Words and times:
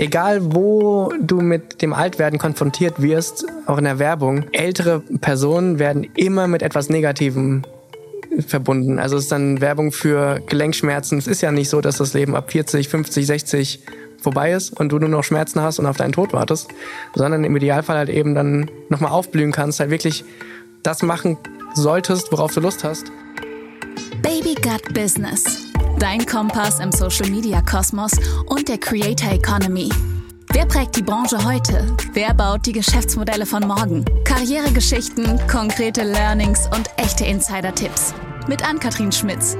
egal 0.00 0.54
wo 0.54 1.12
du 1.20 1.42
mit 1.42 1.82
dem 1.82 1.92
Altwerden 1.92 2.38
konfrontiert 2.38 3.02
wirst, 3.02 3.44
auch 3.66 3.76
in 3.76 3.84
der 3.84 3.98
Werbung, 3.98 4.44
ältere 4.52 5.00
Personen 5.20 5.78
werden 5.78 6.08
immer 6.16 6.48
mit 6.48 6.62
etwas 6.62 6.88
Negativem 6.88 7.62
verbunden. 8.46 8.98
Also 8.98 9.16
es 9.16 9.24
ist 9.24 9.32
dann 9.32 9.60
Werbung 9.60 9.92
für 9.92 10.40
Gelenkschmerzen. 10.46 11.18
Es 11.18 11.26
ist 11.26 11.42
ja 11.42 11.52
nicht 11.52 11.68
so, 11.68 11.82
dass 11.82 11.98
das 11.98 12.14
Leben 12.14 12.34
ab 12.34 12.50
40, 12.50 12.88
50, 12.88 13.26
60 13.26 13.80
vorbei 14.22 14.52
ist 14.52 14.78
und 14.78 14.90
du 14.90 14.98
nur 14.98 15.08
noch 15.08 15.24
Schmerzen 15.24 15.60
hast 15.60 15.78
und 15.78 15.86
auf 15.86 15.98
deinen 15.98 16.12
Tod 16.12 16.32
wartest, 16.32 16.68
sondern 17.14 17.44
im 17.44 17.54
Idealfall 17.56 17.96
halt 17.96 18.08
eben 18.08 18.34
dann 18.34 18.70
nochmal 18.88 19.12
aufblühen 19.12 19.52
kannst, 19.52 19.80
halt 19.80 19.90
wirklich 19.90 20.24
das 20.82 21.02
machen 21.02 21.36
solltest, 21.74 22.32
worauf 22.32 22.54
du 22.54 22.60
Lust 22.60 22.84
hast. 22.84 23.12
Baby 24.22 24.54
Gut 24.54 24.94
Business. 24.94 25.69
Dein 26.00 26.24
Kompass 26.24 26.80
im 26.80 26.92
Social 26.92 27.28
Media 27.28 27.60
Kosmos 27.60 28.12
und 28.46 28.70
der 28.70 28.78
Creator 28.78 29.32
Economy. 29.32 29.90
Wer 30.50 30.64
prägt 30.64 30.96
die 30.96 31.02
Branche 31.02 31.44
heute? 31.44 31.94
Wer 32.14 32.32
baut 32.32 32.64
die 32.64 32.72
Geschäftsmodelle 32.72 33.44
von 33.44 33.68
morgen? 33.68 34.06
Karrieregeschichten, 34.24 35.38
konkrete 35.46 36.02
Learnings 36.02 36.68
und 36.74 36.88
echte 36.96 37.26
Insider-Tipps. 37.26 38.14
Mit 38.48 38.66
Ann-Kathrin 38.66 39.12
Schmitz. 39.12 39.58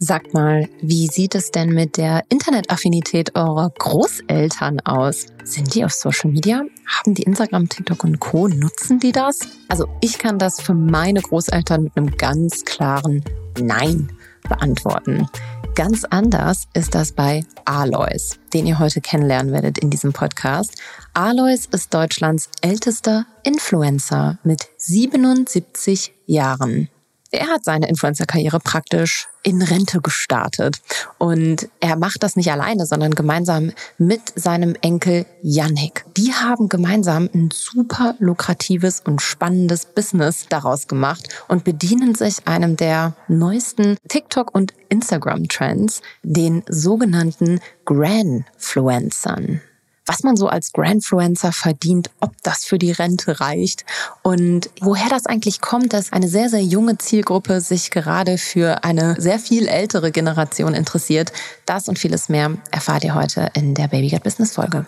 Sagt 0.00 0.34
mal, 0.34 0.68
wie 0.82 1.06
sieht 1.06 1.36
es 1.36 1.52
denn 1.52 1.68
mit 1.68 1.96
der 1.96 2.24
Internetaffinität 2.30 3.36
eurer 3.36 3.70
Großeltern 3.78 4.80
aus? 4.80 5.26
Sind 5.46 5.76
die 5.76 5.84
auf 5.84 5.92
Social 5.92 6.32
Media? 6.32 6.64
Haben 6.86 7.14
die 7.14 7.22
Instagram, 7.22 7.68
TikTok 7.68 8.02
und 8.02 8.18
Co? 8.18 8.48
Nutzen 8.48 8.98
die 8.98 9.12
das? 9.12 9.38
Also 9.68 9.86
ich 10.00 10.18
kann 10.18 10.40
das 10.40 10.60
für 10.60 10.74
meine 10.74 11.22
Großeltern 11.22 11.84
mit 11.84 11.96
einem 11.96 12.16
ganz 12.16 12.64
klaren 12.64 13.22
Nein 13.56 14.10
beantworten. 14.48 15.28
Ganz 15.76 16.04
anders 16.04 16.66
ist 16.74 16.96
das 16.96 17.12
bei 17.12 17.44
Alois, 17.64 18.38
den 18.52 18.66
ihr 18.66 18.80
heute 18.80 19.00
kennenlernen 19.00 19.52
werdet 19.52 19.78
in 19.78 19.88
diesem 19.88 20.12
Podcast. 20.12 20.82
Alois 21.14 21.68
ist 21.70 21.94
Deutschlands 21.94 22.50
ältester 22.60 23.24
Influencer 23.44 24.38
mit 24.42 24.66
77 24.78 26.12
Jahren. 26.26 26.88
Er 27.30 27.48
hat 27.48 27.64
seine 27.64 27.88
Influencer-Karriere 27.88 28.60
praktisch 28.60 29.28
in 29.42 29.62
Rente 29.62 30.00
gestartet. 30.00 30.80
Und 31.18 31.68
er 31.80 31.96
macht 31.96 32.22
das 32.24 32.34
nicht 32.34 32.50
alleine, 32.50 32.84
sondern 32.84 33.14
gemeinsam 33.14 33.72
mit 33.96 34.20
seinem 34.34 34.74
Enkel 34.80 35.24
Yannick. 35.40 36.04
Die 36.16 36.32
haben 36.32 36.68
gemeinsam 36.68 37.30
ein 37.32 37.50
super 37.52 38.16
lukratives 38.18 39.00
und 39.00 39.22
spannendes 39.22 39.86
Business 39.86 40.46
daraus 40.48 40.88
gemacht 40.88 41.28
und 41.46 41.62
bedienen 41.62 42.16
sich 42.16 42.46
einem 42.46 42.76
der 42.76 43.14
neuesten 43.28 43.96
TikTok- 44.08 44.52
und 44.52 44.74
Instagram-Trends, 44.88 46.02
den 46.24 46.64
sogenannten 46.68 47.60
Granfluencern 47.84 49.60
was 50.06 50.22
man 50.22 50.36
so 50.36 50.48
als 50.48 50.72
Grandfluencer 50.72 51.52
verdient, 51.52 52.10
ob 52.20 52.32
das 52.42 52.64
für 52.64 52.78
die 52.78 52.92
Rente 52.92 53.40
reicht 53.40 53.84
und 54.22 54.70
woher 54.80 55.08
das 55.08 55.26
eigentlich 55.26 55.60
kommt, 55.60 55.92
dass 55.92 56.12
eine 56.12 56.28
sehr, 56.28 56.48
sehr 56.48 56.62
junge 56.62 56.96
Zielgruppe 56.96 57.60
sich 57.60 57.90
gerade 57.90 58.38
für 58.38 58.84
eine 58.84 59.20
sehr 59.20 59.38
viel 59.38 59.66
ältere 59.66 60.12
Generation 60.12 60.74
interessiert. 60.74 61.32
Das 61.66 61.88
und 61.88 61.98
vieles 61.98 62.28
mehr 62.28 62.52
erfahrt 62.70 63.04
ihr 63.04 63.14
heute 63.14 63.50
in 63.54 63.74
der 63.74 63.88
Baby 63.88 64.08
Get 64.08 64.22
Business 64.22 64.54
Folge. 64.54 64.86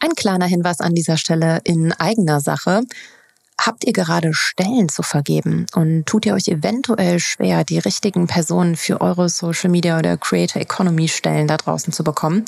Ein 0.00 0.14
kleiner 0.14 0.46
Hinweis 0.46 0.80
an 0.80 0.94
dieser 0.94 1.16
Stelle 1.16 1.60
in 1.64 1.92
eigener 1.92 2.40
Sache. 2.40 2.82
Habt 3.60 3.84
ihr 3.84 3.92
gerade 3.92 4.32
Stellen 4.32 4.88
zu 4.88 5.02
vergeben 5.02 5.66
und 5.74 6.06
tut 6.06 6.24
ihr 6.26 6.34
euch 6.34 6.46
eventuell 6.46 7.18
schwer, 7.18 7.64
die 7.64 7.80
richtigen 7.80 8.28
Personen 8.28 8.76
für 8.76 9.00
eure 9.00 9.28
Social 9.28 9.68
Media 9.68 9.98
oder 9.98 10.16
Creator 10.16 10.62
Economy 10.62 11.08
Stellen 11.08 11.48
da 11.48 11.56
draußen 11.56 11.92
zu 11.92 12.04
bekommen? 12.04 12.44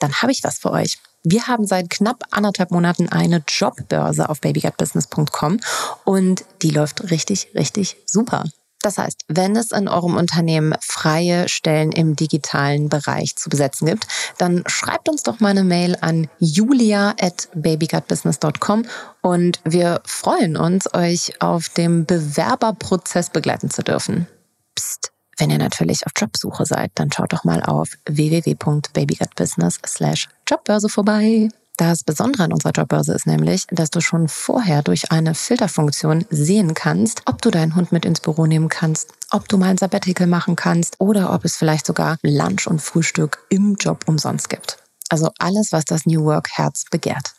Dann 0.00 0.12
habe 0.20 0.32
ich 0.32 0.44
was 0.44 0.58
für 0.58 0.70
euch. 0.70 0.98
Wir 1.22 1.46
haben 1.48 1.66
seit 1.66 1.90
knapp 1.90 2.22
anderthalb 2.30 2.70
Monaten 2.70 3.08
eine 3.08 3.42
Jobbörse 3.46 4.28
auf 4.28 4.40
babygutbusiness.com 4.40 5.60
und 6.04 6.44
die 6.62 6.70
läuft 6.70 7.10
richtig, 7.10 7.48
richtig 7.54 7.96
super. 8.06 8.44
Das 8.82 8.96
heißt, 8.96 9.24
wenn 9.28 9.56
es 9.56 9.72
in 9.72 9.88
eurem 9.88 10.16
Unternehmen 10.16 10.74
freie 10.80 11.48
Stellen 11.48 11.92
im 11.92 12.16
digitalen 12.16 12.88
Bereich 12.88 13.36
zu 13.36 13.50
besetzen 13.50 13.86
gibt, 13.86 14.06
dann 14.38 14.64
schreibt 14.66 15.10
uns 15.10 15.22
doch 15.22 15.40
mal 15.40 15.50
eine 15.50 15.64
Mail 15.64 15.98
an 16.00 16.30
julia 16.38 17.14
at 17.20 17.48
babygutbusiness.com 17.54 18.86
und 19.20 19.60
wir 19.64 20.00
freuen 20.06 20.56
uns, 20.56 20.92
euch 20.94 21.42
auf 21.42 21.68
dem 21.68 22.06
Bewerberprozess 22.06 23.28
begleiten 23.28 23.68
zu 23.68 23.82
dürfen. 23.82 24.26
Psst. 24.74 25.12
Wenn 25.40 25.48
ihr 25.48 25.58
natürlich 25.58 26.04
auf 26.04 26.12
Jobsuche 26.14 26.66
seid, 26.66 26.92
dann 26.96 27.10
schaut 27.10 27.32
doch 27.32 27.44
mal 27.44 27.62
auf 27.62 27.88
www.babygutbusiness 28.04 29.78
slash 29.86 30.28
Jobbörse 30.46 30.90
vorbei. 30.90 31.48
Das 31.78 32.04
Besondere 32.04 32.42
an 32.42 32.52
unserer 32.52 32.72
Jobbörse 32.72 33.14
ist 33.14 33.26
nämlich, 33.26 33.64
dass 33.70 33.88
du 33.88 34.02
schon 34.02 34.28
vorher 34.28 34.82
durch 34.82 35.10
eine 35.12 35.34
Filterfunktion 35.34 36.26
sehen 36.28 36.74
kannst, 36.74 37.22
ob 37.24 37.40
du 37.40 37.50
deinen 37.50 37.74
Hund 37.74 37.90
mit 37.90 38.04
ins 38.04 38.20
Büro 38.20 38.44
nehmen 38.44 38.68
kannst, 38.68 39.14
ob 39.30 39.48
du 39.48 39.56
mal 39.56 39.70
ein 39.70 39.78
Sabbatical 39.78 40.26
machen 40.26 40.56
kannst 40.56 41.00
oder 41.00 41.32
ob 41.32 41.46
es 41.46 41.56
vielleicht 41.56 41.86
sogar 41.86 42.18
Lunch 42.20 42.66
und 42.66 42.82
Frühstück 42.82 43.46
im 43.48 43.76
Job 43.76 44.04
umsonst 44.06 44.50
gibt. 44.50 44.76
Also 45.08 45.30
alles, 45.38 45.72
was 45.72 45.86
das 45.86 46.04
New 46.04 46.22
Work 46.24 46.50
Herz 46.50 46.84
begehrt. 46.90 47.32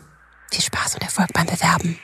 Viel 0.52 0.64
Spaß 0.64 0.96
und 0.96 1.02
Erfolg 1.02 1.30
beim 1.34 1.46
Bewerben. 1.46 1.98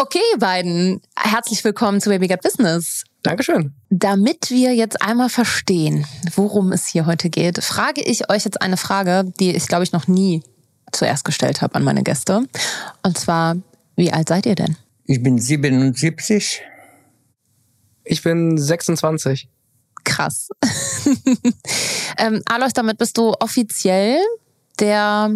Okay, 0.00 0.20
ihr 0.32 0.38
beiden, 0.38 1.02
herzlich 1.16 1.62
willkommen 1.64 2.00
zu 2.00 2.08
Baby 2.08 2.28
Got 2.28 2.40
Business. 2.40 3.04
Dankeschön. 3.22 3.74
Damit 3.90 4.50
wir 4.50 4.74
jetzt 4.74 5.02
einmal 5.02 5.28
verstehen, 5.28 6.06
worum 6.34 6.72
es 6.72 6.86
hier 6.86 7.04
heute 7.04 7.30
geht, 7.30 7.62
frage 7.62 8.02
ich 8.02 8.30
euch 8.30 8.44
jetzt 8.44 8.62
eine 8.62 8.76
Frage, 8.76 9.24
die 9.38 9.54
ich 9.54 9.66
glaube 9.66 9.84
ich 9.84 9.92
noch 9.92 10.06
nie 10.06 10.42
zuerst 10.92 11.24
gestellt 11.24 11.62
habe 11.62 11.74
an 11.74 11.84
meine 11.84 12.02
Gäste. 12.02 12.44
Und 13.02 13.18
zwar, 13.18 13.56
wie 13.98 14.12
alt 14.12 14.28
seid 14.28 14.46
ihr 14.46 14.54
denn? 14.54 14.76
Ich 15.06 15.20
bin 15.22 15.38
77. 15.38 16.62
Ich 18.04 18.22
bin 18.22 18.56
26. 18.56 19.48
Krass. 20.04 20.48
ähm, 22.18 22.40
Alois, 22.46 22.72
damit 22.74 22.98
bist 22.98 23.18
du 23.18 23.34
offiziell 23.40 24.20
der 24.78 25.32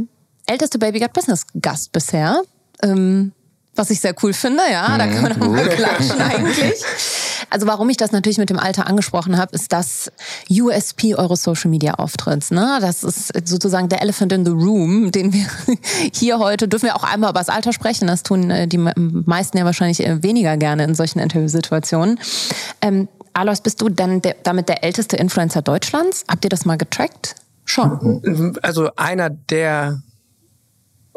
älteste 0.47 0.79
Baby 0.79 1.01
Got 1.01 1.13
Business 1.13 1.45
Gast 1.61 1.91
bisher. 1.91 2.43
Ähm, 2.83 3.33
was 3.83 3.91
ich 3.91 4.01
sehr 4.01 4.15
cool 4.23 4.33
finde, 4.33 4.63
ja, 4.71 4.97
da 4.97 5.09
kann 5.09 5.23
man 5.23 5.33
auch 5.33 5.49
mal 5.49 5.69
klatschen 5.69 6.21
eigentlich. 6.21 6.85
Also 7.51 7.67
warum 7.67 7.91
ich 7.91 7.97
das 7.97 8.13
natürlich 8.13 8.39
mit 8.39 8.49
dem 8.49 8.61
Alter 8.61 8.87
angesprochen 8.87 9.37
habe, 9.37 9.53
ist 9.57 9.73
das 9.73 10.13
USP 10.49 11.17
eures 11.17 11.43
Social 11.43 11.69
Media 11.69 11.95
Auftritts. 11.95 12.53
Ne? 12.53 12.79
Das 12.81 13.03
ist 13.03 13.33
sozusagen 13.45 13.89
der 13.89 14.01
Elephant 14.01 14.33
in 14.33 14.45
the 14.45 14.53
Room, 14.53 15.11
den 15.11 15.33
wir 15.33 15.47
hier 16.15 16.39
heute 16.39 16.69
dürfen 16.69 16.87
wir 16.87 16.95
auch 16.95 17.03
einmal 17.03 17.31
über 17.31 17.41
das 17.41 17.49
Alter 17.49 17.73
sprechen. 17.73 18.07
Das 18.07 18.23
tun 18.23 18.51
äh, 18.53 18.69
die 18.69 18.79
meisten 18.79 19.59
ja 19.59 19.65
wahrscheinlich 19.65 20.07
äh, 20.07 20.23
weniger 20.23 20.57
gerne 20.57 20.85
in 20.85 20.95
solchen 20.95 21.19
Interviewsituationen. 21.19 22.21
Ähm, 22.83 23.09
Alois, 23.33 23.63
bist 23.65 23.81
du 23.81 23.89
dann 23.89 24.23
der, 24.23 24.37
damit 24.45 24.69
der 24.69 24.85
älteste 24.85 25.17
Influencer 25.17 25.63
Deutschlands? 25.63 26.25
Habt 26.29 26.45
ihr 26.45 26.51
das 26.51 26.65
mal 26.65 26.79
getrackt? 26.79 27.35
Schon. 27.65 28.55
Also 28.63 28.91
einer 28.95 29.29
der 29.29 30.03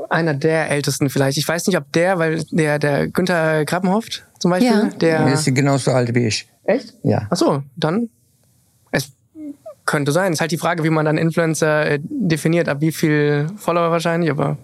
einer 0.10 0.34
der 0.34 0.70
ältesten 0.70 1.10
vielleicht. 1.10 1.38
Ich 1.38 1.48
weiß 1.48 1.68
nicht, 1.68 1.78
ob 1.78 1.92
der, 1.94 2.20
weil 2.20 2.44
der, 2.52 2.80
der 2.80 3.08
Günther 3.08 3.66
Krappenhoft 3.66 4.24
zum 4.40 4.52
Beispiel. 4.52 4.72
Ja. 4.72 4.86
Der, 5.00 5.20
Er 5.20 5.34
ist 5.34 5.46
genauso 5.54 5.92
alt 5.92 6.14
wie 6.16 6.28
ich. 6.28 6.48
echt? 6.66 6.94
Ja. 7.04 7.28
Ach 7.30 7.38
so, 7.38 7.64
dann. 7.76 8.10
Es 8.92 9.12
könnte 9.86 10.12
sein. 10.12 10.34
Ist 10.34 10.42
halt 10.42 10.52
die 10.52 10.58
Frage, 10.58 10.84
wie 10.84 10.90
man 10.90 11.06
dann 11.06 11.18
Influencer 11.18 11.86
äh, 11.92 12.00
definiert. 12.02 12.68
Ab 12.70 12.78
wie 12.82 12.92
viel 12.92 13.48
Follower 13.58 13.92
wahrscheinlich, 13.92 14.30
aber. 14.32 14.58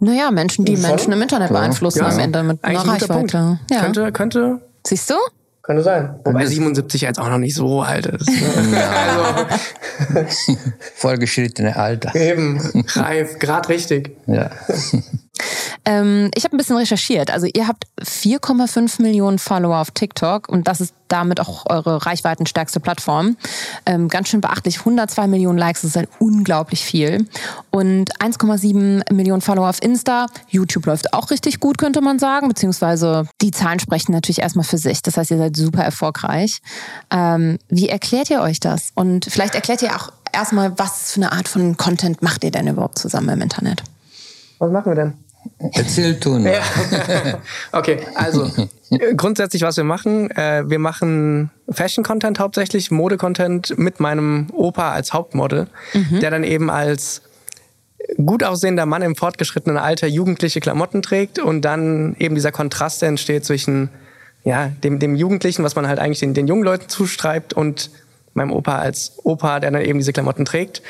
Naja, 0.00 0.30
Menschen, 0.30 0.64
die. 0.64 0.76
Menschen 0.76 1.12
im 1.12 1.20
Internet 1.20 1.50
beeinflussen 1.50 1.98
Ja, 2.00 2.08
am 2.08 2.18
Ende 2.18 2.42
mit 2.42 2.64
einer 2.64 2.80
ein. 2.80 2.88
Reichweite. 2.88 3.58
Ja. 3.70 3.80
Könnte, 3.80 4.12
könnte, 4.12 4.60
Siehst 4.86 5.10
du? 5.10 5.14
Könnte 5.62 5.82
sein. 5.82 6.16
Wobei 6.24 6.42
das- 6.42 6.50
77 6.50 7.00
jetzt 7.02 7.18
auch 7.18 7.28
noch 7.28 7.38
nicht 7.38 7.54
so 7.54 7.82
alt 7.82 8.06
ist. 8.06 8.28
Ne? 8.28 8.78
also, 10.08 10.26
Vollgeschrittene 10.94 11.76
Alter. 11.76 12.14
eben, 12.14 12.84
reif, 12.94 13.38
grad 13.38 13.68
richtig. 13.68 14.16
Ja. 14.26 14.50
Ähm, 15.84 16.30
ich 16.34 16.44
habe 16.44 16.56
ein 16.56 16.58
bisschen 16.58 16.76
recherchiert. 16.76 17.30
Also 17.30 17.46
ihr 17.52 17.66
habt 17.66 17.84
4,5 18.00 19.02
Millionen 19.02 19.38
Follower 19.38 19.78
auf 19.78 19.90
TikTok 19.90 20.48
und 20.48 20.68
das 20.68 20.80
ist 20.80 20.94
damit 21.08 21.40
auch 21.40 21.66
eure 21.66 22.06
reichweitenstärkste 22.06 22.80
Plattform. 22.80 23.36
Ähm, 23.84 24.08
ganz 24.08 24.28
schön 24.28 24.40
beachtlich. 24.40 24.78
102 24.80 25.26
Millionen 25.26 25.58
Likes, 25.58 25.82
das 25.82 25.90
ist 25.90 25.96
halt 25.96 26.08
unglaublich 26.18 26.84
viel. 26.84 27.26
Und 27.70 28.14
1,7 28.18 29.12
Millionen 29.12 29.42
Follower 29.42 29.68
auf 29.68 29.82
Insta. 29.82 30.26
YouTube 30.48 30.86
läuft 30.86 31.12
auch 31.12 31.30
richtig 31.30 31.60
gut, 31.60 31.78
könnte 31.78 32.00
man 32.00 32.18
sagen. 32.18 32.48
Beziehungsweise 32.48 33.26
die 33.40 33.50
Zahlen 33.50 33.78
sprechen 33.80 34.12
natürlich 34.12 34.40
erstmal 34.40 34.64
für 34.64 34.78
sich. 34.78 35.02
Das 35.02 35.16
heißt, 35.16 35.30
ihr 35.30 35.38
seid 35.38 35.56
super 35.56 35.82
erfolgreich. 35.82 36.60
Ähm, 37.10 37.58
wie 37.68 37.88
erklärt 37.88 38.30
ihr 38.30 38.40
euch 38.40 38.60
das? 38.60 38.90
Und 38.94 39.26
vielleicht 39.26 39.54
erklärt 39.54 39.82
ihr 39.82 39.94
auch 39.94 40.12
erstmal, 40.32 40.78
was 40.78 41.12
für 41.12 41.20
eine 41.20 41.32
Art 41.32 41.48
von 41.48 41.76
Content 41.76 42.22
macht 42.22 42.44
ihr 42.44 42.50
denn 42.50 42.68
überhaupt 42.68 42.98
zusammen 42.98 43.28
im 43.28 43.42
Internet? 43.42 43.82
Was 44.62 44.70
machen 44.70 44.92
wir 44.92 44.94
denn? 44.94 45.14
Erzähl 45.72 46.14
du 46.14 46.38
nur. 46.38 46.52
Okay, 47.72 47.98
also 48.14 48.48
äh, 48.90 49.12
grundsätzlich, 49.16 49.62
was 49.62 49.76
wir 49.76 49.82
machen, 49.82 50.30
äh, 50.30 50.62
wir 50.70 50.78
machen 50.78 51.50
Fashion-Content 51.68 52.38
hauptsächlich, 52.38 52.92
Mode-Content 52.92 53.76
mit 53.76 53.98
meinem 53.98 54.46
Opa 54.52 54.92
als 54.92 55.12
Hauptmodel, 55.12 55.66
der 55.94 56.30
dann 56.30 56.44
eben 56.44 56.70
als 56.70 57.22
gut 58.24 58.44
aussehender 58.44 58.86
Mann 58.86 59.02
im 59.02 59.16
fortgeschrittenen 59.16 59.78
Alter 59.78 60.06
jugendliche 60.06 60.60
Klamotten 60.60 61.02
trägt 61.02 61.40
und 61.40 61.62
dann 61.62 62.14
eben 62.20 62.36
dieser 62.36 62.52
Kontrast 62.52 63.02
entsteht 63.02 63.44
zwischen 63.44 63.90
ja, 64.44 64.68
dem, 64.84 65.00
dem 65.00 65.16
Jugendlichen, 65.16 65.64
was 65.64 65.74
man 65.74 65.88
halt 65.88 65.98
eigentlich 65.98 66.20
den, 66.20 66.34
den 66.34 66.46
jungen 66.46 66.62
Leuten 66.62 66.88
zuschreibt 66.88 67.52
und 67.52 67.90
meinem 68.34 68.52
Opa 68.52 68.78
als 68.78 69.14
Opa, 69.24 69.58
der 69.58 69.72
dann 69.72 69.82
eben 69.82 69.98
diese 69.98 70.12
Klamotten 70.12 70.44
trägt. 70.44 70.82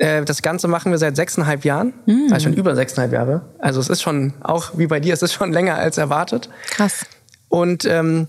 Äh, 0.00 0.24
Das 0.24 0.42
Ganze 0.42 0.66
machen 0.66 0.90
wir 0.90 0.98
seit 0.98 1.14
sechseinhalb 1.16 1.64
Jahren, 1.64 1.92
also 2.32 2.44
schon 2.44 2.54
über 2.54 2.74
sechseinhalb 2.74 3.12
Jahre. 3.12 3.42
Also 3.58 3.80
es 3.80 3.88
ist 3.88 4.02
schon, 4.02 4.32
auch 4.42 4.72
wie 4.76 4.86
bei 4.86 4.98
dir, 5.00 5.14
es 5.14 5.22
ist 5.22 5.32
schon 5.32 5.52
länger 5.58 5.76
als 5.76 5.98
erwartet. 5.98 6.48
Krass. 6.70 7.06
Und 7.48 7.84
ähm, 7.84 8.26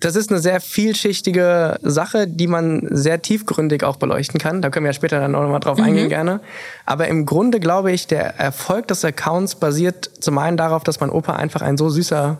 das 0.00 0.16
ist 0.16 0.30
eine 0.30 0.40
sehr 0.40 0.60
vielschichtige 0.60 1.78
Sache, 1.82 2.26
die 2.26 2.48
man 2.48 2.88
sehr 2.90 3.22
tiefgründig 3.22 3.84
auch 3.84 3.96
beleuchten 3.96 4.40
kann. 4.40 4.60
Da 4.60 4.70
können 4.70 4.84
wir 4.84 4.90
ja 4.90 4.94
später 4.94 5.20
dann 5.20 5.34
auch 5.36 5.42
nochmal 5.42 5.60
drauf 5.60 5.78
eingehen 5.78 6.08
gerne. 6.08 6.40
Aber 6.86 7.06
im 7.06 7.24
Grunde 7.24 7.60
glaube 7.60 7.92
ich, 7.92 8.08
der 8.08 8.38
Erfolg 8.40 8.88
des 8.88 9.04
Accounts 9.04 9.54
basiert 9.56 10.10
zum 10.18 10.38
einen 10.38 10.56
darauf, 10.56 10.82
dass 10.82 10.98
mein 10.98 11.10
Opa 11.10 11.36
einfach 11.36 11.62
ein 11.62 11.76
so 11.76 11.88
süßer 11.88 12.38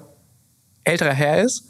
älterer 0.83 1.13
Herr 1.13 1.43
ist, 1.45 1.67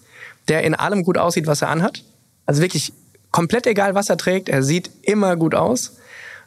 der 0.49 0.63
in 0.63 0.75
allem 0.75 1.03
gut 1.05 1.19
aussieht, 1.19 1.47
was 1.47 1.61
er 1.61 1.69
anhat. 1.69 2.05
Also 2.47 2.63
wirklich 2.63 2.95
komplett 3.31 3.67
egal, 3.67 3.95
was 3.95 4.09
er 4.09 4.17
trägt, 4.17 4.49
er 4.49 4.63
sieht 4.63 4.91
immer 5.03 5.37
gut 5.37 5.55
aus. 5.55 5.97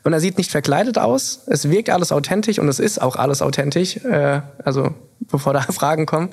Und 0.05 0.13
er 0.13 0.19
sieht 0.19 0.37
nicht 0.37 0.51
verkleidet 0.51 0.99
aus. 0.99 1.41
Es 1.47 1.69
wirkt 1.71 1.89
alles 1.89 2.11
authentisch 2.11 2.59
und 2.59 2.69
es 2.69 2.79
ist 2.79 3.01
auch 3.01 3.15
alles 3.15 3.41
authentisch. 3.41 3.97
Äh, 4.05 4.41
also 4.63 4.93
bevor 5.19 5.51
da 5.51 5.61
Fragen 5.71 6.05
kommen. 6.05 6.29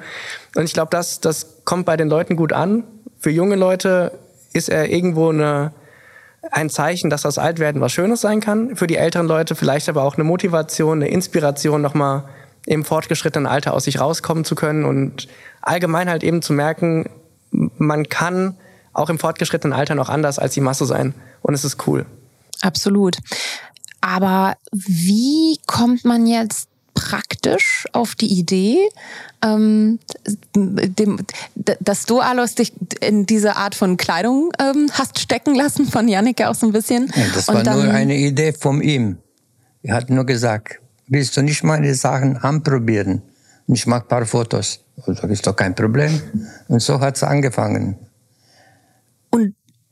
Und 0.55 0.65
ich 0.65 0.75
glaube, 0.75 0.91
das, 0.91 1.21
das 1.21 1.65
kommt 1.65 1.87
bei 1.87 1.97
den 1.97 2.11
Leuten 2.11 2.37
gut 2.37 2.53
an. 2.53 2.85
Für 3.19 3.31
junge 3.31 3.57
Leute 3.57 4.13
ist 4.53 4.69
er 4.69 4.91
irgendwo 4.91 5.31
eine, 5.31 5.73
ein 6.51 6.69
Zeichen, 6.69 7.09
dass 7.09 7.23
das 7.23 7.39
Altwerden 7.39 7.81
was 7.81 7.93
Schönes 7.93 8.21
sein 8.21 8.41
kann. 8.41 8.77
Für 8.77 8.87
die 8.87 8.97
älteren 8.97 9.27
Leute 9.27 9.55
vielleicht 9.55 9.89
aber 9.89 10.03
auch 10.03 10.17
eine 10.17 10.25
Motivation, 10.25 10.99
eine 10.99 11.09
Inspiration, 11.09 11.81
nochmal 11.81 12.25
im 12.67 12.85
fortgeschrittenen 12.85 13.47
Alter 13.47 13.73
aus 13.73 13.85
sich 13.85 13.99
rauskommen 13.99 14.45
zu 14.45 14.55
können 14.55 14.85
und 14.85 15.29
allgemein 15.63 16.11
halt 16.11 16.23
eben 16.25 16.43
zu 16.43 16.53
merken, 16.53 17.09
man 17.51 18.07
kann 18.11 18.59
auch 18.93 19.09
im 19.09 19.19
fortgeschrittenen 19.19 19.73
Alter 19.73 19.95
noch 19.95 20.11
anders 20.11 20.39
als 20.39 20.53
die 20.53 20.61
Masse 20.61 20.85
sein. 20.85 21.15
Und 21.41 21.55
es 21.55 21.65
ist 21.65 21.87
cool. 21.87 22.05
Absolut. 22.61 23.17
Aber 24.01 24.57
wie 24.73 25.59
kommt 25.67 26.05
man 26.05 26.27
jetzt 26.27 26.69
praktisch 26.95 27.87
auf 27.93 28.15
die 28.15 28.27
Idee, 28.39 28.77
ähm, 29.43 29.99
dem, 30.55 31.19
dass 31.81 32.05
du, 32.05 32.21
Alois, 32.21 32.55
dich 32.59 32.73
in 33.01 33.25
diese 33.27 33.57
Art 33.57 33.75
von 33.75 33.97
Kleidung 33.97 34.53
ähm, 34.61 34.89
hast 34.93 35.19
stecken 35.19 35.55
lassen, 35.55 35.87
von 35.87 36.07
Yannick 36.07 36.41
ja 36.41 36.51
auch 36.51 36.55
so 36.55 36.67
ein 36.67 36.73
bisschen. 36.73 37.11
Ja, 37.17 37.25
das 37.35 37.49
Und 37.49 37.55
war 37.57 37.63
dann- 37.63 37.85
nur 37.85 37.93
eine 37.95 38.17
Idee 38.17 38.53
von 38.53 38.83
ihm. 38.83 39.19
Er 39.83 39.95
hat 39.97 40.11
nur 40.11 40.25
gesagt, 40.27 40.81
willst 41.09 41.37
du 41.37 41.43
nicht 41.43 41.65
meine 41.65 41.95
Sachen 41.95 42.37
anprobieren? 42.37 43.23
Und 43.67 43.75
ich 43.75 43.87
mache 43.87 44.03
ein 44.03 44.09
paar 44.09 44.27
Fotos. 44.27 44.81
Und 45.07 45.23
das 45.23 45.31
ist 45.31 45.47
doch 45.47 45.57
kein 45.57 45.75
Problem. 45.75 46.21
Und 46.69 46.81
so 46.83 47.01
hat 47.01 47.17
es 47.17 47.23
angefangen. 47.23 47.97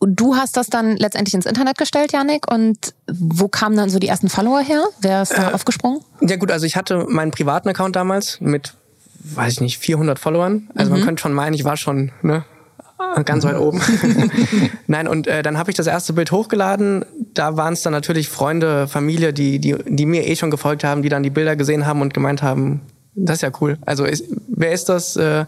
Und 0.03 0.19
du 0.19 0.35
hast 0.35 0.57
das 0.57 0.69
dann 0.69 0.97
letztendlich 0.97 1.35
ins 1.35 1.45
Internet 1.45 1.77
gestellt, 1.77 2.13
Yannick. 2.13 2.51
Und 2.51 2.95
wo 3.07 3.49
kamen 3.49 3.77
dann 3.77 3.91
so 3.91 3.99
die 3.99 4.09
ersten 4.09 4.31
Follower 4.31 4.61
her? 4.61 4.83
Wer 5.01 5.21
ist 5.21 5.37
da 5.37 5.53
aufgesprungen? 5.53 6.01
Ja 6.23 6.37
gut, 6.37 6.51
also 6.51 6.65
ich 6.65 6.75
hatte 6.75 7.05
meinen 7.07 7.31
privaten 7.33 7.69
Account 7.69 7.97
damals 7.97 8.41
mit, 8.41 8.73
weiß 9.23 9.53
ich 9.53 9.61
nicht, 9.61 9.79
400 9.79 10.19
Followern. 10.19 10.71
Also 10.75 10.91
man 10.91 11.03
könnte 11.05 11.21
schon 11.21 11.35
meinen, 11.35 11.53
ich 11.53 11.65
war 11.65 11.77
schon 11.77 12.13
ne, 12.23 12.47
ganz 13.27 13.45
weit 13.45 13.59
oben. 13.59 13.83
Nein, 14.87 15.07
und 15.07 15.27
äh, 15.27 15.43
dann 15.43 15.59
habe 15.59 15.71
ich 15.71 15.77
das 15.77 15.87
erste 15.87 16.15
Bild 16.15 16.33
hochgeladen. 16.33 17.05
Da 17.35 17.59
waren 17.59 17.75
es 17.75 17.83
dann 17.83 17.93
natürlich 17.93 18.31
Freunde, 18.31 18.89
Familie, 18.89 19.35
die, 19.35 19.59
die, 19.59 19.77
die 19.87 20.07
mir 20.07 20.27
eh 20.27 20.35
schon 20.35 20.51
gefolgt 20.51 20.83
haben, 20.83 21.03
die 21.03 21.11
dann 21.11 21.23
die 21.23 21.31
Bilder 21.31 21.57
gesehen 21.57 21.85
haben 21.85 22.01
und 22.01 22.15
gemeint 22.15 22.43
haben, 22.43 22.81
das 23.15 23.37
ist 23.37 23.43
ja 23.43 23.51
cool. 23.61 23.77
Also 23.85 24.05
ist, 24.05 24.25
wer 24.49 24.73
ist 24.73 24.89
das? 24.89 25.17
Äh, 25.17 25.47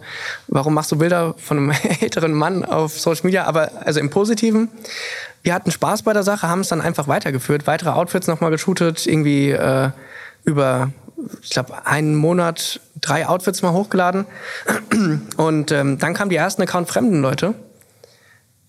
warum 0.49 0.75
machst 0.75 0.91
du 0.93 0.97
Bilder 0.97 1.35
von 1.39 1.59
einem 1.59 1.71
älteren 2.01 2.33
Mann 2.33 2.65
auf 2.65 2.99
Social 2.99 3.25
Media? 3.25 3.45
Aber 3.45 3.71
also 3.85 4.01
im 4.01 4.11
Positiven. 4.11 4.69
Wir 5.43 5.55
hatten 5.55 5.71
Spaß 5.71 6.03
bei 6.03 6.13
der 6.13 6.23
Sache, 6.23 6.49
haben 6.49 6.61
es 6.61 6.69
dann 6.69 6.81
einfach 6.81 7.09
weitergeführt, 7.09 7.67
weitere 7.67 7.91
Outfits 7.91 8.29
nochmal 8.29 8.51
geshootet, 8.51 9.07
irgendwie 9.07 9.51
äh, 9.51 9.91
über, 10.45 10.91
ich 11.43 11.51
glaube, 11.51 11.85
einen 11.87 12.15
Monat 12.15 12.81
drei 13.01 13.27
Outfits 13.27 13.63
mal 13.63 13.73
hochgeladen. 13.73 14.27
Und 15.37 15.73
ähm, 15.73 15.99
dann 15.99 16.15
kamen 16.15 16.31
die 16.31 16.37
ersten 16.37 16.63
Account 16.63 16.89
fremden 16.89 17.23
Leute 17.23 17.55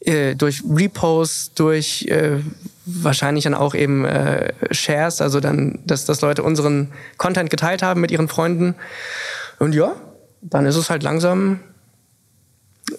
äh, 0.05 0.35
durch 0.35 0.63
Reposts, 0.69 1.53
durch 1.53 2.05
äh, 2.09 2.39
wahrscheinlich 2.85 3.45
dann 3.45 3.53
auch 3.53 3.75
eben 3.75 4.05
äh, 4.05 4.53
Shares, 4.71 5.21
also 5.21 5.39
dann, 5.39 5.79
dass, 5.85 6.05
dass 6.05 6.21
Leute 6.21 6.43
unseren 6.43 6.91
Content 7.17 7.49
geteilt 7.49 7.81
haben 7.81 8.01
mit 8.01 8.11
ihren 8.11 8.27
Freunden. 8.27 8.75
Und 9.59 9.73
ja, 9.73 9.95
dann 10.41 10.65
ist 10.65 10.75
es 10.75 10.89
halt 10.89 11.03
langsam 11.03 11.59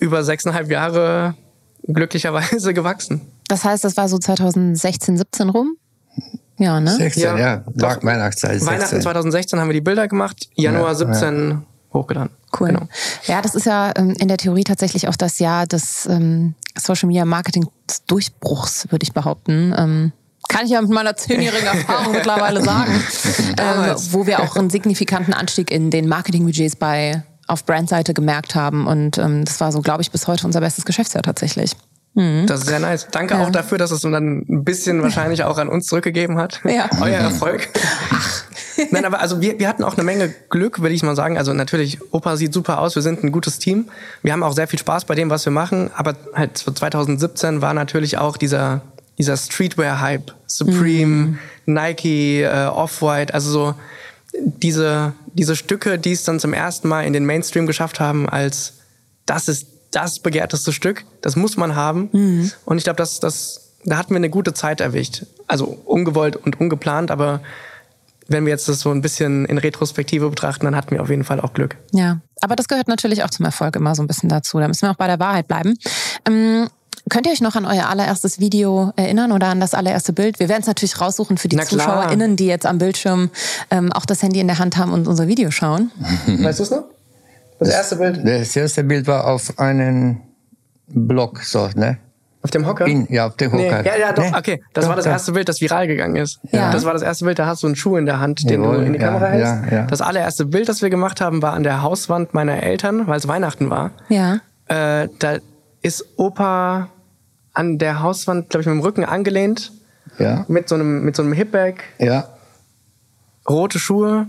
über 0.01 0.25
sechseinhalb 0.25 0.71
Jahre 0.71 1.35
glücklicherweise 1.87 2.73
gewachsen. 2.75 3.21
Das 3.49 3.65
heißt, 3.65 3.85
das 3.85 3.97
war 3.97 4.09
so 4.09 4.19
2016, 4.19 5.19
17 5.19 5.51
rum? 5.51 5.77
Ja, 6.57 6.81
ne? 6.81 6.97
16, 6.97 7.23
Ja, 7.23 7.39
ja. 7.39 7.65
Weihnachtszeit. 7.75 8.53
16. 8.61 8.69
Weihnachten 8.69 9.01
2016 9.03 9.61
haben 9.61 9.69
wir 9.69 9.75
die 9.75 9.81
Bilder 9.81 10.09
gemacht, 10.09 10.49
Januar 10.55 10.93
Ja, 10.93 10.95
17 10.95 11.63
hochgeladen. 11.95 12.31
Cool. 12.59 12.69
Genau. 12.69 12.89
Ja, 13.27 13.41
das 13.41 13.55
ist 13.55 13.67
ja 13.67 13.93
ähm, 13.97 14.15
in 14.19 14.29
der 14.29 14.37
Theorie 14.37 14.65
tatsächlich 14.65 15.09
auch 15.09 15.17
das 15.17 15.39
Jahr 15.39 15.67
des 15.67 16.07
ähm, 16.07 16.55
Social 16.79 17.07
Media 17.07 17.25
Marketing 17.25 17.67
Durchbruchs, 18.07 18.91
würde 18.91 19.05
ich 19.05 19.13
behaupten. 19.13 19.75
Ähm, 19.77 20.13
kann 20.49 20.67
ich 20.67 20.73
ja 20.73 20.83
mit 20.83 20.91
meiner 20.91 21.17
zehnjährigen 21.17 21.67
Erfahrung 21.67 22.13
mittlerweile 22.13 22.63
sagen, 22.63 22.93
ähm, 23.59 23.95
wo 24.11 24.27
wir 24.27 24.41
auch 24.41 24.57
einen 24.57 24.71
signifikanten 24.71 25.33
Anstieg 25.33 25.71
in 25.71 25.91
den 25.91 26.09
Marketingbudgets 26.09 26.77
bei 26.77 27.23
auf 27.47 27.65
Brandseite 27.65 28.15
gemerkt 28.15 28.55
haben 28.55 28.87
und 28.87 29.19
ähm, 29.19 29.45
das 29.45 29.61
war 29.61 29.71
so, 29.71 29.83
glaube 29.83 30.01
ich, 30.03 30.11
bis 30.11 30.27
heute 30.27 30.47
unser 30.47 30.61
bestes 30.61 30.87
Geschäftsjahr 30.87 31.23
tatsächlich. 31.23 31.77
Das 32.15 32.61
ist 32.61 32.69
sehr 32.69 32.79
nice. 32.79 33.09
Danke 33.11 33.37
auch 33.41 33.51
dafür, 33.51 33.77
dass 33.77 33.91
es 33.91 34.03
dann 34.03 34.15
ein 34.49 34.63
bisschen 34.63 35.03
wahrscheinlich 35.03 35.43
auch 35.43 35.59
an 35.59 35.69
uns 35.69 35.87
zurückgegeben 35.87 36.39
hat. 36.39 36.61
Ja. 36.65 36.89
Euer 37.01 37.19
Erfolg. 37.19 37.69
Nein, 38.91 39.05
aber 39.05 39.21
also 39.21 39.41
wir, 39.41 39.59
wir 39.59 39.69
hatten 39.69 39.85
auch 39.85 39.95
eine 39.95 40.05
Menge 40.05 40.35
Glück, 40.51 40.81
würde 40.81 40.95
ich 40.95 41.03
mal 41.03 41.17
sagen. 41.17 41.39
Also 41.39 41.53
natürlich, 41.53 41.99
Opa 42.13 42.37
sieht 42.37 42.53
super 42.53 42.79
aus, 42.79 42.95
wir 42.95 43.03
sind 43.03 43.23
ein 43.23 43.33
gutes 43.33 43.59
Team. 43.59 43.89
Wir 44.23 44.33
haben 44.33 44.43
auch 44.43 44.55
sehr 44.55 44.69
viel 44.69 44.79
Spaß 44.79 45.05
bei 45.05 45.15
dem, 45.15 45.31
was 45.31 45.45
wir 45.45 45.53
machen. 45.53 45.91
Aber 45.95 46.15
halt 46.35 46.59
so 46.59 46.73
2017 46.73 47.61
war 47.61 47.75
natürlich 47.75 48.19
auch 48.19 48.37
dieser, 48.37 48.83
dieser 49.19 49.37
Streetwear-Hype. 49.37 50.33
Supreme, 50.47 51.39
Nike, 51.67 52.43
äh, 52.43 52.67
Off-White, 52.67 53.35
also 53.35 53.51
so 53.51 53.75
diese, 54.39 55.13
diese 55.33 55.57
Stücke, 55.57 55.99
die 55.99 56.13
es 56.13 56.25
dann 56.25 56.41
zum 56.41 56.53
ersten 56.53 56.89
Mal 56.89 57.03
in 57.03 57.13
den 57.13 57.25
Mainstream 57.25 57.67
geschafft 57.67 58.01
haben, 58.01 58.29
als 58.29 58.75
das 59.27 59.49
ist 59.49 59.67
das 59.93 60.19
begehrteste 60.19 60.73
Stück, 60.73 61.05
das 61.21 61.37
muss 61.37 61.57
man 61.57 61.77
haben. 61.77 62.09
Und 62.65 62.79
ich 62.79 62.85
glaube, 62.85 62.97
das, 62.97 63.21
das, 63.21 63.75
da 63.85 63.97
hatten 63.97 64.11
wir 64.11 64.17
eine 64.17 64.31
gute 64.31 64.55
Zeit 64.55 64.81
erwischt. 64.81 65.25
Also 65.47 65.67
ungewollt 65.85 66.37
und 66.37 66.61
ungeplant, 66.61 67.11
aber 67.11 67.41
wenn 68.29 68.45
wir 68.45 68.53
jetzt 68.53 68.69
das 68.69 68.81
so 68.81 68.91
ein 68.91 69.03
bisschen 69.03 69.45
in 69.47 69.59
Retrospektive 69.59 70.29
betrachten, 70.31 70.65
dann 70.65 70.77
hatten 70.77 70.93
wir 70.93 71.03
auf 71.03 71.11
jeden 71.11 71.25
Fall 71.25 71.41
auch 71.41 71.53
Glück. 71.53 71.77
Ja, 71.93 72.21
aber 72.41 72.57
das 72.57 72.69
gehört 72.69 72.89
natürlich 72.89 73.23
auch 73.25 73.31
zum 73.31 73.45
Erfolg 73.45 73.77
immer 73.77 73.95
so 73.95 74.03
ein 74.03 74.07
bisschen 74.07 74.29
dazu. 74.29 74.59
Da 74.59 74.69
müssen 74.69 74.83
wir 74.83 74.91
auch 74.91 74.97
bei 74.97 75.07
der 75.07 75.19
Wahrheit 75.19 75.49
bleiben. 75.49 75.75
Ähm, 76.27 76.69
Könnt 77.11 77.27
ihr 77.27 77.33
euch 77.33 77.43
noch 77.43 77.55
an 77.55 77.67
euer 77.67 77.89
allererstes 77.91 78.41
Video 78.41 78.93
erinnern 78.97 79.31
oder 79.33 79.49
an 79.49 79.61
das 79.61 79.75
allererste 79.75 80.15
Bild? 80.15 80.41
Wir 80.41 80.49
werden 80.49 80.63
es 80.63 80.67
natürlich 80.67 80.99
raussuchen 81.01 81.37
für 81.37 81.49
die 81.49 81.59
ZuschauerInnen, 81.59 82.37
die 82.37 82.47
jetzt 82.47 82.65
am 82.65 82.79
Bildschirm 82.79 83.31
ähm, 83.71 83.93
auch 83.93 84.07
das 84.07 84.23
Handy 84.23 84.41
in 84.41 84.47
der 84.47 84.59
Hand 84.59 84.79
haben 84.79 84.93
und 84.93 85.07
unser 85.07 85.29
Video 85.29 85.51
schauen. 85.51 85.91
Weißt 86.27 86.61
du 86.61 86.63
es 86.63 86.71
noch? 86.71 86.85
Das 87.59 87.69
erste 87.69 87.97
Bild? 87.97 88.21
Das 88.25 88.57
erste 88.57 88.85
Bild 88.85 89.07
war 89.07 89.27
auf 89.27 89.59
einen 89.59 90.23
Block, 90.87 91.43
so, 91.43 91.69
ne? 91.75 91.99
Auf 92.45 92.51
dem 92.51 92.67
Hocker? 92.67 92.87
In, 92.87 93.07
ja, 93.11 93.27
auf 93.27 93.37
dem 93.37 93.53
Hocker. 93.53 93.83
Nee, 93.83 93.89
ja, 93.89 93.97
ja, 93.99 94.13
doch, 94.13 94.23
Nee, 94.23 94.33
okay. 94.37 94.63
Das 94.75 94.85
doch, 94.85 94.91
war 94.91 94.97
das 94.97 95.07
doch. 95.07 95.13
erste 95.13 95.33
Bild, 95.33 95.49
das 95.49 95.61
viral 95.63 95.87
gegangen 95.87 96.17
ist. 96.17 96.41
Ja. 96.53 96.71
Das 96.71 96.85
war 96.85 96.93
das 96.93 97.01
erste 97.03 97.25
Bild, 97.25 97.39
da 97.39 97.47
hast 97.47 97.63
du 97.63 97.67
einen 97.69 97.75
Schuh 97.77 97.97
in 97.97 98.05
der 98.05 98.21
Hand, 98.21 98.49
den 98.49 98.63
Jawohl, 98.63 98.77
du 98.77 98.83
in 98.85 98.93
die 98.93 98.99
ja, 99.01 99.07
Kamera 99.07 99.27
hältst. 99.29 99.73
ja, 99.73 99.77
ja. 99.79 99.87
Das 99.87 100.03
allererste 100.03 100.45
Bild, 100.45 100.69
das 100.69 100.83
wir 100.83 100.91
gemacht 100.91 101.23
haben, 101.23 101.41
war 101.41 101.55
an 101.55 101.63
der 101.63 101.81
Hauswand 101.83 102.35
meiner 102.35 102.63
Eltern, 102.63 103.07
weil 103.07 103.17
es 103.19 103.27
Weihnachten 103.27 103.71
war. 103.71 103.93
Ja. 104.11 104.41
Äh, 104.69 105.09
da 105.19 105.39
ist 105.81 106.05
Opa 106.19 106.89
an 107.55 107.79
der 107.79 108.03
Hauswand, 108.03 108.51
glaube 108.51 108.61
ich, 108.61 108.67
mit 108.67 108.75
dem 108.75 108.81
Rücken 108.81 109.05
angelehnt, 109.07 109.73
Ja, 110.19 110.45
mit 110.49 110.69
so 110.69 110.75
einem, 110.75 111.03
mit 111.03 111.17
so 111.17 111.23
einem 111.23 111.33
Hipbag, 111.33 111.77
ja. 111.99 112.29
rote 113.49 113.79
Schuhe. 113.79 114.27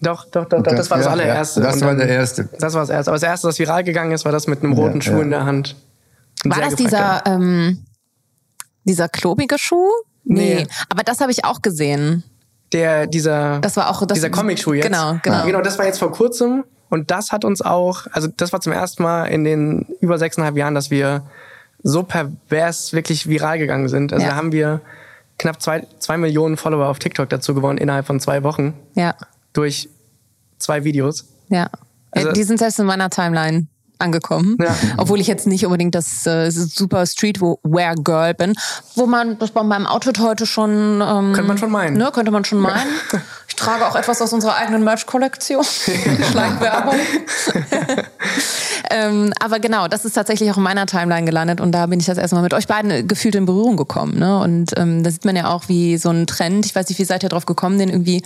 Doch, 0.00 0.24
doch, 0.26 0.46
doch, 0.48 0.62
doch 0.62 0.74
das 0.74 0.90
war 0.90 0.98
das 0.98 1.06
Ja, 1.06 1.14
ja, 1.16 1.22
allererste. 1.22 1.60
das 1.60 1.80
war 1.80 1.94
der 1.94 2.08
erste. 2.08 2.48
Das 2.58 2.74
war 2.74 2.80
das 2.82 2.90
erste. 2.90 3.10
Aber 3.10 3.16
das 3.16 3.22
erste, 3.22 3.46
das 3.48 3.58
viral 3.58 3.84
gegangen 3.84 4.10
ist, 4.12 4.24
war 4.24 4.32
das 4.32 4.46
mit 4.48 4.62
einem 4.62 4.72
roten 4.72 4.96
Ja, 4.96 5.02
Schuh 5.02 5.16
ja. 5.18 5.22
in 5.22 5.30
der 5.30 5.44
Hand. 5.44 5.76
War 6.44 6.60
das 6.60 6.74
dieser, 6.76 7.22
ähm, 7.26 7.84
dieser 8.84 9.08
klobige 9.08 9.56
Schuh? 9.58 9.88
Nee. 10.24 10.66
Aber 10.88 11.02
das 11.02 11.20
habe 11.20 11.30
ich 11.32 11.44
auch 11.44 11.62
gesehen. 11.62 12.24
der 12.72 13.06
dieser 13.06 13.58
Das 13.60 13.76
war 13.76 13.90
auch 13.90 14.04
das, 14.06 14.14
dieser 14.16 14.30
Comicschuh 14.30 14.72
jetzt. 14.74 14.86
Genau, 14.86 15.18
genau. 15.22 15.44
Genau, 15.44 15.60
das 15.60 15.76
war 15.78 15.84
jetzt 15.84 15.98
vor 15.98 16.10
kurzem 16.10 16.64
und 16.88 17.10
das 17.10 17.30
hat 17.32 17.44
uns 17.44 17.60
auch, 17.60 18.06
also 18.12 18.28
das 18.28 18.52
war 18.52 18.60
zum 18.62 18.72
ersten 18.72 19.02
Mal 19.02 19.26
in 19.26 19.44
den 19.44 19.86
über 20.00 20.16
sechseinhalb 20.18 20.56
Jahren, 20.56 20.74
dass 20.74 20.90
wir 20.90 21.24
so 21.82 22.02
pervers 22.02 22.92
wirklich 22.94 23.28
viral 23.28 23.58
gegangen 23.58 23.88
sind. 23.88 24.12
Also 24.14 24.24
Ja. 24.24 24.30
da 24.32 24.36
haben 24.36 24.52
wir 24.52 24.80
knapp 25.38 25.60
zwei, 25.60 25.86
zwei 25.98 26.16
Millionen 26.16 26.56
Follower 26.56 26.86
auf 26.88 26.98
TikTok 26.98 27.28
dazu 27.28 27.54
gewonnen 27.54 27.76
innerhalb 27.78 28.06
von 28.06 28.20
zwei 28.20 28.42
Wochen 28.42 28.72
Ja, 28.94 29.16
durch 29.52 29.88
zwei 30.58 30.84
Videos. 30.84 31.26
ja. 31.50 31.68
Also- 32.12 32.28
Äh, 32.28 32.32
die 32.34 32.42
sind 32.44 32.58
selbst 32.58 32.78
in 32.78 32.86
meiner 32.86 33.10
Timeline 33.10 33.66
angekommen. 34.02 34.56
Ja. 34.60 34.74
Obwohl 34.96 35.20
ich 35.20 35.26
jetzt 35.26 35.46
nicht 35.46 35.64
unbedingt 35.64 35.94
das 35.94 36.26
äh, 36.26 36.50
super 36.50 37.06
Streetwear-Girl 37.06 38.34
bin. 38.34 38.54
Wo 38.94 39.06
man 39.06 39.38
das 39.38 39.50
bei 39.50 39.62
meinem 39.62 39.86
Outfit 39.86 40.18
heute 40.18 40.46
schon... 40.46 41.00
Ähm, 41.00 41.32
Könnte 41.32 41.42
man 41.42 41.58
schon 41.58 41.70
meinen. 41.70 41.96
Ne, 41.96 42.10
könnte 42.12 42.30
man 42.30 42.44
schon 42.44 42.58
meinen. 42.58 42.90
Ich 43.52 43.56
trage 43.56 43.86
auch 43.86 43.96
etwas 43.96 44.22
aus 44.22 44.32
unserer 44.32 44.56
eigenen 44.56 44.82
Merch-Kollektion. 44.82 45.62
Schleichwerbung. 46.30 46.94
ähm, 48.90 49.34
aber 49.40 49.60
genau, 49.60 49.88
das 49.88 50.06
ist 50.06 50.14
tatsächlich 50.14 50.50
auch 50.50 50.56
in 50.56 50.62
meiner 50.62 50.86
Timeline 50.86 51.26
gelandet 51.26 51.60
und 51.60 51.70
da 51.72 51.84
bin 51.84 52.00
ich 52.00 52.06
das 52.06 52.16
erstmal 52.16 52.42
mit 52.42 52.54
euch 52.54 52.66
beiden 52.66 53.06
gefühlt 53.06 53.34
in 53.34 53.44
Berührung 53.44 53.76
gekommen. 53.76 54.18
Ne? 54.18 54.38
Und 54.38 54.72
ähm, 54.78 55.04
da 55.04 55.10
sieht 55.10 55.26
man 55.26 55.36
ja 55.36 55.50
auch, 55.50 55.68
wie 55.68 55.98
so 55.98 56.08
ein 56.08 56.26
Trend, 56.26 56.64
ich 56.64 56.74
weiß 56.74 56.88
nicht, 56.88 56.98
wie 56.98 57.04
seid 57.04 57.24
ihr 57.24 57.28
drauf 57.28 57.44
gekommen, 57.44 57.78
den 57.78 57.90
irgendwie 57.90 58.22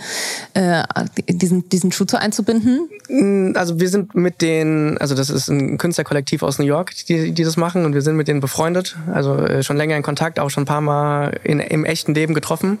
äh, 0.53 0.83
diesen, 1.27 1.67
diesen 1.67 1.91
Schuh 1.91 2.05
zu 2.05 2.17
einzubinden? 2.17 2.87
Also 3.57 3.81
wir 3.81 3.89
sind 3.89 4.15
mit 4.15 4.41
den, 4.41 4.97
also 4.99 5.13
das 5.13 5.29
ist 5.29 5.49
ein 5.49 5.77
Künstlerkollektiv 5.77 6.41
aus 6.41 6.57
New 6.57 6.65
York, 6.65 6.93
die, 7.09 7.33
die 7.33 7.43
das 7.43 7.57
machen 7.57 7.83
und 7.83 7.93
wir 7.93 8.01
sind 8.01 8.15
mit 8.15 8.29
denen 8.29 8.39
befreundet, 8.39 8.95
also 9.13 9.35
äh, 9.35 9.61
schon 9.61 9.75
länger 9.75 9.97
in 9.97 10.03
Kontakt, 10.03 10.39
auch 10.39 10.49
schon 10.49 10.63
ein 10.63 10.67
paar 10.67 10.79
Mal 10.79 11.37
in, 11.43 11.59
im 11.59 11.83
echten 11.83 12.13
Leben 12.13 12.33
getroffen 12.33 12.79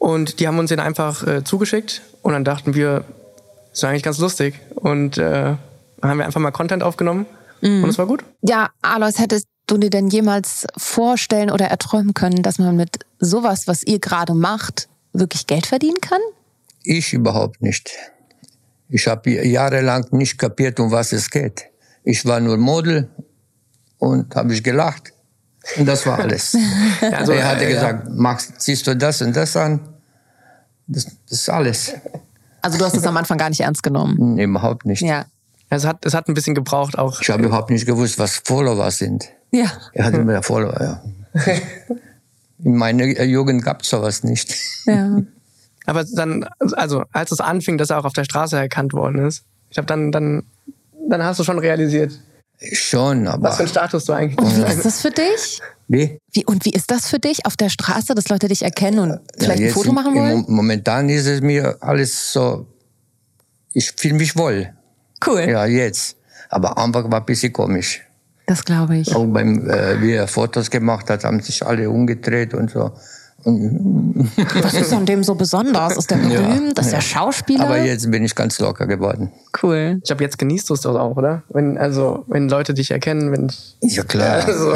und 0.00 0.40
die 0.40 0.48
haben 0.48 0.58
uns 0.58 0.70
den 0.70 0.80
einfach 0.80 1.24
äh, 1.24 1.44
zugeschickt 1.44 2.02
und 2.22 2.32
dann 2.32 2.42
dachten 2.42 2.74
wir, 2.74 3.04
ist 3.72 3.82
ja 3.82 3.90
eigentlich 3.90 4.02
ganz 4.02 4.18
lustig 4.18 4.54
und 4.74 5.18
äh, 5.18 5.54
dann 6.00 6.10
haben 6.10 6.18
wir 6.18 6.26
einfach 6.26 6.40
mal 6.40 6.50
Content 6.50 6.82
aufgenommen 6.82 7.26
und 7.62 7.84
es 7.84 7.98
war 7.98 8.06
gut. 8.06 8.24
Ja, 8.40 8.70
Alois, 8.80 9.18
hättest 9.18 9.46
du 9.66 9.76
dir 9.76 9.90
denn 9.90 10.08
jemals 10.08 10.66
vorstellen 10.76 11.50
oder 11.50 11.66
erträumen 11.66 12.14
können, 12.14 12.42
dass 12.42 12.58
man 12.58 12.74
mit 12.74 13.00
sowas, 13.18 13.66
was 13.66 13.82
ihr 13.82 13.98
gerade 13.98 14.34
macht, 14.34 14.88
wirklich 15.12 15.46
Geld 15.46 15.66
verdienen 15.66 16.00
kann? 16.00 16.20
Ich 16.82 17.12
überhaupt 17.12 17.60
nicht. 17.60 17.90
Ich 18.88 19.06
habe 19.06 19.30
jahrelang 19.30 20.06
nicht 20.10 20.38
kapiert, 20.38 20.80
um 20.80 20.90
was 20.90 21.12
es 21.12 21.30
geht. 21.30 21.66
Ich 22.02 22.24
war 22.24 22.40
nur 22.40 22.56
Model 22.56 23.08
und 23.98 24.34
habe 24.34 24.54
ich 24.54 24.64
gelacht. 24.64 25.12
Und 25.76 25.86
das 25.86 26.06
war 26.06 26.18
alles. 26.20 26.56
Also, 27.12 27.32
er 27.32 27.46
hatte 27.46 27.66
äh, 27.66 27.72
gesagt, 27.74 28.08
Max, 28.10 28.52
ziehst 28.58 28.86
du 28.86 28.96
das 28.96 29.20
und 29.20 29.36
das 29.36 29.56
an? 29.56 29.80
Das, 30.90 31.04
das 31.28 31.40
ist 31.40 31.48
alles. 31.48 31.94
Also 32.62 32.78
du 32.78 32.84
hast 32.84 32.96
es 32.96 33.06
am 33.06 33.16
Anfang 33.16 33.38
gar 33.38 33.48
nicht 33.48 33.60
ernst 33.60 33.82
genommen. 33.82 34.34
Nee, 34.34 34.44
überhaupt 34.44 34.84
nicht. 34.86 35.02
Ja. 35.02 35.24
Es 35.70 35.86
hat, 35.86 36.04
es 36.04 36.14
hat 36.14 36.28
ein 36.28 36.34
bisschen 36.34 36.54
gebraucht 36.54 36.98
auch. 36.98 37.22
Ich 37.22 37.30
habe 37.30 37.44
überhaupt 37.44 37.70
nicht 37.70 37.86
gewusst, 37.86 38.18
was 38.18 38.42
Follower 38.44 38.90
sind. 38.90 39.28
Ja. 39.52 39.66
Er 39.92 40.04
hatte 40.04 40.18
mir 40.24 40.42
Follower, 40.42 40.80
ja. 40.80 41.02
In 42.64 42.76
meiner 42.76 43.04
Jugend 43.24 43.64
gab 43.64 43.82
es 43.82 43.88
sowas 43.88 44.24
nicht. 44.24 44.54
Ja. 44.84 45.22
Aber 45.86 46.04
dann, 46.04 46.44
also 46.58 47.04
als 47.12 47.30
es 47.30 47.40
anfing, 47.40 47.78
dass 47.78 47.90
er 47.90 48.00
auch 48.00 48.04
auf 48.04 48.12
der 48.12 48.24
Straße 48.24 48.58
erkannt 48.58 48.92
worden 48.92 49.24
ist, 49.26 49.44
ich 49.70 49.74
glaube, 49.74 49.86
dann, 49.86 50.12
dann, 50.12 50.42
dann 51.08 51.22
hast 51.22 51.38
du 51.40 51.44
schon 51.44 51.58
realisiert, 51.58 52.20
Schon, 52.72 53.26
aber. 53.26 53.48
was 53.48 53.56
für 53.56 53.60
einen 53.62 53.68
Status 53.70 54.04
du 54.04 54.12
eigentlich 54.12 54.38
Und 54.38 54.56
wie 54.56 54.70
ist 54.72 54.84
das 54.84 55.00
für 55.00 55.10
dich? 55.10 55.60
Wie? 55.88 56.18
Wie, 56.32 56.44
und 56.44 56.64
wie 56.66 56.70
ist 56.70 56.90
das 56.90 57.06
für 57.08 57.18
dich 57.18 57.46
auf 57.46 57.56
der 57.56 57.70
Straße, 57.70 58.14
dass 58.14 58.28
Leute 58.28 58.48
dich 58.48 58.62
erkennen 58.62 58.98
und 58.98 59.20
vielleicht 59.38 59.62
ein 59.62 59.70
Foto 59.70 59.88
im- 59.88 59.94
machen 59.94 60.14
wollen? 60.14 60.38
Mo- 60.40 60.44
Momentan 60.48 61.08
ist 61.08 61.26
es 61.26 61.40
mir 61.40 61.76
alles 61.80 62.32
so, 62.32 62.66
ich 63.72 63.92
fühle 63.96 64.14
mich 64.14 64.36
wohl. 64.36 64.72
Cool. 65.26 65.40
Ja, 65.48 65.64
jetzt. 65.66 66.16
Aber 66.50 66.76
Anfang 66.76 67.10
war 67.10 67.20
ein 67.20 67.26
bisschen 67.26 67.52
komisch. 67.52 68.02
Das 68.46 68.64
glaube 68.64 68.96
ich. 68.98 69.14
Auch 69.14 69.24
beim, 69.26 69.68
äh, 69.70 70.00
wie 70.02 70.12
er 70.12 70.26
Fotos 70.28 70.70
gemacht 70.70 71.08
hat, 71.08 71.24
haben 71.24 71.40
sich 71.40 71.64
alle 71.64 71.88
umgedreht 71.88 72.52
und 72.52 72.70
so. 72.70 72.92
Was 73.44 74.74
ist 74.74 74.92
an 74.92 75.06
dem 75.06 75.22
so 75.24 75.34
besonders? 75.34 75.96
Ist 75.96 76.10
der 76.10 76.16
berühmt? 76.16 76.78
Ist 76.78 76.92
der 76.92 77.00
Schauspieler? 77.00 77.64
aber 77.64 77.82
jetzt 77.82 78.10
bin 78.10 78.24
ich 78.24 78.34
ganz 78.34 78.58
locker 78.58 78.86
geworden. 78.86 79.30
cool. 79.62 79.96
Ich 79.98 80.04
glaube, 80.08 80.24
jetzt 80.24 80.38
genießt 80.38 80.68
du 80.68 80.74
es 80.74 80.82
doch 80.82 80.96
auch, 80.98 81.16
oder? 81.16 81.42
Wenn, 81.48 81.78
also, 81.78 82.24
wenn 82.28 82.48
Leute 82.48 82.74
dich 82.74 82.90
erkennen, 82.90 83.32
wenn 83.32 83.48
ich. 83.80 83.96
Ja, 83.96 84.04
klar. 84.04 84.44
Also, 84.46 84.74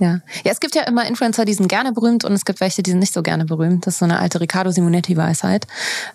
Ja. 0.00 0.20
ja, 0.44 0.50
es 0.50 0.60
gibt 0.60 0.74
ja 0.74 0.82
immer 0.82 1.06
Influencer, 1.06 1.44
die 1.44 1.52
sind 1.52 1.68
gerne 1.68 1.92
berühmt 1.92 2.24
und 2.24 2.32
es 2.32 2.46
gibt 2.46 2.60
welche, 2.60 2.82
die 2.82 2.90
sind 2.90 3.00
nicht 3.00 3.12
so 3.12 3.22
gerne 3.22 3.44
berühmt. 3.44 3.86
Das 3.86 3.94
ist 3.94 3.98
so 3.98 4.06
eine 4.06 4.18
alte 4.18 4.40
Riccardo 4.40 4.70
Simonetti-Weisheit, 4.70 5.66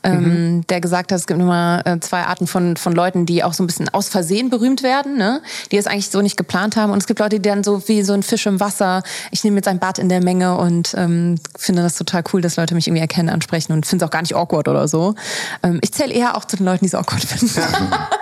ähm, 0.01 0.65
der 0.70 0.82
gesagt 0.82 1.12
hat, 1.12 1.20
es 1.20 1.27
gibt 1.27 1.39
immer 1.39 1.84
äh, 1.86 2.00
zwei 2.00 2.24
Arten 2.24 2.48
von, 2.48 2.77
von 2.77 2.94
Leuten, 2.94 3.27
die 3.27 3.44
auch 3.44 3.54
so 3.54 3.63
ein 3.63 3.68
bisschen 3.68 3.88
aus 3.89 4.10
Versehen 4.10 4.50
berühmt 4.50 4.82
werden, 4.82 5.18
ne? 5.18 5.42
die 5.72 5.77
es 5.77 5.86
eigentlich 5.86 6.10
so 6.10 6.22
nicht 6.22 6.36
geplant 6.36 6.77
haben. 6.77 6.92
Und 6.92 6.98
es 6.98 7.06
gibt 7.06 7.20
Leute, 7.20 7.39
die 7.39 7.48
dann 7.48 7.63
so 7.63 7.88
wie 7.88 8.01
so 8.01 8.13
ein 8.13 8.24
Fisch 8.24 8.48
im 8.48 8.60
Wasser, 8.60 9.04
ich 9.30 9.44
nehme 9.44 9.58
jetzt 9.58 9.68
ein 9.68 9.77
Bad 9.77 10.00
in 10.00 10.10
der 10.10 10.24
Menge 10.24 10.58
und 10.58 10.96
ähm, 10.98 11.36
finde 11.56 11.84
das 11.84 11.96
total 11.96 12.24
cool, 12.34 12.42
dass 12.42 12.56
Leute 12.56 12.74
mich 12.74 12.88
irgendwie 12.88 13.01
erkennen, 13.01 13.30
ansprechen 13.30 13.72
und 13.72 13.86
finde 13.86 14.04
es 14.04 14.08
auch 14.08 14.12
gar 14.12 14.22
nicht 14.24 14.36
awkward 14.36 14.68
oder 14.68 14.88
so. 14.88 15.13
Ähm, 15.62 15.77
ich 15.84 15.92
zähle 15.92 16.12
eher 16.12 16.36
auch 16.38 16.46
zu 16.46 16.58
den 16.58 16.65
Leuten, 16.65 16.80
die 16.80 16.88
es 16.88 16.96
awkward 16.96 17.24
finden, 17.24 17.62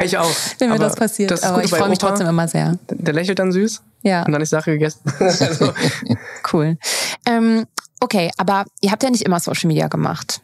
ich 0.02 0.18
auch. 0.18 0.30
wenn 0.60 0.72
mir 0.72 0.80
das 0.80 0.98
passiert. 0.98 1.32
das 1.32 1.44
Aber 1.44 1.64
ich 1.64 1.70
freue 1.70 1.88
mich 1.88 2.00
trotzdem 2.00 2.28
immer 2.28 2.50
sehr. 2.50 2.78
Der 2.90 3.14
lächelt 3.14 3.40
dann 3.40 3.54
süß. 3.54 3.82
Ja. 4.04 4.24
Und 4.26 4.32
dann 4.32 4.42
ist 4.42 4.50
Sache 4.50 4.72
gegessen. 4.72 5.02
also, 5.20 5.74
Cool. 6.52 6.78
Ähm, 7.26 7.66
okay, 8.00 8.32
aber 8.38 8.66
ihr 8.82 8.92
habt 8.92 9.04
ja 9.04 9.10
nicht 9.10 9.24
immer 9.24 9.40
Social 9.40 9.68
Media 9.68 9.88
gemacht. 9.88 10.42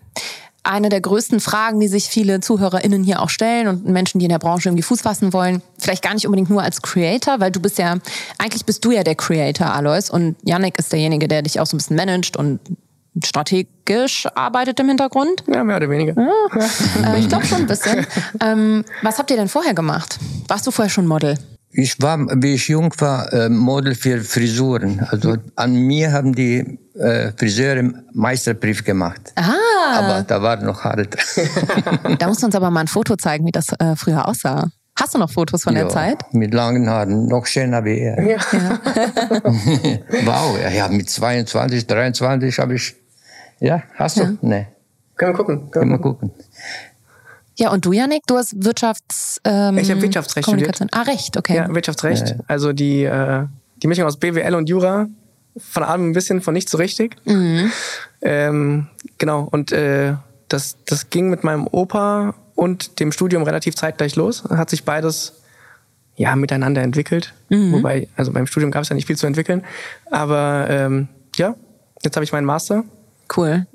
Eine 0.63 0.89
der 0.89 1.01
größten 1.01 1.39
Fragen, 1.39 1.79
die 1.79 1.87
sich 1.87 2.09
viele 2.09 2.41
ZuhörerInnen 2.41 3.03
hier 3.03 3.21
auch 3.21 3.29
stellen 3.29 3.67
und 3.67 3.85
Menschen, 3.85 4.19
die 4.19 4.25
in 4.25 4.31
der 4.31 4.39
Branche 4.39 4.69
irgendwie 4.69 4.83
Fuß 4.83 5.01
fassen 5.01 5.31
wollen, 5.31 5.61
vielleicht 5.77 6.03
gar 6.03 6.13
nicht 6.13 6.25
unbedingt 6.25 6.49
nur 6.49 6.61
als 6.61 6.81
Creator, 6.81 7.39
weil 7.39 7.51
du 7.51 7.61
bist 7.61 7.77
ja, 7.77 7.97
eigentlich 8.37 8.65
bist 8.65 8.83
du 8.83 8.91
ja 8.91 9.03
der 9.03 9.15
Creator, 9.15 9.73
Alois, 9.73 10.09
und 10.11 10.35
Yannick 10.43 10.77
ist 10.77 10.91
derjenige, 10.91 11.27
der 11.27 11.43
dich 11.43 11.59
auch 11.59 11.65
so 11.65 11.75
ein 11.75 11.79
bisschen 11.79 11.95
managt 11.95 12.35
und 12.35 12.59
strategisch 13.23 14.27
arbeitet 14.35 14.79
im 14.79 14.89
Hintergrund. 14.89 15.43
ja, 15.47 15.63
mehr 15.63 15.77
oder 15.77 15.89
weniger. 15.89 16.15
Äh, 16.17 17.19
ich 17.19 17.29
glaube 17.29 17.45
schon 17.45 17.59
ein 17.59 17.67
bisschen. 17.67 18.05
ähm, 18.43 18.85
was 19.01 19.17
habt 19.17 19.31
ihr 19.31 19.37
denn 19.37 19.49
vorher 19.49 19.73
gemacht? 19.73 20.19
Warst 20.47 20.67
du 20.67 20.71
vorher 20.71 20.89
schon 20.89 21.07
Model? 21.07 21.37
Ich 21.71 22.01
war, 22.01 22.17
wie 22.41 22.55
ich 22.55 22.67
jung 22.67 22.91
war, 22.97 23.31
äh, 23.31 23.47
Model 23.49 23.93
für 23.93 24.19
Frisuren. 24.21 25.05
Also 25.09 25.37
an 25.55 25.73
mir 25.75 26.11
haben 26.11 26.33
die 26.33 26.79
äh, 26.95 27.31
Friseure 27.37 27.91
Meisterbrief 28.13 28.83
gemacht. 28.83 29.21
Ah, 29.35 29.53
Aber 29.99 30.23
da 30.23 30.41
war 30.41 30.57
noch 30.63 30.83
Haare 30.83 31.05
dran. 31.07 32.17
da 32.17 32.27
musst 32.27 32.41
du 32.41 32.47
uns 32.47 32.55
aber 32.55 32.71
mal 32.71 32.81
ein 32.81 32.87
Foto 32.87 33.15
zeigen, 33.17 33.45
wie 33.45 33.51
das 33.51 33.67
äh, 33.79 33.95
früher 33.95 34.27
aussah. 34.27 34.69
Hast 34.99 35.13
du 35.13 35.19
noch 35.19 35.29
Fotos 35.31 35.63
von 35.63 35.75
der 35.75 35.83
Ja, 35.83 35.89
Zeit? 35.89 36.17
Mit 36.33 36.53
langen 36.53 36.89
Haaren, 36.89 37.27
noch 37.27 37.45
schöner 37.45 37.85
wie 37.85 37.99
er. 37.99 38.21
Ja. 38.21 38.37
wow, 40.25 40.57
ja, 40.61 40.69
ja, 40.69 40.87
mit 40.89 41.09
22, 41.09 41.87
23 41.87 42.59
habe 42.59 42.75
ich. 42.75 42.95
Ja, 43.59 43.83
hast 43.95 44.17
du? 44.19 44.37
Nee, 44.41 44.67
Können 45.15 45.33
wir 45.33 45.37
gucken. 45.37 45.55
Können 45.57 45.71
können 45.71 45.89
wir 45.91 45.97
wir 45.97 46.01
gucken. 46.01 46.29
gucken. 46.29 46.43
Ja, 47.59 47.71
und 47.71 47.85
du, 47.85 47.91
Janik, 47.91 48.25
du 48.25 48.37
hast 48.37 48.63
Wirtschafts... 48.63 49.41
Ähm, 49.43 49.77
Ich 49.77 49.91
hab 49.91 50.01
Wirtschaftsrecht 50.01 50.45
Kommunikation. 50.45 50.87
Ah, 50.93 51.01
Recht, 51.01 51.35
okay. 51.35 51.57
Ja, 51.57 51.73
Wirtschaftsrecht. 51.73 52.35
Also 52.47 52.71
die, 52.71 53.03
äh, 53.03 53.45
die 53.83 53.87
Mischung 53.87 54.05
aus 54.05 54.15
BWL 54.17 54.55
und 54.55 54.69
Jura. 54.69 55.07
Von 55.57 55.83
allem 55.83 56.09
ein 56.09 56.13
bisschen, 56.13 56.41
von 56.41 56.53
nicht 56.53 56.69
so 56.69 56.77
richtig. 56.77 57.17
Mhm. 57.25 57.69
Ähm, 58.21 58.87
genau. 59.17 59.45
Und 59.51 59.73
äh, 59.73 60.13
das, 60.47 60.77
das 60.85 61.09
ging 61.09 61.29
mit 61.29 61.43
meinem 61.43 61.67
Opa 61.69 62.33
und 62.55 63.01
dem 63.01 63.11
Studium 63.11 63.43
relativ 63.43 63.75
zeitgleich 63.75 64.15
los. 64.15 64.45
Hat 64.45 64.69
sich 64.69 64.85
beides 64.85 65.33
ja 66.15 66.37
miteinander 66.37 66.81
entwickelt. 66.81 67.33
Mhm. 67.49 67.73
Wobei, 67.73 68.07
also 68.15 68.31
beim 68.31 68.47
Studium 68.47 68.71
gab 68.71 68.83
es 68.83 68.89
ja 68.89 68.95
nicht 68.95 69.07
viel 69.07 69.17
zu 69.17 69.27
entwickeln. 69.27 69.65
Aber 70.09 70.67
ähm, 70.69 71.09
ja, 71.35 71.55
jetzt 72.03 72.15
habe 72.15 72.23
ich 72.23 72.31
meinen 72.31 72.45
Master. 72.45 72.85
Cool. 73.35 73.67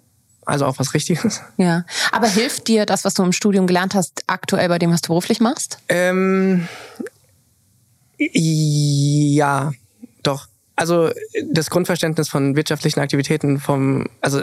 Also 0.47 0.67
auch 0.67 0.79
was 0.79 0.95
Richtiges. 0.95 1.41
Ja. 1.57 1.85
Aber 2.13 2.27
hilft 2.27 2.69
dir 2.69 2.85
das, 2.87 3.05
was 3.05 3.15
du 3.15 3.23
im 3.23 3.33
Studium 3.33 3.67
gelernt 3.67 3.95
hast, 3.95 4.23
aktuell 4.27 4.69
bei 4.69 4.79
dem, 4.79 4.91
was 4.91 5.03
du 5.03 5.09
beruflich 5.09 5.41
machst? 5.41 5.79
Ähm, 5.89 6.69
ja, 8.19 9.73
doch. 10.23 10.49
Also 10.77 11.11
das 11.53 11.71
Grundverständnis 11.71 12.29
von 12.29 12.57
wirtschaftlichen 12.57 13.01
Aktivitäten 13.01 13.61
vom, 13.61 14.07
also 14.21 14.43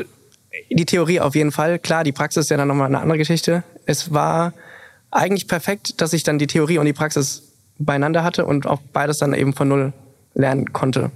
die 0.70 0.86
Theorie 0.86 1.20
auf 1.20 1.36
jeden 1.36 1.52
Fall. 1.52 1.80
Klar, 1.80 2.04
die 2.04 2.12
Praxis 2.12 2.46
ist 2.46 2.50
ja 2.50 2.58
dann 2.58 2.68
nochmal 2.68 2.88
eine 2.88 3.00
andere 3.00 3.18
Geschichte. 3.18 3.64
Es 3.86 4.14
war 4.14 4.54
eigentlich 5.12 5.48
perfekt, 5.48 6.02
dass 6.02 6.14
ich 6.14 6.24
dann 6.24 6.40
die 6.40 6.48
Theorie 6.48 6.78
und 6.78 6.86
die 6.86 6.94
Praxis 6.94 7.44
beieinander 7.78 8.24
hatte 8.24 8.46
und 8.46 8.68
auch 8.68 8.80
beides 8.94 9.18
dann 9.18 9.34
eben 9.34 9.54
von 9.54 9.68
null 9.68 9.94
lernen 10.34 10.72
konnte. 10.72 11.12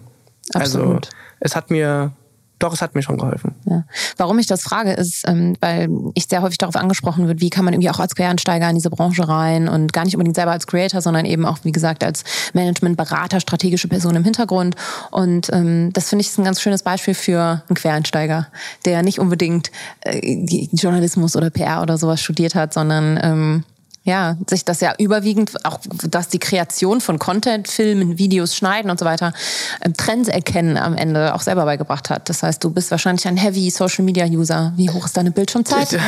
Also, 0.53 0.79
Absolut. 0.79 1.05
Also 1.05 1.15
es 1.39 1.55
hat 1.55 1.71
mir 1.71 2.11
doch, 2.59 2.73
es 2.73 2.81
hat 2.81 2.95
mir 2.95 3.01
schon 3.01 3.17
geholfen. 3.17 3.55
Ja. 3.65 3.83
Warum 4.17 4.39
ich 4.39 4.47
das 4.47 4.61
frage, 4.61 4.93
ist, 4.93 5.27
ähm, 5.27 5.57
weil 5.59 5.89
ich 6.13 6.27
sehr 6.27 6.41
häufig 6.41 6.57
darauf 6.57 6.75
angesprochen 6.75 7.27
wird, 7.27 7.41
wie 7.41 7.49
kann 7.49 7.65
man 7.65 7.73
irgendwie 7.73 7.89
auch 7.89 7.99
als 7.99 8.15
Quereinsteiger 8.15 8.69
in 8.69 8.75
diese 8.75 8.89
Branche 8.89 9.27
rein 9.27 9.67
und 9.67 9.91
gar 9.91 10.05
nicht 10.05 10.15
unbedingt 10.15 10.35
selber 10.35 10.51
als 10.51 10.65
Creator, 10.65 11.01
sondern 11.01 11.25
eben 11.25 11.45
auch, 11.45 11.59
wie 11.63 11.71
gesagt, 11.71 12.03
als 12.03 12.23
Managementberater, 12.53 13.39
strategische 13.39 13.87
Person 13.87 14.15
im 14.15 14.23
Hintergrund. 14.23 14.75
Und 15.11 15.51
ähm, 15.51 15.91
das 15.93 16.09
finde 16.09 16.21
ich 16.21 16.29
ist 16.29 16.37
ein 16.37 16.45
ganz 16.45 16.61
schönes 16.61 16.83
Beispiel 16.83 17.13
für 17.13 17.63
einen 17.67 17.75
Quereinsteiger, 17.75 18.47
der 18.85 19.03
nicht 19.03 19.19
unbedingt 19.19 19.71
äh, 20.01 20.67
Journalismus 20.71 21.35
oder 21.35 21.49
PR 21.49 21.81
oder 21.81 21.97
sowas 21.97 22.21
studiert 22.21 22.55
hat, 22.55 22.73
sondern 22.73 23.19
ähm, 23.21 23.63
ja, 24.05 24.37
sich 24.47 24.63
das 24.63 24.81
ja 24.81 24.93
überwiegend, 24.99 25.65
auch 25.65 25.79
dass 26.07 26.29
die 26.29 26.37
Kreation 26.37 27.01
von 27.01 27.17
Content, 27.17 27.67
Filmen, 27.67 28.19
Videos, 28.19 28.55
Schneiden 28.55 28.91
und 28.91 28.99
so 28.99 29.05
weiter, 29.05 29.33
ähm, 29.81 29.93
Trends 29.95 30.29
erkennen 30.29 30.77
am 30.77 30.95
Ende 30.95 31.33
auch 31.33 31.41
selber 31.41 31.65
beigebracht 31.65 32.11
hat. 32.11 32.29
Das 32.29 32.43
heißt, 32.43 32.63
du 32.63 32.69
bist 32.69 32.91
wahrscheinlich 32.91 33.27
ein 33.27 33.35
Heavy 33.35 33.69
Social 33.71 34.05
Media 34.05 34.25
User. 34.27 34.73
Wie 34.75 34.91
hoch 34.91 35.05
ist 35.05 35.17
deine 35.17 35.31
Bildschirmzeit? 35.31 35.99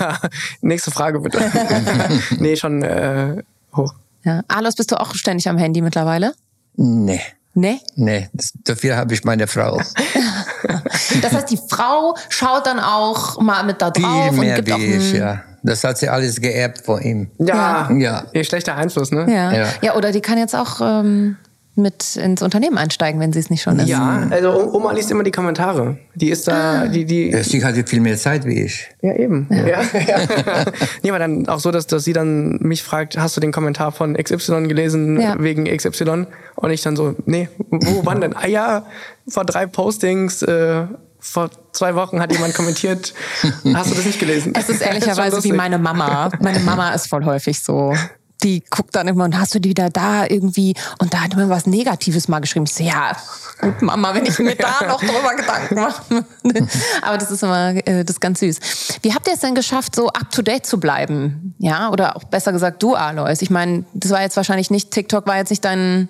Nächste 0.60 0.90
Frage 0.90 1.20
bitte. 1.20 1.50
nee, 2.38 2.56
schon 2.56 2.82
äh, 2.82 3.42
hoch. 3.74 3.94
Ja. 4.22 4.42
Alois, 4.48 4.74
bist 4.76 4.92
du 4.92 5.00
auch 5.00 5.14
ständig 5.14 5.48
am 5.48 5.56
Handy 5.56 5.80
mittlerweile? 5.80 6.34
Nee. 6.76 7.22
Nee? 7.54 7.80
Nee, 7.96 8.28
das, 8.32 8.52
dafür 8.64 8.96
habe 8.96 9.14
ich 9.14 9.24
meine 9.24 9.46
Frau. 9.46 9.78
das 11.22 11.32
heißt, 11.32 11.50
die 11.50 11.58
Frau 11.68 12.14
schaut 12.28 12.66
dann 12.66 12.78
auch 12.78 13.40
mal 13.40 13.64
mit 13.64 13.82
da 13.82 13.90
drauf 13.90 14.28
Viel 14.28 14.38
mehr 14.38 14.50
und 14.50 14.64
gibt 14.64 14.68
wie 14.68 14.72
auch 14.72 14.78
ich, 14.78 15.12
ja. 15.14 15.42
Das 15.62 15.84
hat 15.84 15.98
sie 15.98 16.08
alles 16.08 16.40
geerbt 16.40 16.82
von 16.84 17.00
ihm. 17.02 17.30
Ja, 17.38 17.90
Ja. 17.92 18.24
ja. 18.32 18.44
schlechter 18.44 18.76
Einfluss, 18.76 19.12
ne? 19.12 19.26
Ja. 19.28 19.52
Ja. 19.52 19.66
ja. 19.82 19.96
oder 19.96 20.12
die 20.12 20.20
kann 20.20 20.38
jetzt 20.38 20.54
auch 20.56 20.80
ähm, 20.82 21.36
mit 21.76 22.16
ins 22.16 22.42
Unternehmen 22.42 22.76
einsteigen, 22.78 23.20
wenn 23.20 23.32
sie 23.32 23.38
es 23.38 23.48
nicht 23.48 23.62
schon 23.62 23.78
ist. 23.78 23.88
Ja, 23.88 24.26
also 24.30 24.72
Oma 24.72 24.92
liest 24.92 25.10
immer 25.10 25.22
die 25.22 25.30
Kommentare. 25.30 25.98
Die 26.14 26.30
ist 26.30 26.46
da, 26.48 26.86
die, 26.86 27.04
die. 27.04 27.30
Ja, 27.30 27.42
Sie 27.42 27.64
hatte 27.64 27.84
viel 27.86 28.00
mehr 28.00 28.16
Zeit 28.16 28.44
wie 28.44 28.62
ich. 28.64 28.88
Ja, 29.02 29.14
eben. 29.14 29.46
Ja. 29.50 29.66
Ja. 29.66 29.82
nee, 31.02 31.10
aber 31.10 31.18
dann 31.20 31.48
auch 31.48 31.60
so, 31.60 31.70
dass, 31.70 31.86
dass 31.86 32.04
sie 32.04 32.12
dann 32.12 32.58
mich 32.60 32.82
fragt, 32.82 33.16
hast 33.18 33.36
du 33.36 33.40
den 33.40 33.52
Kommentar 33.52 33.92
von 33.92 34.14
XY 34.14 34.66
gelesen 34.68 35.20
Ja. 35.20 35.36
wegen 35.38 35.64
XY? 35.64 36.26
Und 36.56 36.70
ich 36.70 36.82
dann 36.82 36.96
so, 36.96 37.14
nee, 37.24 37.48
wo, 37.70 38.04
wann 38.04 38.20
denn? 38.20 38.34
Ah 38.36 38.46
ja, 38.48 38.84
vor 39.28 39.44
drei 39.44 39.66
Postings, 39.66 40.42
äh, 40.42 40.84
vor 41.20 41.50
zwei 41.72 41.94
Wochen 41.94 42.20
hat 42.20 42.32
jemand 42.32 42.54
kommentiert, 42.54 43.14
hast 43.74 43.90
du 43.90 43.94
das 43.94 44.04
nicht 44.04 44.18
gelesen? 44.18 44.52
Es 44.56 44.68
ist 44.68 44.80
ehrlicherweise 44.82 45.42
wie 45.44 45.52
meine 45.52 45.78
Mama. 45.78 46.30
Meine 46.40 46.60
Mama 46.60 46.90
ist 46.90 47.08
voll 47.08 47.24
häufig 47.24 47.62
so. 47.62 47.94
Die 48.42 48.64
guckt 48.70 48.96
dann 48.96 49.06
immer 49.06 49.24
und 49.24 49.38
hast 49.38 49.54
du 49.54 49.58
die 49.58 49.68
wieder 49.68 49.90
da 49.90 50.24
irgendwie 50.24 50.74
und 50.98 51.12
da 51.12 51.20
hat 51.20 51.34
immer 51.34 51.50
was 51.50 51.66
Negatives 51.66 52.26
mal 52.26 52.38
geschrieben. 52.38 52.64
Ich 52.64 52.72
so, 52.72 52.82
ja, 52.82 53.14
gut, 53.60 53.82
Mama, 53.82 54.14
wenn 54.14 54.24
ich 54.24 54.38
mir 54.38 54.56
da 54.56 54.86
noch 54.88 54.98
drüber 54.98 55.34
Gedanken 55.36 55.74
mache. 55.74 56.24
Aber 57.02 57.18
das 57.18 57.30
ist 57.30 57.42
immer, 57.42 57.74
äh, 57.86 58.02
das 58.02 58.16
ist 58.16 58.20
ganz 58.20 58.40
süß. 58.40 58.58
Wie 59.02 59.12
habt 59.12 59.26
ihr 59.26 59.34
es 59.34 59.40
denn 59.40 59.54
geschafft, 59.54 59.94
so 59.94 60.08
up 60.08 60.30
to 60.30 60.40
date 60.40 60.64
zu 60.64 60.80
bleiben? 60.80 61.54
Ja, 61.58 61.90
oder 61.90 62.16
auch 62.16 62.24
besser 62.24 62.52
gesagt, 62.52 62.82
du, 62.82 62.94
Alois. 62.94 63.42
Ich 63.42 63.50
meine, 63.50 63.84
das 63.92 64.10
war 64.10 64.22
jetzt 64.22 64.38
wahrscheinlich 64.38 64.70
nicht, 64.70 64.90
TikTok 64.90 65.26
war 65.26 65.36
jetzt 65.36 65.50
nicht 65.50 65.64
dein 65.66 66.08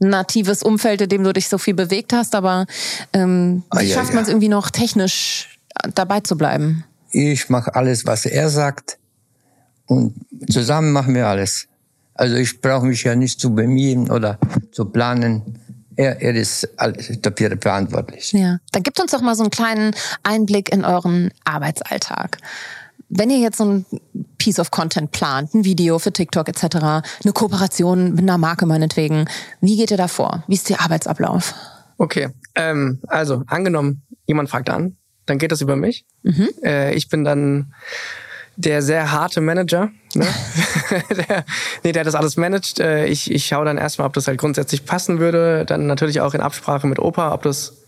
natives 0.00 0.62
Umfeld, 0.62 1.02
in 1.02 1.08
dem 1.08 1.24
du 1.24 1.32
dich 1.32 1.48
so 1.48 1.58
viel 1.58 1.74
bewegt 1.74 2.12
hast, 2.12 2.34
aber 2.34 2.66
ähm, 3.12 3.62
wie 3.70 3.76
Ah, 3.78 3.80
ja, 3.82 3.94
schafft 3.94 4.14
man 4.14 4.24
es 4.24 4.28
irgendwie 4.28 4.48
noch 4.48 4.70
technisch 4.70 5.58
dabei 5.94 6.20
zu 6.20 6.36
bleiben? 6.36 6.84
Ich 7.12 7.48
mache 7.48 7.74
alles, 7.74 8.06
was 8.06 8.26
er 8.26 8.48
sagt. 8.48 8.98
Und 9.86 10.14
zusammen 10.48 10.92
machen 10.92 11.14
wir 11.14 11.26
alles. 11.26 11.66
Also 12.14 12.36
ich 12.36 12.60
brauche 12.60 12.86
mich 12.86 13.02
ja 13.02 13.14
nicht 13.14 13.40
zu 13.40 13.54
bemühen 13.54 14.10
oder 14.10 14.38
zu 14.72 14.84
planen. 14.84 15.58
Er, 15.96 16.20
er 16.22 16.34
ist 16.34 16.68
alles 16.78 17.10
dafür 17.20 17.56
verantwortlich. 17.60 18.32
Ja, 18.32 18.58
dann 18.72 18.82
gibt 18.82 19.00
uns 19.00 19.10
doch 19.10 19.20
mal 19.20 19.34
so 19.34 19.42
einen 19.42 19.50
kleinen 19.50 19.94
Einblick 20.22 20.72
in 20.72 20.84
euren 20.84 21.30
Arbeitsalltag. 21.44 22.38
Wenn 23.08 23.30
ihr 23.30 23.38
jetzt 23.38 23.58
so 23.58 23.64
ein 23.64 23.86
Piece 24.40 24.58
of 24.58 24.70
Content 24.70 25.12
plant, 25.12 25.54
ein 25.54 25.64
Video 25.64 25.98
für 25.98 26.12
TikTok 26.12 26.48
etc., 26.48 26.64
eine 27.22 27.32
Kooperation 27.32 28.14
mit 28.14 28.20
einer 28.20 28.38
Marke 28.38 28.66
meinetwegen, 28.66 29.26
wie 29.60 29.76
geht 29.76 29.90
ihr 29.90 29.96
da 29.96 30.08
vor? 30.08 30.42
Wie 30.48 30.54
ist 30.54 30.68
der 30.68 30.80
Arbeitsablauf? 30.80 31.54
Okay, 31.98 32.30
ähm, 32.54 32.98
also 33.06 33.44
angenommen, 33.46 34.02
jemand 34.26 34.48
fragt 34.48 34.70
an, 34.70 34.96
dann 35.26 35.38
geht 35.38 35.52
das 35.52 35.60
über 35.60 35.76
mich. 35.76 36.06
Äh, 36.64 36.94
ich 36.94 37.08
bin 37.08 37.24
dann 37.24 37.74
der 38.56 38.82
sehr 38.82 39.12
harte 39.12 39.40
Manager. 39.40 39.90
Ne? 40.14 40.26
der, 41.10 41.44
nee, 41.84 41.92
der 41.92 42.04
das 42.04 42.14
alles 42.14 42.36
managt. 42.36 42.80
Äh, 42.80 43.06
ich, 43.06 43.30
ich 43.30 43.46
schaue 43.46 43.64
dann 43.64 43.78
erstmal, 43.78 44.06
ob 44.06 44.14
das 44.14 44.26
halt 44.26 44.38
grundsätzlich 44.38 44.84
passen 44.84 45.18
würde. 45.18 45.64
Dann 45.66 45.86
natürlich 45.86 46.20
auch 46.20 46.34
in 46.34 46.40
Absprache 46.40 46.86
mit 46.86 46.98
Opa, 46.98 47.32
ob 47.32 47.42
das 47.42 47.79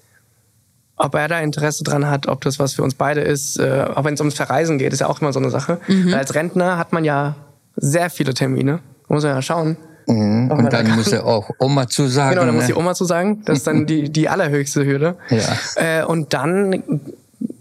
ob 0.96 1.14
er 1.14 1.28
da 1.28 1.40
Interesse 1.40 1.84
dran 1.84 2.08
hat, 2.08 2.26
ob 2.26 2.42
das 2.42 2.58
was 2.58 2.74
für 2.74 2.82
uns 2.82 2.94
beide 2.94 3.20
ist, 3.20 3.58
äh, 3.58 3.86
auch 3.94 4.04
wenn 4.04 4.14
es 4.14 4.20
ums 4.20 4.34
Verreisen 4.34 4.78
geht, 4.78 4.92
ist 4.92 5.00
ja 5.00 5.08
auch 5.08 5.20
immer 5.20 5.32
so 5.32 5.40
eine 5.40 5.50
Sache. 5.50 5.78
Weil 5.88 6.14
als 6.14 6.34
Rentner 6.34 6.78
hat 6.78 6.92
man 6.92 7.04
ja 7.04 7.34
sehr 7.76 8.10
viele 8.10 8.34
Termine. 8.34 8.80
Muss 9.08 9.24
man 9.24 9.34
ja 9.34 9.42
schauen. 9.42 9.76
Mhm. 10.06 10.50
Und 10.50 10.64
da 10.64 10.68
dann 10.68 10.86
kann. 10.86 10.96
muss 10.96 11.12
er 11.12 11.26
auch 11.26 11.50
Oma 11.58 11.88
zusagen. 11.88 12.30
Genau, 12.30 12.46
dann 12.46 12.54
muss 12.54 12.64
ne? 12.64 12.74
die 12.74 12.78
Oma 12.78 12.94
zu 12.94 13.04
sagen. 13.04 13.42
Das 13.44 13.58
ist 13.58 13.66
dann 13.66 13.86
die, 13.86 14.10
die 14.10 14.28
allerhöchste 14.28 14.84
Hürde. 14.84 15.16
Ja. 15.30 16.00
Äh, 16.00 16.04
und 16.04 16.34
dann, 16.34 17.00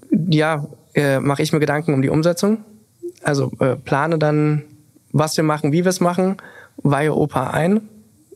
ja, 0.09 0.65
äh, 0.93 1.19
mache 1.19 1.41
ich 1.41 1.53
mir 1.53 1.59
Gedanken 1.59 1.93
um 1.93 2.01
die 2.01 2.09
Umsetzung. 2.09 2.59
Also 3.23 3.51
äh, 3.59 3.75
plane 3.75 4.17
dann, 4.17 4.63
was 5.11 5.37
wir 5.37 5.43
machen, 5.43 5.71
wie 5.71 5.83
wir 5.83 5.89
es 5.89 5.99
machen, 5.99 6.37
weihe 6.77 7.13
Opa 7.15 7.51
ein. 7.51 7.81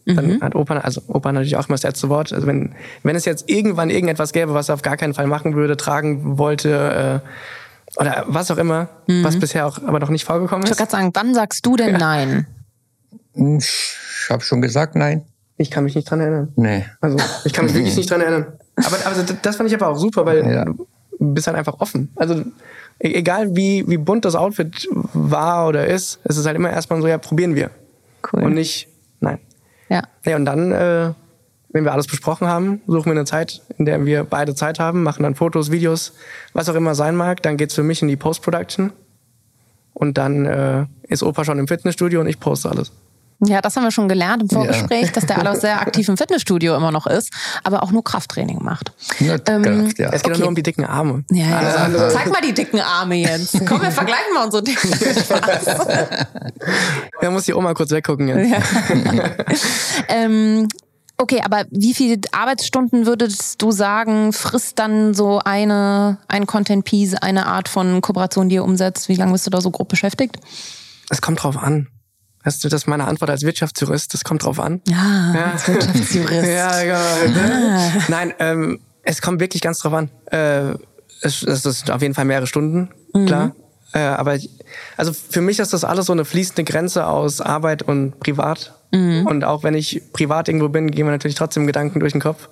Dann 0.06 0.40
hat 0.42 0.54
Opa, 0.56 0.78
also 0.78 1.02
Opa 1.08 1.32
natürlich 1.32 1.56
auch 1.58 1.68
immer 1.68 1.74
das 1.76 1.84
letzte 1.84 2.10
Wort. 2.10 2.32
Also 2.32 2.46
wenn, 2.46 2.76
wenn 3.04 3.16
es 3.16 3.26
jetzt 3.26 3.50
irgendwann 3.50 3.90
irgendetwas 3.90 4.34
gäbe, 4.34 4.54
was 4.54 4.70
er 4.70 4.76
auf 4.76 4.82
gar 4.84 4.98
keinen 4.98 5.14
Fall 5.16 5.26
machen 5.28 5.56
würde, 5.56 5.78
tragen 5.78 6.38
wollte, 6.38 7.22
äh, 7.24 8.00
oder 8.00 8.26
was 8.28 8.52
auch 8.52 8.58
immer, 8.58 8.90
was 9.08 9.40
bisher 9.40 9.66
auch 9.66 9.82
aber 9.84 10.00
noch 10.00 10.10
nicht 10.10 10.26
vorgekommen 10.26 10.64
Ich 10.66 10.72
ist. 10.72 10.80
wollte 10.80 10.92
gerade 10.92 11.04
sagen, 11.04 11.12
wann 11.16 11.34
sagst 11.34 11.66
du 11.66 11.76
denn 11.76 11.94
nein? 11.94 12.46
Ich 13.34 14.28
habe 14.30 14.44
schon 14.44 14.62
gesagt, 14.62 14.96
nein. 14.96 15.24
Ich 15.58 15.72
kann 15.72 15.84
mich 15.86 15.96
nicht 15.96 16.10
dran 16.10 16.20
erinnern. 16.20 16.52
Nee. 16.56 16.86
Also 17.02 17.18
ich 17.46 17.54
kann 17.54 17.66
mich 17.66 17.74
wirklich 17.76 17.96
nicht 17.96 18.10
dran 18.12 18.22
erinnern. 18.22 18.48
Aber 18.76 18.98
also, 19.06 19.24
das 19.42 19.56
fand 19.56 19.70
ich 19.70 19.76
aber 19.76 19.88
auch 19.88 19.98
super, 19.98 20.26
weil 20.26 20.46
Ja. 20.46 20.66
du 20.66 20.88
bist 21.20 21.48
halt 21.48 21.58
einfach 21.58 21.80
offen. 21.80 22.12
Also 22.16 22.36
e- 23.00 23.14
egal 23.14 23.56
wie, 23.56 23.86
wie 23.88 23.98
bunt 23.98 24.26
das 24.26 24.36
Outfit 24.36 24.88
war 25.14 25.68
oder 25.68 25.88
ist, 25.88 26.20
es 26.26 26.38
ist 26.38 26.46
halt 26.46 26.58
immer 26.58 26.70
erstmal 26.70 27.02
so, 27.02 27.08
ja, 27.08 27.18
probieren 27.18 27.56
wir. 27.56 27.70
Cool. 28.32 28.44
Und 28.44 28.54
nicht. 28.56 28.88
Ja. 29.90 30.04
Ja, 30.26 30.36
und 30.36 30.46
dann, 30.46 30.72
äh, 30.72 31.14
wenn 31.70 31.84
wir 31.84 31.92
alles 31.92 32.08
besprochen 32.08 32.48
haben, 32.48 32.82
suchen 32.88 33.06
wir 33.06 33.12
eine 33.12 33.26
Zeit, 33.26 33.62
in 33.78 33.86
der 33.86 34.04
wir 34.06 34.24
beide 34.24 34.56
Zeit 34.56 34.80
haben, 34.80 35.04
machen 35.04 35.24
dann 35.24 35.36
Fotos, 35.36 35.72
Videos, 35.72 36.14
was 36.54 36.70
auch 36.70 36.76
immer 36.76 36.96
sein 36.96 37.16
mag. 37.16 37.42
Dann 37.44 37.58
geht's 37.58 37.76
für 37.76 37.84
mich 37.84 38.02
in 38.02 38.08
die 38.08 38.16
Post-Production. 38.16 38.94
Und 39.94 40.18
dann 40.18 40.46
äh, 40.46 40.86
ist 41.08 41.24
Opa 41.24 41.46
schon 41.46 41.60
im 41.60 41.68
Fitnessstudio 41.68 42.20
und 42.20 42.28
ich 42.28 42.40
poste 42.40 42.70
alles. 42.70 42.92
Ja, 43.46 43.62
das 43.62 43.76
haben 43.76 43.84
wir 43.84 43.92
schon 43.92 44.08
gelernt 44.08 44.42
im 44.44 44.50
Vorgespräch, 44.50 45.12
dass 45.12 45.26
der 45.26 45.38
Alois 45.38 45.60
sehr 45.60 45.82
aktiv 45.82 46.08
im 46.08 46.16
Fitnessstudio 46.18 46.76
immer 46.76 46.92
noch 46.92 47.06
ist, 47.06 47.32
aber 47.64 47.84
auch 47.84 47.92
nur 47.92 48.04
Krafttraining 48.04 48.64
macht. 48.64 48.94
Nur 49.20 49.38
Ähm, 49.48 49.64
Kraft, 49.64 50.00
ja. 50.00 50.10
Es 50.12 50.22
geht 50.24 50.26
doch 50.26 50.30
Okay. 50.32 50.40
nur 50.40 50.48
um 50.48 50.56
die 50.56 50.64
dicken 50.64 50.86
Arme. 50.86 51.26
Ja, 51.32 51.46
ja. 51.46 51.58
Alles 51.58 51.76
andere- 51.76 52.10
Zeig 52.14 52.32
mal 52.32 52.42
die 52.42 52.54
dicken 52.54 52.80
Arme 52.80 53.16
jetzt. 53.16 53.54
Komm, 53.68 53.82
wir 53.82 53.92
vergleichen 53.92 54.34
mal 54.34 54.46
unsere 54.46 54.64
dicken. 54.64 54.88
Spaß. 54.96 55.66
Da 57.22 57.30
muss 57.32 57.44
die 57.44 57.54
Oma 57.54 57.74
kurz 57.74 57.92
weggucken 57.92 58.28
jetzt. 58.30 58.50
Ja. 58.52 59.30
ähm, 60.08 60.68
okay, 61.18 61.42
aber 61.44 61.66
wie 61.72 61.94
viele 61.94 62.20
Arbeitsstunden 62.32 63.06
würdest 63.06 63.62
du 63.62 63.72
sagen, 63.72 64.34
frisst 64.34 64.80
dann 64.80 65.14
so 65.14 65.40
eine, 65.44 66.18
ein 66.28 66.46
Content 66.46 66.86
Piece, 66.86 67.16
eine 67.16 67.46
Art 67.48 67.68
von 67.70 68.02
Kooperation, 68.02 68.50
die 68.50 68.56
ihr 68.56 68.64
umsetzt? 68.64 69.10
Wie 69.10 69.16
lange 69.16 69.34
bist 69.34 69.46
du 69.46 69.50
da 69.52 69.62
so 69.62 69.72
grob 69.72 69.90
beschäftigt? 69.90 70.38
Es 71.10 71.22
kommt 71.22 71.44
drauf 71.44 71.58
an. 71.58 71.88
Weißt 72.46 72.64
du, 72.64 72.70
das 72.70 72.84
ist 72.84 72.88
meine 72.88 73.06
Antwort 73.06 73.30
als 73.30 73.44
Wirtschaftsjurist, 73.44 74.14
das 74.14 74.24
kommt 74.24 74.44
drauf 74.44 74.60
an. 74.60 74.82
Ja, 74.88 75.34
Ja. 75.36 75.52
als 75.52 75.68
Wirtschaftsjurist. 75.68 76.46
Ja, 76.48 76.82
ja. 76.84 77.00
Nein, 78.08 78.34
ähm, 78.40 78.80
es 79.04 79.22
kommt 79.22 79.40
wirklich 79.42 79.62
ganz 79.62 79.80
drauf 79.80 79.94
an. 79.94 80.10
Äh, 80.32 80.76
es, 81.22 81.44
es 81.44 81.66
ist 81.66 81.92
auf 81.92 82.02
jeden 82.02 82.14
Fall 82.14 82.26
mehrere 82.26 82.48
Stunden. 82.48 82.90
klar. 83.26 83.56
Äh, 83.94 84.00
aber 84.00 84.36
ich, 84.36 84.50
also 84.98 85.14
für 85.14 85.42
mich 85.42 85.60
ist 85.60 85.74
das 85.74 85.84
alles 85.84 86.06
so 86.08 86.12
eine 86.14 86.26
fließende 86.26 86.64
Grenze 86.66 87.08
aus 87.08 87.42
Arbeit 87.42 87.82
und 87.84 88.20
Privat. 88.20 88.74
Und 88.92 89.44
auch 89.44 89.64
wenn 89.64 89.74
ich 89.74 90.04
privat 90.14 90.48
irgendwo 90.48 90.70
bin, 90.70 90.90
gehen 90.90 91.06
mir 91.06 91.12
natürlich 91.12 91.36
trotzdem 91.36 91.68
Gedanken 91.68 92.00
durch 92.00 92.14
den 92.14 92.22
Kopf. 92.22 92.48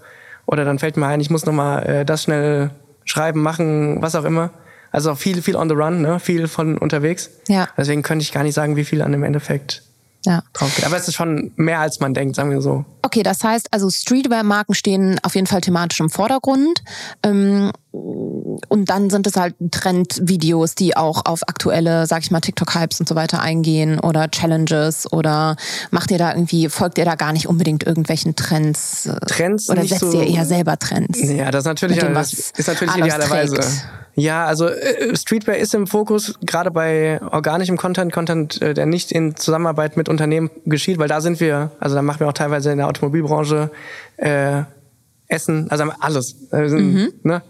Oder 0.45 0.65
dann 0.65 0.77
fällt 0.77 0.97
mir 0.97 1.08
ein, 1.08 1.21
ich 1.21 1.29
muss 1.29 1.45
nochmal 1.45 1.84
äh, 1.86 2.06
das 2.06 2.23
schnell 2.23 2.71
schreiben, 3.06 3.41
machen, 3.41 4.01
was 4.01 4.13
auch 4.15 4.25
immer. 4.25 4.49
Also 4.93 5.15
viel, 5.15 5.41
viel 5.41 5.56
on 5.58 5.67
the 5.67 5.75
run, 5.75 6.01
ne? 6.01 6.19
viel 6.21 6.47
von 6.47 6.77
unterwegs. 6.77 7.29
Ja. 7.49 7.67
Deswegen 7.75 8.03
könnte 8.03 8.23
ich 8.23 8.32
gar 8.32 8.43
nicht 8.43 8.53
sagen, 8.53 8.75
wie 8.77 8.86
viel 8.86 9.01
an 9.01 9.12
dem 9.12 9.23
Endeffekt 9.23 9.82
Ja. 10.25 10.43
drauf 10.53 10.73
geht. 10.75 10.86
Aber 10.86 10.95
es 10.95 11.08
ist 11.08 11.15
schon 11.15 11.51
mehr, 11.58 11.79
als 11.79 11.99
man 11.99 12.13
denkt, 12.13 12.36
sagen 12.36 12.51
wir 12.51 12.62
so. 12.62 12.86
Okay, 13.01 13.23
das 13.23 13.43
heißt, 13.43 13.67
also 13.71 13.89
Streetwear-Marken 13.89 14.73
stehen 14.75 15.19
auf 15.23 15.36
jeden 15.36 15.47
Fall 15.47 15.62
thematisch 15.62 15.99
im 15.99 16.10
Vordergrund. 16.10 16.82
Ähm, 17.23 17.71
und 17.91 18.86
dann 18.89 19.10
sind 19.10 19.25
es 19.27 19.36
halt 19.36 19.56
Trendvideos, 19.71 20.75
die 20.75 20.95
auch 20.95 21.25
auf 21.25 21.41
aktuelle, 21.47 22.06
sag 22.08 22.21
ich 22.23 22.32
mal, 22.32 22.39
TikTok-Hypes 22.39 22.99
und 22.99 23.10
so 23.10 23.15
weiter 23.15 23.41
eingehen 23.41 23.99
oder 23.99 24.29
Challenges 24.29 25.12
oder 25.12 25.56
macht 25.91 26.12
ihr 26.12 26.17
da 26.19 26.34
irgendwie, 26.34 26.69
folgt 26.69 26.97
ihr 26.97 27.06
da 27.06 27.15
gar 27.15 27.34
nicht 27.34 27.47
unbedingt 27.47 27.84
irgendwelchen 27.84 28.36
Trends? 28.36 29.08
äh, 29.08 29.19
Trends 29.25 29.69
Oder 29.69 29.84
setzt 29.86 29.99
so- 30.01 30.21
ihr 30.21 30.27
eher 30.27 30.45
selber 30.45 30.77
Trends? 30.77 31.19
Ja, 31.21 31.49
das 31.51 31.62
ist 31.63 31.67
natürlich, 31.67 31.99
dem, 31.99 32.13
was 32.15 32.32
ist 32.34 32.67
natürlich 32.67 32.95
idealerweise. 32.95 33.56
trägt. 33.56 33.88
Ja, 34.15 34.45
also 34.45 34.67
äh, 34.67 35.15
Streetwear 35.15 35.58
ist 35.58 35.73
im 35.73 35.88
Fokus, 35.88 36.36
gerade 36.45 36.69
bei 36.71 37.19
organischem 37.32 37.78
Content, 37.78 38.13
Content, 38.13 38.62
äh, 38.62 38.73
der 38.73 38.86
nicht 38.86 39.12
in 39.12 39.36
Zusammenarbeit 39.36 39.97
mit 39.97 40.08
Unternehmen 40.10 40.52
geschieht, 40.65 40.99
weil 40.99 41.08
da 41.08 41.19
sind 41.19 41.39
wir, 41.39 41.71
also 41.80 41.95
da 41.95 42.02
machen 42.04 42.19
wir 42.19 42.28
auch 42.28 42.34
teilweise 42.34 42.71
in 42.71 42.78
der 42.78 42.88
Automobilbranche 42.88 43.71
äh, 44.17 44.62
Essen, 45.28 45.69
also 45.71 45.86
wir 45.86 45.95
alles. 46.04 46.36
Wir 46.52 46.69
sind, 46.69 46.93
Mhm. 46.93 47.13
ne? 47.23 47.41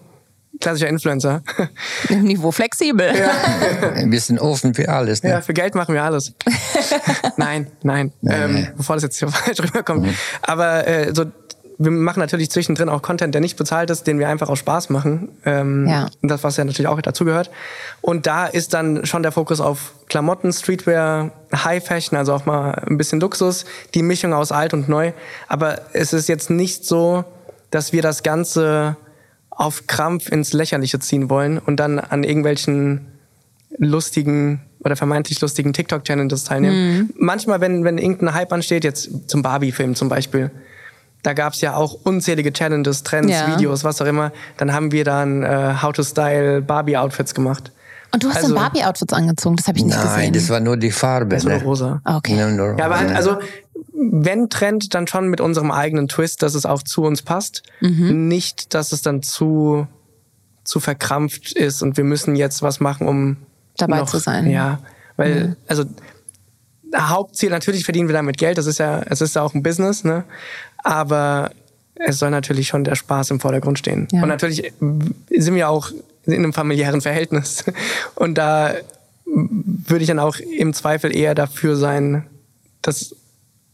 Klassischer 0.62 0.88
Influencer. 0.88 1.42
Im 2.10 2.24
Niveau 2.24 2.52
flexibel. 2.52 3.12
Ein 3.96 4.10
bisschen 4.12 4.38
offen 4.40 4.74
für 4.76 4.88
alles. 4.88 5.24
Ne? 5.24 5.32
Ja, 5.32 5.42
für 5.42 5.54
Geld 5.54 5.74
machen 5.76 5.96
wir 5.96 6.04
alles. 6.04 6.34
nein, 7.38 7.68
nein. 7.82 8.14
ähm, 8.30 8.54
nee. 8.54 8.70
Bevor 8.78 8.96
das 8.96 9.04
jetzt 9.04 9.18
hier 9.18 9.28
falsch 9.30 9.60
rüberkommt. 9.62 10.08
Aber 10.44 10.88
äh, 10.88 11.14
so, 11.14 11.26
wir 11.78 11.92
machen 11.92 12.20
natürlich 12.20 12.50
zwischendrin 12.50 12.90
auch 12.90 13.02
Content, 13.02 13.34
der 13.34 13.42
nicht 13.42 13.58
bezahlt 13.58 13.90
ist, 13.90 14.06
den 14.06 14.20
wir 14.20 14.30
einfach 14.30 14.50
aus 14.50 14.60
Spaß 14.60 14.90
machen. 14.90 15.30
Ähm, 15.46 15.88
Ja. 15.88 16.10
Das, 16.22 16.44
was 16.44 16.58
ja 16.58 16.64
natürlich 16.66 16.88
auch 16.88 17.02
dazugehört. 17.02 17.50
Und 18.02 18.28
da 18.28 18.46
ist 18.46 18.74
dann 18.74 19.06
schon 19.06 19.24
der 19.24 19.32
Fokus 19.32 19.60
auf 19.60 19.94
Klamotten, 20.08 20.52
Streetwear, 20.54 21.32
High 21.54 21.84
Fashion, 21.84 22.18
also 22.18 22.34
auch 22.34 22.46
mal 22.46 22.72
ein 22.88 22.98
bisschen 22.98 23.20
Luxus, 23.20 23.66
die 23.94 24.04
Mischung 24.04 24.34
aus 24.34 24.52
alt 24.52 24.74
und 24.74 24.88
neu. 24.90 25.12
Aber 25.48 25.82
es 25.94 26.14
ist 26.14 26.30
jetzt 26.30 26.50
nicht 26.50 26.86
so, 26.86 27.24
dass 27.72 27.92
wir 27.94 28.02
das 28.02 28.24
Ganze 28.24 28.96
auf 29.50 29.88
Krampf 29.88 30.30
ins 30.30 30.54
Lächerliche 30.54 31.00
ziehen 31.00 31.30
wollen 31.30 31.58
und 31.60 31.78
dann 31.80 32.00
an 32.00 32.24
irgendwelchen 32.24 33.08
lustigen 33.78 34.62
oder 34.84 34.96
vermeintlich 34.96 35.40
lustigen 35.42 35.74
TikTok-Challenges 35.74 36.44
teilnehmen. 36.44 37.12
Manchmal, 37.18 37.62
wenn, 37.62 37.84
wenn 37.84 37.98
irgendein 37.98 38.34
Hype 38.34 38.52
ansteht, 38.52 38.84
jetzt 38.84 39.30
zum 39.30 39.42
Barbie-Film 39.42 39.96
zum 39.96 40.10
Beispiel, 40.10 40.52
da 41.24 41.34
gab's 41.34 41.62
ja 41.62 41.76
auch 41.76 41.94
unzählige 42.04 42.54
Challenges, 42.54 43.04
Trends, 43.04 43.32
Ja. 43.32 43.48
Videos, 43.56 43.84
was 43.84 44.02
auch 44.02 44.06
immer. 44.06 44.32
Dann 44.58 44.74
haben 44.74 44.92
wir 44.92 45.04
dann 45.06 45.42
äh, 45.44 45.76
How 45.82 45.94
to 45.94 46.04
Style 46.04 46.62
Barbie-Outfits 46.62 47.34
gemacht. 47.34 47.72
Und 48.12 48.24
du 48.24 48.30
hast 48.30 48.38
Also- 48.38 48.54
dann 48.54 48.56
Barbie-Outfits 48.64 49.14
angezogen, 49.14 49.56
das 49.56 49.68
habe 49.68 49.78
ich 49.80 49.86
nicht 49.86 49.96
Nein, 49.98 50.04
gesehen. 50.32 50.34
das 50.34 50.50
war 50.50 50.60
nur 50.60 50.78
die 50.78 50.92
Farbe. 50.92 51.34
Das 51.36 51.46
war 51.46 51.58
ne? 51.58 51.64
rosa. 51.64 52.02
Okay. 52.06 52.38
Ja, 52.38 52.48
nur- 52.50 52.78
Ja, 52.78 52.86
aber 52.86 53.00
halt, 53.00 53.16
also, 53.16 53.38
wenn 53.94 54.50
Trend, 54.50 54.94
dann 54.94 55.08
schon 55.08 55.30
mit 55.30 55.42
unserem 55.42 55.72
eigenen 55.72 56.08
Twist, 56.08 56.44
dass 56.44 56.54
es 56.56 56.66
auch 56.66 56.84
zu 56.84 57.04
uns 57.04 57.22
passt. 57.24 57.64
Mhm. 57.80 58.28
Nicht, 58.28 58.74
dass 58.76 58.92
es 58.92 59.02
dann 59.02 59.24
zu, 59.24 59.88
zu 60.64 60.80
verkrampft 60.80 61.54
ist 61.54 61.82
und 61.82 61.98
wir 61.98 62.04
müssen 62.04 62.36
jetzt 62.36 62.62
was 62.62 62.80
machen, 62.80 63.08
um 63.08 63.38
Dabei 63.78 64.00
noch, 64.00 64.10
zu 64.10 64.20
sein. 64.20 64.46
Mhm. 64.46 64.52
Ja, 64.52 64.80
weil, 65.18 65.56
also, 65.68 65.86
Hauptziel, 66.96 67.50
natürlich 67.50 67.86
verdienen 67.86 68.08
wir 68.08 68.14
damit 68.14 68.38
Geld, 68.38 68.58
das 68.60 68.68
ist 68.68 68.78
ja, 68.78 69.02
es 69.10 69.20
ist 69.22 69.36
ja 69.36 69.42
auch 69.42 69.56
ein 69.56 69.64
Business, 69.64 70.04
ne? 70.04 70.26
Aber 70.84 71.52
es 71.96 72.20
soll 72.20 72.30
natürlich 72.30 72.68
schon 72.68 72.84
der 72.84 72.96
Spaß 72.96 73.32
im 73.32 73.40
Vordergrund 73.40 73.80
stehen. 73.80 74.08
Ja. 74.12 74.22
Und 74.22 74.30
natürlich 74.30 74.72
sind 75.30 75.56
wir 75.56 75.70
auch 75.70 75.92
in 76.26 76.34
einem 76.34 76.54
familiären 76.54 77.02
Verhältnis. 77.02 77.66
Und 78.16 78.38
da 78.38 78.74
würde 79.26 80.04
ich 80.04 80.08
dann 80.08 80.20
auch 80.20 80.38
im 80.38 80.74
Zweifel 80.74 81.16
eher 81.16 81.34
dafür 81.36 81.76
sein, 81.76 82.26
dass 82.82 83.16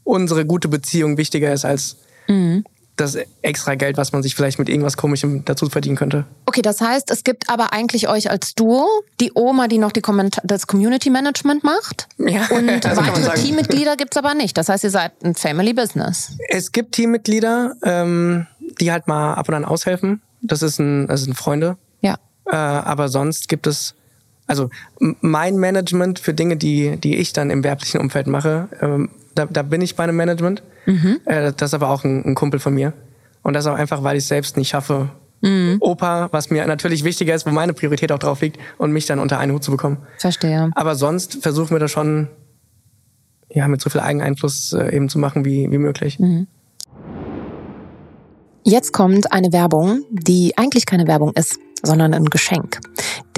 unsere 0.03 0.45
gute 0.45 0.67
Beziehung 0.67 1.17
wichtiger 1.17 1.51
ist 1.51 1.65
als 1.65 1.97
Mhm. 2.29 2.63
Das 2.99 3.17
extra 3.41 3.75
Geld, 3.75 3.97
was 3.97 4.12
man 4.12 4.23
sich 4.23 4.35
vielleicht 4.35 4.59
mit 4.59 4.69
irgendwas 4.69 4.97
Komischem 4.97 5.45
dazu 5.45 5.69
verdienen 5.69 5.95
könnte. 5.95 6.25
Okay, 6.45 6.62
das 6.62 6.81
heißt, 6.81 7.12
es 7.12 7.23
gibt 7.23 7.49
aber 7.49 7.73
eigentlich 7.73 8.09
euch 8.09 8.29
als 8.29 8.55
Duo 8.55 8.88
die 9.19 9.31
Oma, 9.35 9.67
die 9.67 9.77
noch 9.77 9.91
die 9.91 10.01
Kommentar 10.01 10.43
das 10.45 10.67
Community 10.67 11.09
Management 11.09 11.63
macht. 11.63 12.07
Ja, 12.17 12.47
Und 12.49 12.69
also 12.85 13.01
weitere. 13.01 13.35
Teammitglieder 13.35 13.95
gibt's 13.95 14.17
aber 14.17 14.33
nicht. 14.33 14.57
Das 14.57 14.69
heißt, 14.69 14.83
ihr 14.83 14.89
seid 14.89 15.13
ein 15.23 15.35
Family 15.35 15.73
Business. 15.73 16.38
Es 16.49 16.71
gibt 16.71 16.93
Teammitglieder, 16.93 17.75
ähm, 17.83 18.47
die 18.79 18.91
halt 18.91 19.07
mal 19.07 19.33
ab 19.33 19.47
und 19.47 19.55
an 19.55 19.65
aushelfen. 19.65 20.21
Das 20.41 20.62
ist 20.62 20.79
ein, 20.79 21.07
das 21.07 21.23
sind 21.23 21.35
Freunde. 21.35 21.77
Ja. 22.01 22.17
Äh, 22.45 22.55
aber 22.55 23.09
sonst 23.09 23.49
gibt 23.49 23.67
es, 23.67 23.95
also 24.47 24.69
mein 24.99 25.57
Management 25.57 26.19
für 26.19 26.33
Dinge, 26.33 26.57
die, 26.57 26.97
die 26.97 27.17
ich 27.17 27.33
dann 27.33 27.49
im 27.49 27.63
werblichen 27.63 27.99
Umfeld 27.99 28.27
mache, 28.27 28.69
ähm, 28.81 29.09
da, 29.39 29.45
da 29.45 29.62
bin 29.63 29.82
ich 29.82 29.95
bei 29.95 30.04
einem 30.04 30.15
Management. 30.15 30.63
Äh, 31.25 31.54
das 31.56 31.69
ist 31.69 31.73
aber 31.73 31.89
auch 31.89 32.04
ein, 32.04 32.25
ein 32.25 32.36
Kumpel 32.36 32.60
von 32.60 32.73
mir. 32.73 32.93
Und 33.41 33.54
das 33.54 33.65
auch 33.67 33.75
einfach, 33.75 34.04
weil 34.04 34.17
ich 34.17 34.23
es 34.23 34.28
selbst 34.28 34.58
nicht 34.58 34.69
schaffe. 34.69 35.10
Opa, 35.80 36.28
was 36.32 36.49
mir 36.49 36.67
natürlich 36.67 37.06
wichtiger 37.06 37.34
ist, 37.34 37.45
wo 37.45 37.52
meine 37.52 37.73
Priorität 37.73 38.12
auch 38.12 38.19
drauf 38.19 38.41
liegt, 38.41 38.60
und 38.78 38.91
mich 38.91 39.06
dann 39.06 39.19
unter 39.19 39.39
einen 39.39 39.54
Hut 39.54 39.63
zu 39.63 39.71
bekommen. 39.71 39.97
Verstehe. 40.17 40.69
Aber 40.75 40.95
sonst 40.95 41.41
versuchen 41.41 41.71
wir 41.71 41.80
das 41.80 41.91
schon 41.91 42.28
ja, 43.49 43.67
mit 43.67 43.82
so 43.82 43.89
viel 43.89 44.02
Eigeneinfluss 44.02 44.73
äh, 44.73 44.93
eben 44.93 45.08
zu 45.08 45.17
machen 45.17 45.45
wie, 45.45 45.71
wie 45.71 45.78
möglich. 45.78 46.19
Jetzt 48.63 48.91
kommt 48.91 49.32
eine 49.32 49.54
Werbung, 49.54 50.04
die 50.12 50.58
eigentlich 50.58 50.86
keine 50.86 51.08
Werbung 51.08 51.32
ist, 51.34 51.58
sondern 51.82 52.13
ein 52.13 52.25
Geschenk. 52.25 52.80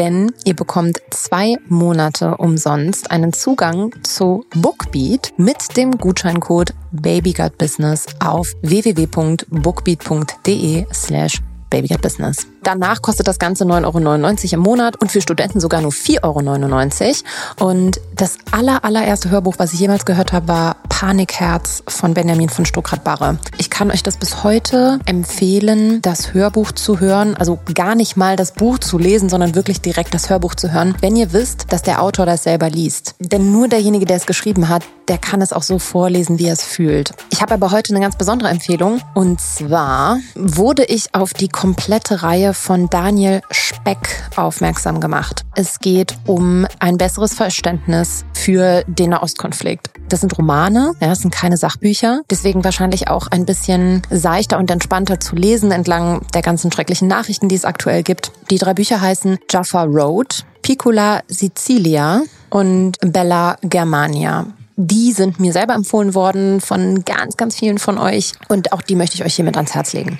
Denn 0.01 0.33
ihr 0.45 0.55
bekommt 0.55 0.99
zwei 1.11 1.57
Monate 1.67 2.37
umsonst 2.37 3.11
einen 3.11 3.33
Zugang 3.33 3.91
zu 4.01 4.45
Bookbeat 4.55 5.31
mit 5.37 5.77
dem 5.77 5.91
Gutscheincode 5.91 6.73
BabyGutBusiness 6.91 8.07
auf 8.19 8.51
www.bookbeat.de 8.63 10.87
slash 10.91 11.39
BabyGutBusiness. 11.69 12.50
Danach 12.63 13.01
kostet 13.01 13.27
das 13.27 13.39
Ganze 13.39 13.63
9,99 13.63 13.83
Euro 13.85 14.53
im 14.53 14.59
Monat 14.59 15.01
und 15.01 15.11
für 15.11 15.19
Studenten 15.19 15.59
sogar 15.59 15.81
nur 15.81 15.91
4,99 15.91 17.23
Euro. 17.57 17.69
Und 17.69 17.99
das 18.15 18.37
aller, 18.51 18.85
allererste 18.85 19.31
Hörbuch, 19.31 19.55
was 19.57 19.73
ich 19.73 19.79
jemals 19.79 20.05
gehört 20.05 20.31
habe, 20.31 20.47
war 20.47 20.75
Panikherz 20.89 21.81
von 21.87 22.13
Benjamin 22.13 22.49
von 22.49 22.65
Stuckrad-Barre. 22.65 23.39
Ich 23.57 23.71
kann 23.71 23.89
euch 23.89 24.03
das 24.03 24.17
bis 24.17 24.43
heute 24.43 24.99
empfehlen, 25.05 26.03
das 26.03 26.35
Hörbuch 26.35 26.71
zu 26.71 26.99
hören. 26.99 27.35
Also 27.35 27.57
gar 27.73 27.95
nicht 27.95 28.15
mal 28.15 28.35
das 28.35 28.51
Buch 28.51 28.77
zu 28.77 28.99
lesen, 28.99 29.27
sondern 29.27 29.55
wirklich 29.55 29.81
direkt 29.81 30.13
das 30.13 30.29
Hörbuch 30.29 30.53
zu 30.53 30.71
hören, 30.71 30.95
wenn 31.01 31.15
ihr 31.15 31.33
wisst, 31.33 31.73
dass 31.73 31.81
der 31.81 32.03
Autor 32.03 32.27
das 32.27 32.43
selber 32.43 32.69
liest. 32.69 33.15
Denn 33.19 33.51
nur 33.51 33.67
derjenige, 33.67 34.05
der 34.05 34.17
es 34.17 34.27
geschrieben 34.27 34.69
hat, 34.69 34.83
der 35.07 35.17
kann 35.17 35.41
es 35.41 35.51
auch 35.51 35.63
so 35.63 35.79
vorlesen, 35.79 36.37
wie 36.37 36.45
er 36.45 36.53
es 36.53 36.63
fühlt. 36.63 37.11
Ich 37.31 37.41
habe 37.41 37.55
aber 37.55 37.71
heute 37.71 37.93
eine 37.93 38.01
ganz 38.01 38.15
besondere 38.15 38.49
Empfehlung. 38.49 39.01
Und 39.15 39.41
zwar 39.41 40.19
wurde 40.35 40.85
ich 40.85 41.13
auf 41.15 41.33
die 41.33 41.49
komplette 41.49 42.21
Reihe 42.21 42.50
von 42.53 42.89
Daniel 42.89 43.41
Speck 43.51 44.23
aufmerksam 44.35 44.99
gemacht. 44.99 45.43
Es 45.55 45.79
geht 45.79 46.17
um 46.25 46.65
ein 46.79 46.97
besseres 46.97 47.33
Verständnis 47.33 48.25
für 48.33 48.83
den 48.87 49.11
Nahostkonflikt. 49.11 49.89
Das 50.09 50.21
sind 50.21 50.37
Romane, 50.37 50.93
ja, 50.99 51.07
das 51.07 51.21
sind 51.21 51.33
keine 51.33 51.57
Sachbücher. 51.57 52.21
Deswegen 52.29 52.63
wahrscheinlich 52.63 53.07
auch 53.07 53.27
ein 53.27 53.45
bisschen 53.45 54.01
seichter 54.09 54.57
und 54.57 54.69
entspannter 54.69 55.19
zu 55.19 55.35
lesen 55.35 55.71
entlang 55.71 56.25
der 56.33 56.41
ganzen 56.41 56.71
schrecklichen 56.71 57.07
Nachrichten, 57.07 57.49
die 57.49 57.55
es 57.55 57.65
aktuell 57.65 58.03
gibt. 58.03 58.31
Die 58.49 58.57
drei 58.57 58.73
Bücher 58.73 59.01
heißen 59.01 59.39
Jaffa 59.49 59.83
Road, 59.83 60.45
Piccola 60.61 61.21
Sicilia 61.27 62.23
und 62.49 62.97
Bella 63.01 63.57
Germania. 63.61 64.47
Die 64.75 65.11
sind 65.11 65.39
mir 65.39 65.53
selber 65.53 65.75
empfohlen 65.75 66.15
worden 66.15 66.59
von 66.59 67.05
ganz, 67.05 67.37
ganz 67.37 67.55
vielen 67.55 67.77
von 67.77 67.97
euch. 67.97 68.33
Und 68.47 68.73
auch 68.73 68.81
die 68.81 68.95
möchte 68.95 69.15
ich 69.15 69.23
euch 69.23 69.35
hiermit 69.35 69.55
ans 69.55 69.75
Herz 69.75 69.93
legen. 69.93 70.17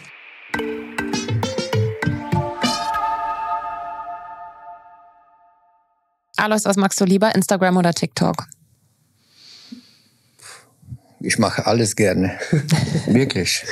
Alois, 6.42 6.66
was 6.66 6.76
magst 6.76 7.00
du 7.00 7.06
lieber, 7.06 7.36
Instagram 7.36 7.78
oder 7.78 7.94
TikTok? 7.94 8.48
Ich 11.20 11.38
mache 11.38 11.68
alles 11.68 11.96
gerne. 11.96 12.32
Wirklich. 13.06 13.64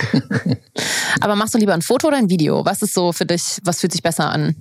Aber 1.19 1.36
machst 1.36 1.55
du 1.55 1.58
lieber 1.58 1.73
ein 1.73 1.82
Foto 1.82 2.10
oder 2.10 2.17
ein 2.17 2.29
Video? 2.29 2.63
Was 2.65 2.84
ist 2.84 2.93
so 2.93 3.12
für 3.12 3.25
dich, 3.25 3.58
was 3.63 3.79
fühlt 3.79 3.91
sich 3.91 4.03
besser 4.03 4.29
an? 4.29 4.55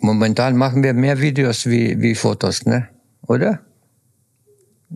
Momentan 0.00 0.56
machen 0.56 0.82
wir 0.82 0.94
mehr 0.94 1.20
Videos 1.20 1.66
wie, 1.66 2.00
wie 2.00 2.14
Fotos, 2.14 2.64
ne? 2.64 2.88
Oder? 3.26 3.60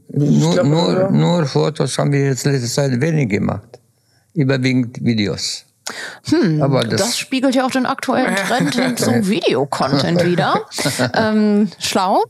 Nur, 0.08 0.54
glaub, 0.54 0.66
nur, 0.66 1.10
nur 1.10 1.46
Fotos 1.46 1.98
haben 1.98 2.12
wir 2.12 2.24
jetzt 2.24 2.46
letzte 2.46 2.68
Zeit 2.68 2.98
wenig 2.98 3.28
gemacht. 3.28 3.78
Überwiegend 4.32 5.04
Videos. 5.04 5.66
Hm, 6.28 6.62
Aber 6.62 6.84
das, 6.84 7.00
das, 7.00 7.18
spiegelt 7.18 7.54
ja 7.54 7.64
auch 7.64 7.70
den 7.70 7.86
aktuellen 7.86 8.34
Trend 8.36 8.74
hin 8.74 8.96
zu 8.96 9.10
Videocontent 9.28 10.24
wieder. 10.24 10.66
ähm, 11.14 11.70
schlau. 11.78 12.24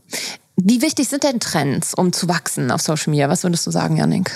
Wie 0.55 0.81
wichtig 0.81 1.09
sind 1.09 1.23
denn 1.23 1.39
Trends, 1.39 1.93
um 1.93 2.13
zu 2.13 2.27
wachsen 2.27 2.71
auf 2.71 2.81
Social 2.81 3.11
Media? 3.11 3.29
Was 3.29 3.43
würdest 3.43 3.65
du 3.65 3.71
sagen, 3.71 3.97
Janik? 3.97 4.31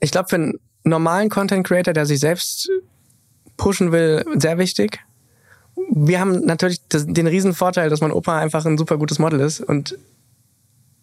Ich 0.00 0.10
glaube, 0.10 0.28
für 0.28 0.36
einen 0.36 0.60
normalen 0.84 1.28
Content 1.28 1.66
Creator, 1.66 1.92
der 1.92 2.06
sich 2.06 2.20
selbst 2.20 2.68
pushen 3.56 3.92
will, 3.92 4.24
sehr 4.36 4.58
wichtig. 4.58 5.00
Wir 5.90 6.20
haben 6.20 6.44
natürlich 6.44 6.80
den 6.88 7.26
riesen 7.26 7.54
Vorteil, 7.54 7.90
dass 7.90 8.00
mein 8.00 8.12
Opa 8.12 8.38
einfach 8.38 8.64
ein 8.64 8.78
super 8.78 8.96
gutes 8.96 9.18
Model 9.18 9.40
ist 9.40 9.60
und 9.60 9.96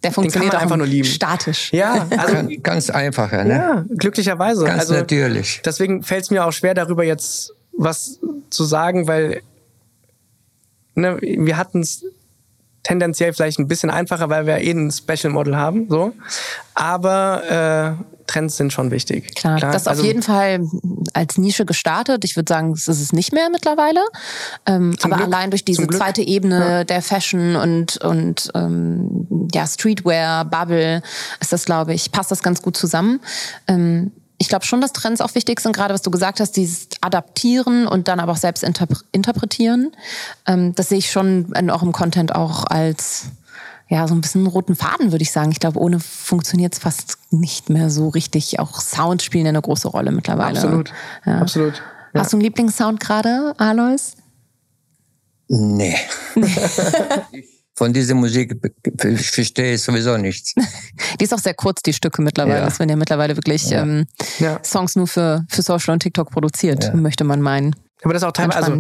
der 0.04 0.12
funktioniert 0.12 0.56
einfach 0.56 0.78
nur 0.78 0.88
lieben. 0.88 1.08
Statisch. 1.08 1.72
Ja, 1.74 2.08
also 2.18 2.48
ganz 2.62 2.90
einfacher, 2.90 3.44
ne? 3.44 3.54
Ja, 3.54 3.86
glücklicherweise. 3.98 4.66
Ganz 4.66 4.82
also, 4.82 4.94
natürlich. 4.94 5.62
Deswegen 5.66 6.04
fällt 6.04 6.26
es 6.26 6.32
mir 6.32 6.46
auch 6.46 6.52
schwer, 6.54 6.74
darüber 6.74 7.04
jetzt 7.04 7.54
was 7.74 8.20
zu 8.50 8.64
sagen, 8.64 9.08
weil 9.08 9.42
ne, 10.96 11.18
wir 11.22 11.58
hatten 11.58 11.82
es 11.82 12.04
tendenziell 12.84 13.34
vielleicht 13.34 13.60
ein 13.60 13.68
bisschen 13.68 13.90
einfacher, 13.90 14.30
weil 14.30 14.46
wir 14.46 14.60
eh 14.60 14.72
ein 14.72 14.92
Special 14.92 15.34
Model 15.34 15.56
haben, 15.58 15.88
so. 15.90 16.14
Aber 16.74 17.98
äh, 18.00 18.17
Trends 18.28 18.58
sind 18.58 18.72
schon 18.74 18.92
wichtig. 18.92 19.36
Klar, 19.36 19.58
Klar 19.58 19.72
das 19.72 19.84
ist 19.84 19.88
also, 19.88 20.02
auf 20.02 20.08
jeden 20.08 20.22
Fall 20.22 20.62
als 21.14 21.38
Nische 21.38 21.66
gestartet. 21.66 22.24
Ich 22.26 22.36
würde 22.36 22.52
sagen, 22.52 22.74
es 22.74 22.88
ist 22.88 23.02
es 23.02 23.14
nicht 23.14 23.34
mehr 23.34 23.50
mittlerweile. 23.50 24.02
Ähm, 24.66 24.96
aber 25.02 25.18
Glück, 25.18 25.28
allein 25.28 25.50
durch 25.50 25.66
diese 25.66 25.88
zweite 25.88 26.22
Ebene 26.22 26.60
ja. 26.60 26.84
der 26.84 27.02
Fashion 27.02 27.56
und, 27.56 27.98
und 27.98 28.52
ähm, 28.54 29.50
ja, 29.54 29.66
Streetwear, 29.66 30.46
Bubble, 30.46 31.02
ist 31.40 31.54
das, 31.54 31.66
glaube 31.66 31.94
ich, 31.94 32.12
passt 32.12 32.32
das 32.32 32.44
ganz 32.44 32.62
gut 32.62 32.78
zusammen. 32.78 33.22
Ähm, 33.68 34.12
ich 34.38 34.50
glaube 34.50 34.66
schon, 34.66 34.82
dass 34.82 34.94
Trends 34.94 35.22
auch 35.22 35.34
wichtig 35.34 35.60
sind, 35.60 35.76
gerade 35.76 35.94
was 35.94 36.04
du 36.04 36.12
gesagt 36.12 36.40
hast, 36.40 36.52
dieses 36.52 36.90
Adaptieren 37.02 37.88
und 37.88 38.08
dann 38.08 38.20
aber 38.20 38.34
auch 38.34 38.38
selbst 38.38 38.64
interpretieren. 39.12 39.92
Ähm, 40.46 40.76
das 40.76 40.90
sehe 40.90 41.00
ich 41.00 41.12
schon 41.12 41.52
in 41.54 41.72
eurem 41.72 41.92
Content 41.92 42.36
auch 42.36 42.66
als 42.66 43.26
ja, 43.90 44.08
so 44.08 44.14
ein 44.14 44.22
bisschen 44.22 44.42
einen 44.42 44.48
roten 44.48 44.76
Faden, 44.76 45.12
würde 45.12 45.22
ich 45.22 45.32
sagen. 45.32 45.52
Ich 45.52 45.60
glaube, 45.60 45.80
ohne 45.80 46.00
funktioniert 46.00 46.74
es 46.74 46.80
fast 46.80 47.18
nicht 47.32 47.70
mehr 47.70 47.90
so 47.90 48.10
richtig. 48.10 48.60
Auch 48.60 48.82
Sound 48.82 49.22
spielen 49.22 49.48
eine 49.48 49.62
große 49.62 49.88
Rolle 49.88 50.12
mittlerweile. 50.12 50.58
Absolut. 50.58 50.94
Ja. 51.26 51.40
Absolut. 51.40 51.82
Ja. 52.14 52.22
Hast 52.22 52.34
du 52.34 52.38
einen 52.38 52.44
Lieblingssound 52.44 53.00
gerade, 53.00 53.54
Alois? 53.58 54.16
Nee. 55.48 55.96
nee. 56.36 56.46
Von 57.78 57.94
dieser 57.94 58.16
Musik 58.16 58.60
verstehe 58.98 59.76
ich 59.76 59.84
sowieso 59.84 60.18
nichts. 60.18 60.56
die 61.20 61.24
ist 61.24 61.34
auch 61.34 61.40
sehr 61.40 61.54
kurz, 61.54 61.84
die 61.84 61.94
Stücke 61.94 62.24
mittlerweile. 62.24 62.60
Ja. 62.60 62.66
Das 62.66 62.80
werden 62.80 62.90
ja 62.90 62.96
mittlerweile 62.96 63.38
wirklich 63.38 63.70
ja. 63.70 63.84
Ähm, 63.84 64.08
ja. 64.40 64.60
Songs 64.66 64.96
nur 64.96 65.06
für, 65.06 65.46
für 65.48 65.62
Social 65.62 65.94
und 65.94 66.00
TikTok 66.00 66.32
produziert, 66.32 66.92
möchte 66.96 67.24
man 67.24 67.40
meinen. 67.40 67.76
Aber 68.02 68.14
das 68.14 68.24
ist 68.24 68.28
auch 68.28 68.32
teilweise, 68.32 68.58
also 68.58 68.80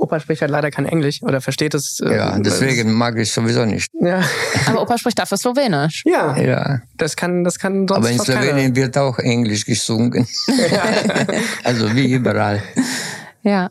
Opa 0.00 0.18
spricht 0.18 0.40
halt 0.40 0.50
leider 0.50 0.70
kein 0.70 0.86
Englisch 0.86 1.22
oder 1.22 1.40
versteht 1.40 1.74
es. 1.74 2.00
Äh, 2.00 2.16
ja, 2.16 2.38
deswegen 2.38 2.92
mag 2.92 3.18
ich 3.18 3.30
sowieso 3.30 3.64
nicht. 3.66 3.88
Ja. 4.00 4.22
Aber 4.66 4.82
Opa 4.82 4.96
spricht 4.96 5.18
dafür 5.18 5.36
Slowenisch. 5.36 6.02
Ja. 6.06 6.36
ja. 6.36 6.80
Das 6.96 7.16
kann, 7.16 7.44
das 7.44 7.58
kann 7.58 7.86
sonst 7.86 7.98
Aber 7.98 8.10
in 8.10 8.18
Slowenien 8.18 8.56
keiner. 8.56 8.76
wird 8.76 8.98
auch 8.98 9.18
Englisch 9.18 9.66
gesungen. 9.66 10.26
Ja. 10.46 10.82
also 11.64 11.94
wie 11.94 12.12
überall. 12.12 12.62
Ja. 13.42 13.70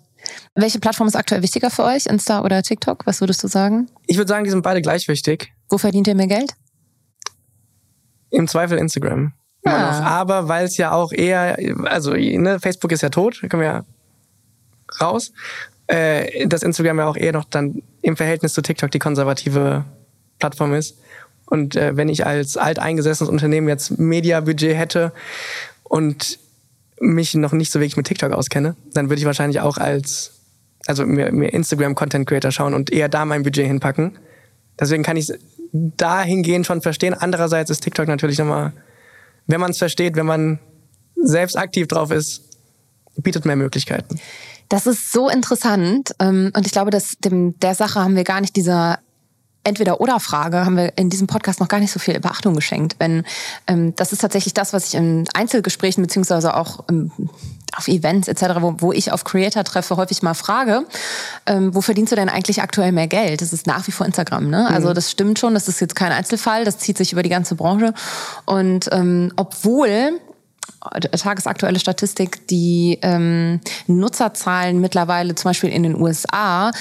Welche 0.56 0.80
Plattform 0.80 1.08
ist 1.08 1.16
aktuell 1.16 1.42
wichtiger 1.42 1.70
für 1.72 1.84
euch? 1.84 2.06
Insta 2.06 2.42
oder 2.44 2.62
TikTok? 2.62 3.06
Was 3.06 3.22
würdest 3.22 3.44
du 3.44 3.48
sagen? 3.48 3.90
Ich 4.06 4.18
würde 4.18 4.30
sagen, 4.30 4.44
die 4.44 4.52
sind 4.52 4.62
beide 4.62 4.82
gleich 4.82 5.08
wichtig. 5.08 5.52
Wo 5.70 5.78
verdient 5.78 6.08
ihr 6.08 6.16
mehr 6.16 6.28
Geld? 6.28 6.54
Im 8.30 8.48
Zweifel 8.48 8.78
Instagram. 8.78 9.34
Ah. 9.66 10.02
Aber 10.02 10.48
weil 10.48 10.66
es 10.66 10.78
ja 10.78 10.92
auch 10.92 11.12
eher, 11.12 11.58
also 11.86 12.14
ne, 12.14 12.60
Facebook 12.60 12.92
ist 12.92 13.02
ja 13.02 13.10
tot, 13.10 13.40
da 13.42 13.48
können 13.48 13.62
wir 13.62 13.70
ja 13.70 13.84
raus 15.02 15.32
äh, 15.90 16.48
dass 16.48 16.62
Instagram 16.62 17.00
ja 17.00 17.08
auch 17.08 17.18
eher 17.18 17.34
noch 17.34 17.46
dann 17.46 17.82
im 18.04 18.16
Verhältnis 18.16 18.54
zu 18.54 18.62
TikTok 18.62 18.92
die 18.92 19.00
konservative 19.00 19.86
Plattform 20.38 20.74
ist. 20.76 20.98
Und 21.48 21.76
äh, 21.76 21.98
wenn 21.98 22.10
ich 22.10 22.28
als 22.28 22.58
alteingesessenes 22.58 23.30
Unternehmen 23.30 23.68
jetzt 23.68 23.98
Mediabudget 23.98 24.78
hätte 24.78 25.12
und 25.84 26.38
mich 27.02 27.34
noch 27.34 27.54
nicht 27.54 27.72
so 27.72 27.80
wirklich 27.80 27.98
mit 27.98 28.06
TikTok 28.06 28.34
auskenne, 28.34 28.76
dann 28.94 29.10
würde 29.10 29.20
ich 29.20 29.26
wahrscheinlich 29.26 29.62
auch 29.62 29.78
als, 29.78 30.34
also 30.86 31.08
mir, 31.08 31.32
mir 31.32 31.54
Instagram-Content 31.54 32.28
Creator 32.28 32.52
schauen 32.52 32.76
und 32.76 32.92
eher 32.92 33.10
da 33.10 33.26
mein 33.26 33.42
Budget 33.42 33.66
hinpacken. 33.66 34.20
Deswegen 34.80 35.02
kann 35.02 35.18
ich 35.18 35.30
es 35.30 35.40
dahingehend 35.72 36.68
schon 36.68 36.82
verstehen. 36.82 37.16
Andererseits 37.16 37.72
ist 37.72 37.82
TikTok 37.82 38.08
natürlich 38.08 38.38
nochmal, 38.38 38.74
wenn 39.48 39.60
man 39.60 39.72
es 39.72 39.80
versteht, 39.80 40.16
wenn 40.16 40.28
man 40.28 40.60
selbst 41.16 41.58
aktiv 41.58 41.88
drauf 41.88 42.12
ist, 42.12 42.44
bietet 43.18 43.46
mehr 43.46 43.56
Möglichkeiten. 43.56 44.20
Das 44.70 44.88
ist 44.88 45.12
so 45.12 45.30
interessant. 45.30 46.16
Ähm, 46.20 46.52
und 46.56 46.66
ich 46.66 46.72
glaube, 46.72 46.92
dass 46.92 47.18
dem, 47.18 47.60
der 47.60 47.76
Sache 47.76 48.00
haben 48.00 48.16
wir 48.16 48.24
gar 48.24 48.42
nicht 48.42 48.56
dieser 48.56 49.00
Entweder-Oder-Frage 49.66 50.66
haben 50.66 50.78
wir 50.78 50.98
in 50.98 51.10
diesem 51.10 51.28
Podcast 51.28 51.60
noch 51.60 51.68
gar 51.68 51.80
nicht 51.80 51.92
so 51.92 52.00
viel 52.00 52.18
Beachtung 52.20 52.56
geschenkt. 52.56 52.96
Wenn 52.98 53.26
ähm, 53.68 53.94
das 53.96 54.14
ist 54.14 54.20
tatsächlich 54.20 54.54
das, 54.54 54.72
was 54.72 54.88
ich 54.88 54.96
in 54.96 55.26
Einzelgesprächen 55.34 56.02
beziehungsweise 56.02 56.56
auch 56.56 56.86
ähm, 56.90 57.12
auf 57.76 57.88
Events 57.90 58.30
etc., 58.30 58.62
wo, 58.62 58.76
wo 58.80 58.94
ich 58.94 59.12
auf 59.12 59.26
Creator 59.26 59.66
treffe, 59.66 59.98
häufig 59.98 60.24
mal 60.24 60.34
frage, 60.34 60.86
ähm, 61.46 61.76
wo 61.76 61.82
verdienst 61.82 62.12
du 62.12 62.16
denn 62.16 62.30
eigentlich 62.30 62.62
aktuell 62.62 62.94
mehr 62.94 63.08
Geld? 63.08 63.42
Das 63.42 63.52
ist 63.52 63.68
nach 63.68 63.86
wie 63.88 63.92
vor 63.92 64.06
Instagram, 64.06 64.50
ne? 64.50 64.68
Also 64.70 64.90
mhm. 64.90 64.94
das 64.94 65.12
stimmt 65.12 65.40
schon, 65.40 65.54
das 65.54 65.68
ist 65.68 65.82
jetzt 65.82 65.96
kein 65.96 66.14
Einzelfall, 66.14 66.64
das 66.64 66.78
zieht 66.78 66.98
sich 66.98 67.12
über 67.12 67.22
die 67.22 67.30
ganze 67.30 67.56
Branche. 67.56 67.94
Und 68.46 68.90
ähm, 68.94 69.34
obwohl 69.36 70.20
tagesaktuelle 71.18 71.80
Statistik, 71.80 72.48
die 72.48 73.00
ähm, 73.02 73.60
Nutzerzahlen 73.88 74.80
mittlerweile 74.80 75.36
zum 75.36 75.50
Beispiel 75.50 75.70
in 75.70 75.84
den 75.84 75.96
USA 75.96 76.72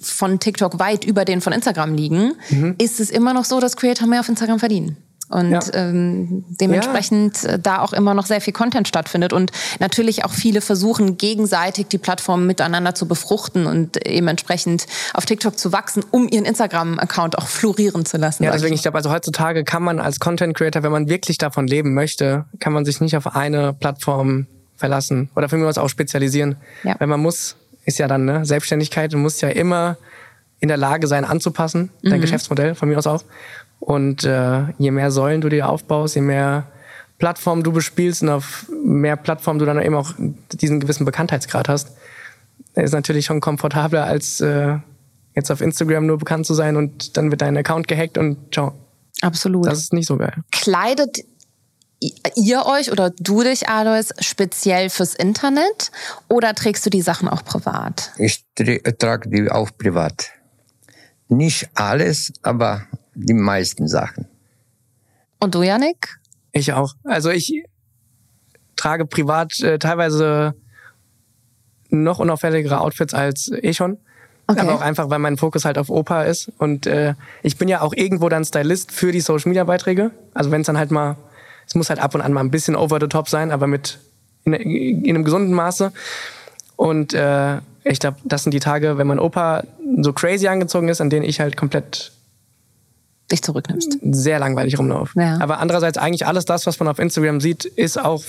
von 0.00 0.40
TikTok 0.40 0.78
weit 0.78 1.04
über 1.04 1.24
den 1.24 1.40
von 1.40 1.52
Instagram 1.52 1.94
liegen, 1.94 2.34
mhm. 2.50 2.74
ist 2.78 3.00
es 3.00 3.10
immer 3.10 3.34
noch 3.34 3.44
so, 3.44 3.60
dass 3.60 3.76
Creator 3.76 4.06
mehr 4.06 4.20
auf 4.20 4.28
Instagram 4.28 4.58
verdienen 4.58 4.96
und 5.32 5.50
ja. 5.50 5.60
ähm, 5.74 6.44
dementsprechend 6.60 7.42
ja. 7.42 7.50
Äh, 7.50 7.58
da 7.58 7.80
auch 7.80 7.92
immer 7.92 8.14
noch 8.14 8.26
sehr 8.26 8.40
viel 8.40 8.52
Content 8.52 8.88
stattfindet 8.88 9.32
und 9.32 9.50
natürlich 9.80 10.24
auch 10.24 10.32
viele 10.32 10.60
versuchen 10.60 11.16
gegenseitig 11.16 11.88
die 11.88 11.98
Plattformen 11.98 12.46
miteinander 12.46 12.94
zu 12.94 13.08
befruchten 13.08 13.66
und 13.66 14.06
eben 14.06 14.28
entsprechend 14.28 14.86
auf 15.14 15.24
TikTok 15.26 15.58
zu 15.58 15.72
wachsen, 15.72 16.04
um 16.10 16.28
ihren 16.28 16.44
Instagram-Account 16.44 17.38
auch 17.38 17.46
florieren 17.46 18.04
zu 18.04 18.16
lassen. 18.16 18.44
Ja, 18.44 18.52
deswegen 18.52 18.74
ich 18.74 18.82
glaube, 18.82 18.98
also 18.98 19.10
heutzutage 19.10 19.64
kann 19.64 19.82
man 19.82 19.98
als 19.98 20.20
Content 20.20 20.56
Creator, 20.56 20.82
wenn 20.82 20.92
man 20.92 21.08
wirklich 21.08 21.38
davon 21.38 21.66
leben 21.66 21.94
möchte, 21.94 22.44
kann 22.60 22.72
man 22.72 22.84
sich 22.84 23.00
nicht 23.00 23.16
auf 23.16 23.34
eine 23.34 23.72
Plattform 23.72 24.46
verlassen 24.76 25.30
oder 25.36 25.48
für 25.48 25.56
mich 25.56 25.66
was 25.66 25.78
auch 25.78 25.88
spezialisieren, 25.88 26.56
ja. 26.82 26.96
weil 26.98 27.06
man 27.06 27.20
muss 27.20 27.56
ist 27.84 27.98
ja 27.98 28.06
dann 28.06 28.24
ne 28.24 28.44
Selbstständigkeit, 28.44 29.12
du 29.12 29.18
musst 29.18 29.42
ja 29.42 29.48
immer 29.48 29.96
in 30.60 30.68
der 30.68 30.76
Lage 30.76 31.08
sein 31.08 31.24
anzupassen, 31.24 31.90
dein 32.02 32.18
mhm. 32.18 32.20
Geschäftsmodell 32.20 32.74
von 32.76 32.88
mir 32.88 32.96
aus 32.96 33.06
auch. 33.06 33.24
Und 33.82 34.22
äh, 34.22 34.66
je 34.78 34.92
mehr 34.92 35.10
Säulen 35.10 35.40
du 35.40 35.48
dir 35.48 35.68
aufbaust, 35.68 36.14
je 36.14 36.20
mehr 36.20 36.68
Plattformen 37.18 37.64
du 37.64 37.72
bespielst 37.72 38.22
und 38.22 38.28
auf 38.28 38.66
mehr 38.70 39.16
Plattformen 39.16 39.58
du 39.58 39.64
dann 39.66 39.82
eben 39.82 39.96
auch 39.96 40.12
diesen 40.52 40.78
gewissen 40.78 41.04
Bekanntheitsgrad 41.04 41.68
hast, 41.68 41.88
ist 42.74 42.92
natürlich 42.92 43.26
schon 43.26 43.40
komfortabler, 43.40 44.04
als 44.04 44.40
äh, 44.40 44.76
jetzt 45.34 45.50
auf 45.50 45.60
Instagram 45.60 46.06
nur 46.06 46.18
bekannt 46.18 46.46
zu 46.46 46.54
sein 46.54 46.76
und 46.76 47.16
dann 47.16 47.32
wird 47.32 47.42
dein 47.42 47.56
Account 47.56 47.88
gehackt 47.88 48.18
und 48.18 48.54
ciao. 48.54 48.72
Absolut. 49.20 49.66
Das 49.66 49.80
ist 49.80 49.92
nicht 49.92 50.06
so 50.06 50.16
geil. 50.16 50.34
Kleidet 50.52 51.24
ihr 52.36 52.64
euch 52.64 52.92
oder 52.92 53.10
du 53.10 53.42
dich, 53.42 53.68
Alois, 53.68 54.10
speziell 54.20 54.90
fürs 54.90 55.16
Internet 55.16 55.90
oder 56.28 56.54
trägst 56.54 56.86
du 56.86 56.90
die 56.90 57.02
Sachen 57.02 57.28
auch 57.28 57.44
privat? 57.44 58.12
Ich 58.16 58.44
trage 58.98 59.28
die 59.28 59.50
auch 59.50 59.70
privat. 59.76 60.30
Nicht 61.28 61.68
alles, 61.74 62.32
aber 62.42 62.86
die 63.14 63.34
meisten 63.34 63.88
Sachen. 63.88 64.26
Und 65.38 65.54
du, 65.54 65.62
Janik? 65.62 66.18
Ich 66.52 66.72
auch. 66.72 66.94
Also 67.04 67.30
ich 67.30 67.64
trage 68.76 69.06
privat 69.06 69.60
äh, 69.60 69.78
teilweise 69.78 70.54
noch 71.90 72.18
unauffälligere 72.18 72.80
Outfits 72.80 73.14
als 73.14 73.50
eh 73.50 73.72
schon. 73.72 73.98
Okay. 74.46 74.60
Aber 74.60 74.74
auch 74.74 74.80
einfach, 74.80 75.08
weil 75.08 75.18
mein 75.18 75.36
Fokus 75.36 75.64
halt 75.64 75.78
auf 75.78 75.88
Opa 75.88 76.24
ist. 76.24 76.50
Und 76.58 76.86
äh, 76.86 77.14
ich 77.42 77.56
bin 77.58 77.68
ja 77.68 77.80
auch 77.80 77.92
irgendwo 77.94 78.28
dann 78.28 78.44
Stylist 78.44 78.90
für 78.92 79.12
die 79.12 79.20
Social 79.20 79.48
Media 79.48 79.64
Beiträge. 79.64 80.10
Also 80.34 80.50
wenn 80.50 80.62
es 80.62 80.66
dann 80.66 80.78
halt 80.78 80.90
mal, 80.90 81.16
es 81.66 81.74
muss 81.74 81.90
halt 81.90 82.00
ab 82.00 82.14
und 82.14 82.20
an 82.20 82.32
mal 82.32 82.40
ein 82.40 82.50
bisschen 82.50 82.74
over 82.74 82.98
the 83.00 83.06
top 83.06 83.28
sein, 83.28 83.50
aber 83.50 83.66
mit 83.66 83.98
in, 84.44 84.52
in 84.52 85.10
einem 85.10 85.24
gesunden 85.24 85.54
Maße. 85.54 85.92
Und 86.76 87.14
äh, 87.14 87.58
ich 87.84 88.00
glaube, 88.00 88.18
das 88.24 88.42
sind 88.42 88.52
die 88.52 88.60
Tage, 88.60 88.98
wenn 88.98 89.06
mein 89.06 89.18
Opa 89.18 89.64
so 90.00 90.12
crazy 90.12 90.48
angezogen 90.48 90.88
ist, 90.88 91.00
an 91.00 91.10
denen 91.10 91.24
ich 91.24 91.40
halt 91.40 91.56
komplett 91.56 92.12
dich 93.32 93.42
zurücknimmst. 93.42 93.98
Sehr 94.12 94.38
langweilig 94.38 94.78
rumlaufen. 94.78 95.20
Ja. 95.20 95.38
Aber 95.40 95.58
andererseits 95.58 95.98
eigentlich 95.98 96.26
alles 96.26 96.44
das, 96.44 96.66
was 96.66 96.78
man 96.78 96.88
auf 96.88 96.98
Instagram 96.98 97.40
sieht, 97.40 97.64
ist 97.64 97.98
auch 97.98 98.22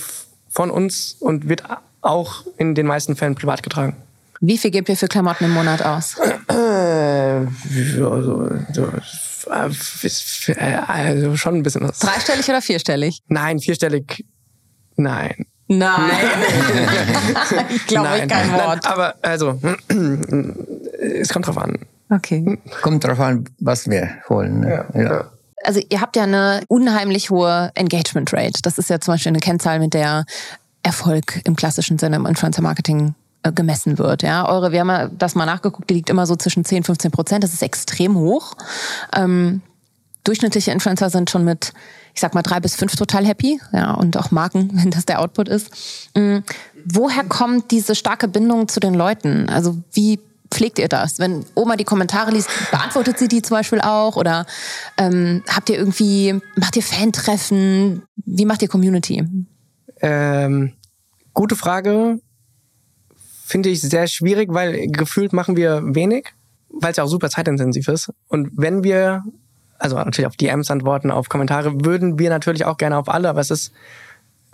von 0.48 0.70
uns 0.70 1.16
und 1.20 1.48
wird 1.48 1.62
auch 2.00 2.44
in 2.56 2.74
den 2.74 2.86
meisten 2.86 3.16
Fällen 3.16 3.34
privat 3.34 3.62
getragen. 3.62 3.96
Wie 4.40 4.58
viel 4.58 4.70
gebt 4.70 4.88
ihr 4.88 4.96
für 4.96 5.08
Klamotten 5.08 5.44
im 5.44 5.52
Monat 5.52 5.82
aus? 5.82 6.16
Äh, 6.48 7.46
so, 7.96 8.22
so, 8.72 8.88
also 10.86 11.36
schon 11.36 11.54
ein 11.56 11.62
bisschen 11.62 11.88
was. 11.88 11.98
Dreistellig 11.98 12.48
oder 12.48 12.60
vierstellig? 12.60 13.22
Nein, 13.28 13.58
vierstellig. 13.60 14.24
Nein. 14.96 15.46
Nein. 15.66 16.10
ich 17.74 17.86
glaube 17.86 18.08
Nein, 18.08 18.28
kein 18.28 18.50
nein, 18.50 18.66
Wort. 18.66 18.86
aber 18.86 19.14
also, 19.22 19.58
es 20.98 21.28
kommt 21.30 21.46
drauf 21.46 21.58
an. 21.58 21.78
Okay. 22.10 22.58
Kommt 22.82 23.04
drauf 23.04 23.20
an, 23.20 23.44
was 23.58 23.88
wir 23.88 24.10
holen. 24.28 24.60
Ne? 24.60 24.84
Ja. 24.94 25.30
Also 25.64 25.80
ihr 25.88 26.00
habt 26.00 26.16
ja 26.16 26.24
eine 26.24 26.62
unheimlich 26.68 27.30
hohe 27.30 27.70
Engagement 27.74 28.32
Rate. 28.32 28.60
Das 28.62 28.78
ist 28.78 28.90
ja 28.90 29.00
zum 29.00 29.14
Beispiel 29.14 29.30
eine 29.30 29.40
Kennzahl, 29.40 29.78
mit 29.78 29.94
der 29.94 30.24
Erfolg 30.82 31.40
im 31.44 31.56
klassischen 31.56 31.98
Sinne 31.98 32.16
im 32.16 32.26
Influencer 32.26 32.62
Marketing 32.62 33.14
äh, 33.42 33.52
gemessen 33.52 33.98
wird. 33.98 34.22
Ja, 34.22 34.48
eure, 34.48 34.72
wir 34.72 34.80
haben 34.80 34.88
ja 34.88 35.08
das 35.08 35.34
mal 35.34 35.46
nachgeguckt, 35.46 35.88
die 35.90 35.94
liegt 35.94 36.10
immer 36.10 36.26
so 36.26 36.36
zwischen 36.36 36.64
10, 36.64 36.84
15 36.84 37.10
Prozent. 37.10 37.44
Das 37.44 37.54
ist 37.54 37.62
extrem 37.62 38.16
hoch. 38.16 38.54
Ähm, 39.16 39.62
durchschnittliche 40.24 40.70
Influencer 40.70 41.10
sind 41.10 41.30
schon 41.30 41.44
mit, 41.44 41.72
ich 42.14 42.20
sag 42.20 42.34
mal, 42.34 42.42
drei 42.42 42.60
bis 42.60 42.74
fünf 42.74 42.96
total 42.96 43.26
happy. 43.26 43.60
Ja, 43.72 43.92
und 43.92 44.16
auch 44.16 44.30
Marken, 44.30 44.70
wenn 44.74 44.90
das 44.90 45.06
der 45.06 45.20
Output 45.20 45.48
ist. 45.48 45.70
Mhm. 46.14 46.42
Woher 46.84 47.24
kommt 47.24 47.70
diese 47.70 47.94
starke 47.94 48.28
Bindung 48.28 48.68
zu 48.68 48.80
den 48.80 48.94
Leuten? 48.94 49.48
Also 49.48 49.78
wie 49.92 50.20
pflegt 50.54 50.78
ihr 50.78 50.88
das? 50.88 51.18
Wenn 51.18 51.44
Oma 51.54 51.76
die 51.76 51.84
Kommentare 51.84 52.30
liest, 52.30 52.48
beantwortet 52.70 53.18
sie 53.18 53.28
die 53.28 53.42
zum 53.42 53.56
Beispiel 53.56 53.80
auch? 53.80 54.16
Oder 54.16 54.46
ähm, 54.96 55.42
habt 55.48 55.68
ihr 55.68 55.76
irgendwie, 55.76 56.40
macht 56.56 56.76
ihr 56.76 56.82
Fan-Treffen? 56.82 58.02
Wie 58.16 58.44
macht 58.44 58.62
ihr 58.62 58.68
Community? 58.68 59.24
Ähm, 60.00 60.72
gute 61.32 61.56
Frage. 61.56 62.20
Finde 63.44 63.68
ich 63.68 63.82
sehr 63.82 64.06
schwierig, 64.06 64.48
weil 64.52 64.86
gefühlt 64.88 65.32
machen 65.32 65.56
wir 65.56 65.82
wenig, 65.84 66.32
weil 66.70 66.92
es 66.92 66.96
ja 66.96 67.04
auch 67.04 67.08
super 67.08 67.28
zeitintensiv 67.28 67.88
ist. 67.88 68.10
Und 68.28 68.50
wenn 68.56 68.84
wir, 68.84 69.22
also 69.78 69.96
natürlich 69.96 70.26
auf 70.26 70.36
DMs 70.36 70.70
antworten, 70.70 71.10
auf 71.10 71.28
Kommentare, 71.28 71.84
würden 71.84 72.18
wir 72.18 72.30
natürlich 72.30 72.64
auch 72.64 72.78
gerne 72.78 72.96
auf 72.96 73.08
alle, 73.08 73.28
aber 73.28 73.40
es 73.40 73.50
ist, 73.50 73.72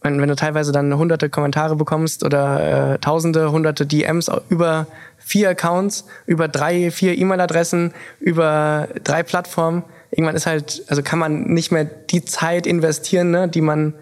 wenn, 0.02 0.20
wenn 0.20 0.28
du 0.28 0.36
teilweise 0.36 0.72
dann 0.72 0.96
hunderte 0.96 1.28
Kommentare 1.28 1.76
bekommst 1.76 2.24
oder 2.24 2.94
äh, 2.94 2.98
tausende, 2.98 3.52
hunderte 3.52 3.86
DMs 3.86 4.30
über 4.48 4.86
vier 5.18 5.50
Accounts, 5.50 6.06
über 6.26 6.48
drei, 6.48 6.90
vier 6.90 7.16
E-Mail-Adressen, 7.18 7.92
über 8.18 8.88
drei 9.04 9.22
Plattformen, 9.22 9.84
irgendwann 10.10 10.36
ist 10.36 10.46
halt, 10.46 10.82
also 10.88 11.02
kann 11.02 11.18
man 11.18 11.42
nicht 11.44 11.70
mehr 11.70 11.84
die 11.84 12.24
Zeit 12.24 12.66
investieren, 12.66 13.30
ne, 13.30 13.48
die 13.48 13.60
man 13.60 13.94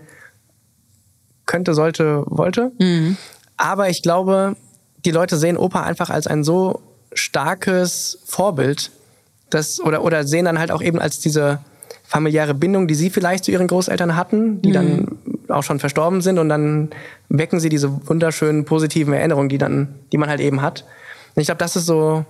könnte, 1.46 1.74
sollte, 1.74 2.22
wollte. 2.26 2.72
Aber 3.56 3.88
ich 3.88 4.02
glaube, 4.02 4.56
die 5.04 5.10
Leute 5.10 5.36
sehen 5.36 5.56
Opa 5.56 5.82
einfach 5.82 6.10
als 6.10 6.26
ein 6.26 6.44
so 6.44 6.80
starkes 7.12 8.20
Vorbild, 8.24 8.90
dass, 9.50 9.80
oder, 9.80 10.04
oder 10.04 10.26
sehen 10.26 10.44
dann 10.44 10.58
halt 10.58 10.70
auch 10.70 10.82
eben 10.82 11.00
als 11.00 11.18
diese 11.18 11.60
familiäre 12.04 12.54
Bindung, 12.54 12.86
die 12.86 12.94
sie 12.94 13.10
vielleicht 13.10 13.44
zu 13.44 13.50
ihren 13.50 13.66
Großeltern 13.66 14.14
hatten, 14.14 14.62
die 14.62 14.72
dann 14.72 15.18
auch 15.48 15.62
schon 15.62 15.80
verstorben 15.80 16.20
sind 16.20 16.38
und 16.38 16.48
dann 16.48 16.90
wecken 17.28 17.60
sie 17.60 17.68
diese 17.68 18.08
wunderschönen 18.08 18.64
positiven 18.64 19.12
Erinnerungen, 19.12 19.48
die 19.48 19.58
dann, 19.58 19.94
die 20.12 20.18
man 20.18 20.28
halt 20.28 20.40
eben 20.40 20.62
hat. 20.62 20.84
Und 21.34 21.40
ich 21.40 21.46
glaube, 21.46 21.58
das 21.58 21.76
ist 21.76 21.86
so 21.86 22.24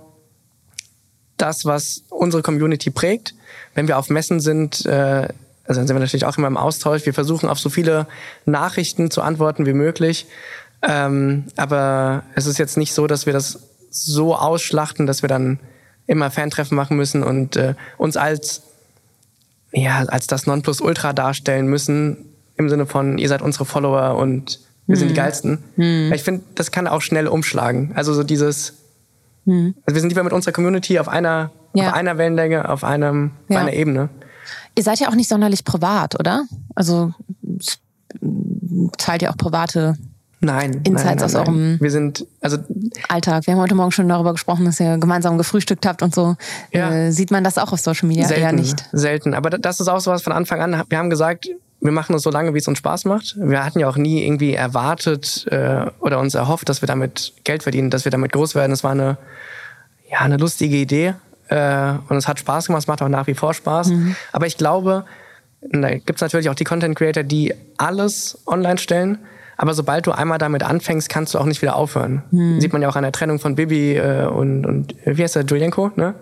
das, 1.37 1.65
was 1.65 2.03
unsere 2.11 2.43
Community 2.43 2.91
prägt. 2.91 3.35
Wenn 3.75 3.89
wir 3.89 3.99
auf 3.99 4.11
Messen 4.11 4.41
sind, 4.41 4.85
äh, 4.87 5.29
also 5.65 5.81
dann 5.81 5.87
sind 5.87 5.97
wir 5.97 6.01
natürlich 6.01 6.25
auch 6.25 6.37
immer 6.37 6.49
im 6.49 6.57
Austausch. 6.57 7.07
Wir 7.07 7.15
versuchen 7.15 7.49
auf 7.49 7.59
so 7.59 7.71
viele 7.71 8.07
Nachrichten 8.45 9.11
zu 9.11 9.23
antworten 9.23 9.67
wie 9.67 9.73
möglich. 9.73 10.27
Ähm, 10.83 11.45
aber 11.57 12.23
es 12.35 12.47
ist 12.47 12.59
jetzt 12.59 12.77
nicht 12.77 12.93
so, 12.93 13.07
dass 13.07 13.27
wir 13.27 13.33
das 13.33 13.61
so 13.91 14.35
ausschlachten, 14.35 15.07
dass 15.07 15.23
wir 15.23 15.29
dann 15.29 15.61
immer 16.07 16.31
Fantreffen 16.31 16.77
machen 16.77 16.97
müssen 16.97 17.23
und 17.23 17.57
äh, 17.57 17.75
uns 17.97 18.17
als 18.17 18.63
ja 19.73 20.05
als 20.05 20.27
das 20.27 20.47
Nonplusultra 20.47 21.13
darstellen 21.13 21.67
müssen 21.67 22.28
im 22.59 22.69
Sinne 22.69 22.87
von 22.87 23.19
ihr 23.19 23.29
seid 23.29 23.41
unsere 23.43 23.65
Follower 23.65 24.17
und 24.17 24.61
wir 24.87 24.97
sind 24.97 25.09
die 25.09 25.15
geilsten. 25.15 25.59
Ich 26.13 26.23
finde, 26.23 26.43
das 26.55 26.71
kann 26.71 26.87
auch 26.87 27.03
schnell 27.03 27.27
umschlagen. 27.29 27.93
Also 27.95 28.13
so 28.15 28.23
dieses 28.23 28.75
also 29.47 29.73
wir 29.95 30.01
sind 30.01 30.11
lieber 30.11 30.25
mit 30.25 30.33
unserer 30.33 30.53
Community 30.53 30.99
auf 30.99 31.09
einer 31.09 31.51
Ja. 31.75 31.89
auf 31.89 31.95
einer 31.95 32.19
Wellenlänge, 32.19 32.69
auf 32.69 32.85
einem 32.85 33.31
auf 33.49 33.55
Ja. 33.55 33.61
einer 33.61 33.73
Ebene. 33.73 34.09
Ihr 34.77 34.83
seid 34.83 35.01
ja 35.01 35.09
auch 35.09 35.15
nicht 35.15 35.29
sonderlich 35.29 35.65
privat, 35.65 36.19
oder? 36.19 36.45
Also 36.75 37.13
teilt 38.97 39.23
ihr 39.23 39.31
auch 39.31 39.37
private 39.37 39.97
Nein. 40.41 40.83
Insights 40.85 41.05
nein, 41.05 41.17
nein, 41.17 41.25
aus 41.25 41.35
eurem- 41.35 41.81
Wir 41.81 41.91
sind 41.91 42.25
also 42.41 42.59
Alltag. 43.09 43.47
Wir 43.47 43.55
haben 43.55 43.61
heute 43.61 43.75
Morgen 43.75 43.91
schon 43.91 44.09
darüber 44.09 44.33
gesprochen, 44.33 44.65
dass 44.67 44.79
ihr 44.79 44.97
gemeinsam 44.99 45.37
gefrühstückt 45.37 45.85
habt 45.85 46.01
und 46.03 46.15
so. 46.15 46.37
Ja. 46.73 46.91
Äh, 46.93 47.11
sieht 47.11 47.31
man 47.33 47.43
das 47.43 47.59
auch 47.59 47.73
auf 47.73 47.81
Social 47.81 48.07
Media? 48.07 48.27
selten, 48.29 48.43
Eher 48.45 48.53
nicht. 48.53 48.85
selten. 48.93 49.35
Aber 49.35 49.51
da- 49.51 49.59
das 49.59 49.81
ist 49.81 49.89
auch 49.89 50.01
sowas 50.01 50.23
von 50.23 50.33
Anfang 50.33 50.61
an. 50.61 50.85
Wir 50.89 50.99
haben 50.99 51.11
gesagt, 51.11 51.49
wir 51.81 51.93
machen 51.93 52.13
das 52.13 52.23
so 52.23 52.31
lange, 52.31 52.55
wie 52.55 52.59
es 52.59 52.67
uns 52.67 52.79
Spaß 52.79 53.05
macht. 53.05 53.37
Wir 53.39 53.65
hatten 53.65 53.79
ja 53.79 53.89
auch 53.89 53.97
nie 53.97 54.25
irgendwie 54.25 54.55
erwartet 54.55 55.47
äh, 55.51 55.87
oder 56.01 56.19
uns 56.19 56.35
erhofft, 56.35 56.69
dass 56.69 56.83
wir 56.83 56.87
damit 56.87 57.35
Geld 57.45 57.63
verdienen, 57.63 57.91
dass 57.91 58.05
wir 58.05 58.11
damit 58.11 58.33
groß 58.33 58.55
werden. 58.55 58.73
Es 58.73 58.83
war 58.83 58.93
eine, 58.93 59.17
ja, 60.11 60.21
eine 60.21 60.39
lustige 60.39 60.77
Idee 60.77 61.15
äh, 61.49 61.93
und 62.09 62.17
es 62.17 62.27
hat 62.27 62.41
Spaß 62.41 62.67
gemacht. 62.67 62.83
Es 62.83 62.87
macht 62.89 63.01
auch 63.03 63.09
nach 63.09 63.27
wie 63.29 63.35
vor 63.35 63.55
Spaß. 63.55 63.93
Aber 64.33 64.47
ich 64.47 64.57
glaube, 64.57 65.05
da 65.61 65.97
gibt's 65.97 66.21
natürlich 66.21 66.51
auch 66.51 66.55
die 66.55 66.65
Content 66.65 66.97
Creator, 66.97 67.23
die 67.23 67.55
alles 67.77 68.39
online 68.47 68.79
stellen. 68.79 69.19
Aber 69.61 69.75
sobald 69.75 70.07
du 70.07 70.13
einmal 70.13 70.39
damit 70.39 70.63
anfängst, 70.63 71.09
kannst 71.09 71.35
du 71.35 71.39
auch 71.39 71.45
nicht 71.45 71.63
wieder 71.63 71.75
aufhören. 71.75 72.23
Sieht 72.61 72.73
man 72.73 72.81
ja 72.81 72.89
auch 72.89 72.95
an 72.95 73.03
der 73.03 73.11
Trennung 73.11 73.41
von 73.41 73.57
Bibi 73.57 73.97
äh, 73.97 74.27
und, 74.27 74.65
und 74.65 74.95
wie 75.05 75.21
heißt 75.21 75.35
der, 75.35 75.45
Julienko, 75.45 75.91
ne? 75.97 76.15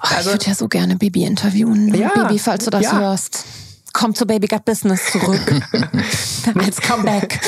Oh, 0.00 0.06
ich 0.20 0.26
würde 0.26 0.46
ja 0.46 0.54
so 0.54 0.68
gerne 0.68 0.94
Bibi 0.94 1.24
interviewen. 1.24 1.92
Ja, 1.92 2.10
Bibi, 2.14 2.38
falls 2.38 2.64
du 2.64 2.70
das 2.70 2.84
ja. 2.84 3.00
hörst. 3.00 3.44
Komm 3.92 4.14
zu 4.14 4.26
Baby 4.26 4.46
Got 4.46 4.64
Business 4.64 5.10
zurück. 5.12 5.40
Als 6.54 6.80
Comeback. 6.80 7.40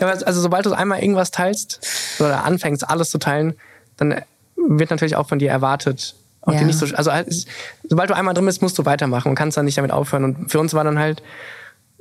Ja, 0.00 0.06
also 0.08 0.40
sobald 0.40 0.66
du 0.66 0.72
einmal 0.72 1.00
irgendwas 1.00 1.30
teilst 1.30 1.86
oder 2.18 2.44
anfängst, 2.44 2.88
alles 2.88 3.10
zu 3.10 3.18
teilen, 3.18 3.54
dann 3.96 4.22
wird 4.56 4.90
natürlich 4.90 5.16
auch 5.16 5.28
von 5.28 5.38
dir 5.38 5.50
erwartet, 5.50 6.14
auch 6.42 6.52
Ja. 6.52 6.62
nicht 6.62 6.78
so, 6.78 6.86
also 6.94 7.12
halt, 7.12 7.46
sobald 7.88 8.10
du 8.10 8.14
einmal 8.16 8.34
drin 8.34 8.46
bist, 8.46 8.62
musst 8.62 8.78
du 8.78 8.84
weitermachen 8.84 9.28
und 9.28 9.34
kannst 9.34 9.56
dann 9.56 9.64
nicht 9.66 9.78
damit 9.78 9.90
aufhören. 9.90 10.24
Und 10.24 10.50
für 10.50 10.58
uns 10.60 10.72
war 10.74 10.84
dann 10.84 10.98
halt, 10.98 11.22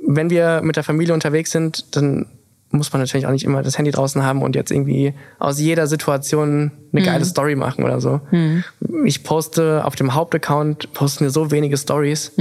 wenn 0.06 0.30
wir 0.30 0.62
mit 0.64 0.76
der 0.78 0.84
Familie 0.84 1.14
unterwegs 1.14 1.52
sind, 1.52 1.96
dann 1.96 2.26
muss 2.72 2.94
man 2.94 3.02
natürlich 3.02 3.26
auch 3.26 3.32
nicht 3.32 3.44
immer 3.46 3.64
das 3.64 3.78
Handy 3.78 3.92
draußen 3.92 4.24
haben 4.24 4.42
und 4.44 4.56
jetzt 4.56 4.70
irgendwie 4.72 5.14
aus 5.40 5.60
jeder 5.60 5.88
Situation 5.88 6.72
eine 6.94 7.02
geile 7.04 7.26
Story 7.26 7.56
machen 7.56 7.84
oder 7.84 8.00
so. 8.00 8.22
Ich 9.06 9.24
poste 9.24 9.84
auf 9.86 9.96
dem 9.96 10.14
Hauptaccount, 10.14 10.94
posten 10.94 11.24
wir 11.26 11.32
so 11.32 11.50
wenige 11.52 11.78
Stories, 11.78 12.32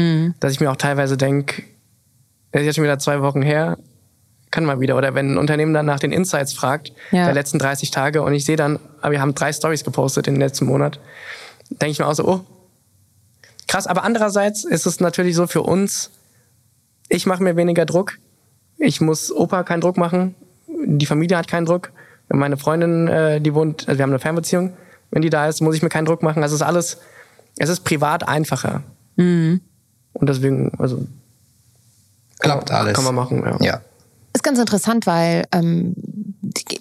dass 0.40 0.52
ich 0.52 0.60
mir 0.60 0.70
auch 0.70 0.76
teilweise 0.76 1.16
denke, 1.16 1.62
es 2.52 2.60
ist 2.60 2.66
jetzt 2.66 2.74
schon 2.76 2.84
wieder 2.84 2.98
zwei 2.98 3.22
Wochen 3.22 3.42
her, 3.42 3.78
kann 4.50 4.64
mal 4.64 4.80
wieder. 4.80 4.96
Oder 4.96 5.14
wenn 5.14 5.34
ein 5.34 5.38
Unternehmen 5.38 5.74
dann 5.74 5.84
nach 5.86 6.00
den 6.00 6.12
Insights 6.12 6.52
fragt, 6.54 6.92
Ja. 7.10 7.24
der 7.26 7.34
letzten 7.34 7.58
30 7.58 7.90
Tage, 7.90 8.22
und 8.22 8.32
ich 8.34 8.44
sehe 8.44 8.56
dann, 8.56 8.78
ah, 9.02 9.10
wir 9.10 9.20
haben 9.20 9.34
drei 9.34 9.52
Stories 9.52 9.84
gepostet 9.84 10.26
in 10.26 10.34
den 10.34 10.40
letzten 10.40 10.64
Monat, 10.66 11.00
denke 11.70 11.90
ich 11.90 11.98
mir 11.98 12.06
auch 12.06 12.14
so, 12.14 12.26
oh, 12.26 12.40
krass. 13.66 13.86
Aber 13.86 14.04
andererseits 14.04 14.64
ist 14.64 14.86
es 14.86 15.00
natürlich 15.00 15.36
so 15.36 15.46
für 15.46 15.62
uns, 15.62 16.10
ich 17.10 17.26
mache 17.26 17.42
mir 17.42 17.56
weniger 17.56 17.84
Druck. 17.86 18.18
Ich 18.78 19.00
muss 19.00 19.32
Opa 19.32 19.62
keinen 19.64 19.80
Druck 19.80 19.96
machen. 19.96 20.34
Die 20.66 21.06
Familie 21.06 21.36
hat 21.36 21.48
keinen 21.48 21.66
Druck. 21.66 21.92
Meine 22.28 22.56
Freundin, 22.56 23.08
äh, 23.08 23.40
die 23.40 23.54
wohnt, 23.54 23.88
also 23.88 23.98
wir 23.98 24.02
haben 24.02 24.10
eine 24.10 24.18
Fernbeziehung. 24.18 24.74
Wenn 25.10 25.22
die 25.22 25.30
da 25.30 25.48
ist, 25.48 25.60
muss 25.60 25.74
ich 25.74 25.82
mir 25.82 25.88
keinen 25.88 26.04
Druck 26.04 26.22
machen. 26.22 26.42
Also 26.42 26.54
es 26.54 26.60
ist 26.60 26.66
alles, 26.66 26.98
es 27.56 27.68
ist 27.68 27.80
privat 27.80 28.28
einfacher. 28.28 28.82
Und 30.12 30.28
deswegen, 30.28 30.72
also 30.78 31.06
Klappt 32.38 32.70
alles. 32.70 32.94
kann 32.94 33.04
man 33.04 33.14
machen. 33.14 33.42
Ja. 33.44 33.56
Ja. 33.64 33.80
Ist 34.34 34.44
ganz 34.44 34.58
interessant, 34.58 35.06
weil 35.06 35.44
ähm, 35.52 35.94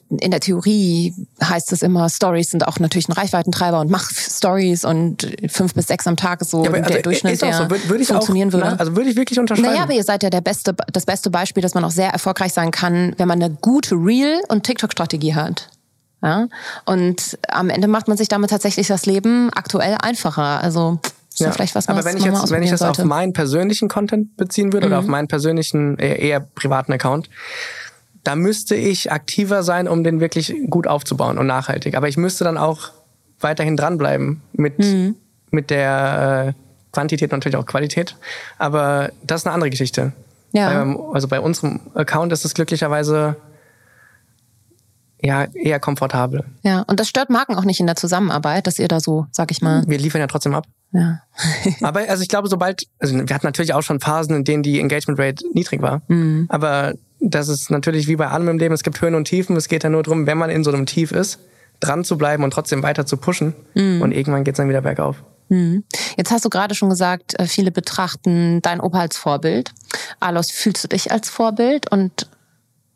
in 0.10 0.32
der 0.32 0.40
Theorie 0.40 1.14
heißt 1.44 1.72
es 1.72 1.82
immer, 1.82 2.10
Stories 2.10 2.50
sind 2.50 2.68
auch 2.68 2.80
natürlich 2.80 3.10
ein 3.10 3.14
Reichweitentreiber 3.14 3.80
und 3.80 3.90
mach 3.90 4.10
Stories 4.10 4.86
und 4.86 5.28
fünf 5.50 5.74
bis 5.74 5.88
sechs 5.88 6.08
am 6.08 6.16
Tag 6.16 6.42
ist 6.42 6.52
so 6.52 6.64
Ja, 6.64 6.72
der 6.72 6.86
also, 6.86 7.02
Durchschnitt, 7.02 7.34
ist 7.34 7.44
auch 7.44 7.54
so. 7.54 7.60
der 7.60 7.70
Würde, 7.72 7.90
würde 7.90 8.06
funktionieren 8.06 8.50
auch, 8.50 8.54
würde. 8.54 8.66
Na, 8.72 8.76
also 8.78 8.96
würde 8.96 9.10
ich 9.10 9.16
wirklich 9.16 9.40
unterschreiben. 9.40 9.70
Naja, 9.70 9.84
aber 9.84 9.94
ihr 9.94 10.04
seid 10.04 10.24
ja 10.24 10.30
der 10.30 10.42
beste, 10.42 10.76
das 10.92 11.06
beste 11.06 11.30
Beispiel, 11.30 11.62
dass 11.62 11.74
man 11.74 11.84
auch 11.84 11.92
sehr 11.92 12.10
erfolgreich 12.10 12.54
sein 12.54 12.72
kann, 12.72 13.14
wenn 13.18 13.28
man 13.28 13.42
eine 13.42 13.54
gute 13.54 13.96
Reel- 13.96 14.42
und 14.48 14.64
TikTok-Strategie 14.64 15.36
hat. 15.36 15.70
Ja? 16.22 16.48
Und 16.86 17.38
am 17.48 17.70
Ende 17.70 17.88
macht 17.88 18.08
man 18.08 18.18
sich 18.18 18.28
damit 18.28 18.50
tatsächlich 18.50 18.88
das 18.88 19.06
Leben 19.06 19.50
aktuell 19.54 19.98
einfacher. 20.02 20.62
Also 20.62 21.00
ist 21.40 21.46
ja. 21.46 21.52
vielleicht 21.52 21.76
was, 21.76 21.88
aber 21.88 22.04
wenn 22.04 22.18
ich 22.18 22.24
jetzt, 22.24 22.50
wenn 22.50 22.64
ich 22.64 22.72
das 22.72 22.82
auf 22.82 22.88
sollte. 22.88 23.04
Mhm. 23.04 23.10
meinen 23.10 23.34
persönlichen 23.34 23.88
Content 23.88 24.36
beziehen 24.38 24.74
würde 24.74 24.88
oder 24.88 25.00
auf 25.00 25.06
meinen 25.06 25.28
persönlichen, 25.28 25.98
eher, 25.98 26.20
eher 26.20 26.40
privaten 26.40 26.92
Account, 26.94 27.30
da 28.28 28.36
müsste 28.36 28.76
ich 28.76 29.10
aktiver 29.12 29.64
sein, 29.64 29.88
um 29.88 30.04
den 30.04 30.20
wirklich 30.20 30.54
gut 30.70 30.86
aufzubauen 30.86 31.38
und 31.38 31.48
nachhaltig. 31.48 31.96
Aber 31.96 32.10
ich 32.10 32.18
müsste 32.18 32.44
dann 32.44 32.58
auch 32.58 32.90
weiterhin 33.40 33.78
dranbleiben 33.78 34.42
mit, 34.54 34.80
Mhm. 34.80 35.16
mit 35.52 35.70
der 35.70 36.48
äh, 36.50 36.62
Quantität 36.92 37.32
und 37.32 37.38
natürlich 37.38 37.56
auch 37.56 37.66
Qualität. 37.66 38.18
Aber 38.58 39.12
das 39.24 39.42
ist 39.42 39.46
eine 39.48 39.54
andere 39.54 39.70
Geschichte. 39.70 40.12
Ja. 40.52 40.82
Ähm, 40.82 41.00
also 41.14 41.28
bei 41.28 41.40
unserem 41.40 41.80
Account 41.94 42.34
ist 42.34 42.44
es 42.44 42.54
glücklicherweise 42.54 43.36
ja 45.22 45.46
eher 45.54 45.80
komfortabel. 45.80 46.44
Ja, 46.64 46.82
und 46.88 47.00
das 47.00 47.08
stört 47.10 47.30
Marken 47.30 47.56
auch 47.56 47.64
nicht 47.66 47.80
in 47.80 47.88
der 47.88 47.96
Zusammenarbeit, 47.96 48.68
dass 48.68 48.78
ihr 48.78 48.88
da 48.88 49.00
so, 49.00 49.26
sag 49.32 49.52
ich 49.52 49.62
mal, 49.62 49.84
Wir 49.88 49.98
liefern 49.98 50.22
ja 50.22 50.28
trotzdem 50.28 50.54
ab. 50.54 50.66
ja. 50.92 51.22
Aber 51.82 52.02
also 52.10 52.22
ich 52.24 52.30
glaube, 52.30 52.48
sobald, 52.50 52.88
also 53.00 53.16
wir 53.16 53.34
hatten 53.36 53.46
natürlich 53.48 53.74
auch 53.74 53.82
schon 53.84 54.00
Phasen, 54.00 54.36
in 54.36 54.44
denen 54.44 54.64
die 54.64 54.80
Engagement 54.80 55.20
Rate 55.20 55.46
niedrig 55.54 55.82
war. 55.82 56.02
Aber 56.50 56.94
das 57.30 57.50
ist 57.50 57.70
natürlich 57.70 58.08
wie 58.08 58.16
bei 58.16 58.28
allem 58.28 58.48
im 58.48 58.58
Leben, 58.58 58.74
es 58.74 58.84
gibt 58.84 59.02
Höhen 59.02 59.16
und 59.16 59.26
Tiefen. 59.26 59.56
Es 59.56 59.68
geht 59.68 59.84
ja 59.84 59.90
nur 59.90 60.04
darum, 60.04 60.28
wenn 60.28 60.38
man 60.38 60.50
in 60.50 60.64
so 60.64 60.72
einem 60.72 60.86
Tief 60.86 61.12
ist, 61.12 61.40
dran 61.80 62.04
zu 62.04 62.18
bleiben 62.18 62.44
und 62.44 62.52
trotzdem 62.52 62.84
weiter 62.84 63.06
zu 63.06 63.18
pushen. 63.18 63.54
Mhm. 63.76 64.02
Und 64.02 64.12
irgendwann 64.12 64.44
geht's 64.44 64.58
dann 64.58 64.70
wieder 64.70 64.82
bergauf. 64.82 65.24
Mhm. 65.50 65.84
Jetzt 66.18 66.32
hast 66.32 66.46
du 66.46 66.50
gerade 66.50 66.76
schon 66.76 66.90
gesagt, 66.90 67.40
äh, 67.40 67.46
viele 67.46 67.72
betrachten 67.72 68.62
dein 68.62 68.80
Opa 68.80 69.02
als 69.02 69.18
Vorbild. 69.18 69.74
Alois, 70.20 70.52
fühlst 70.52 70.84
du 70.84 70.88
dich 70.88 71.12
als 71.12 71.30
Vorbild? 71.30 71.92
Und 71.92 72.30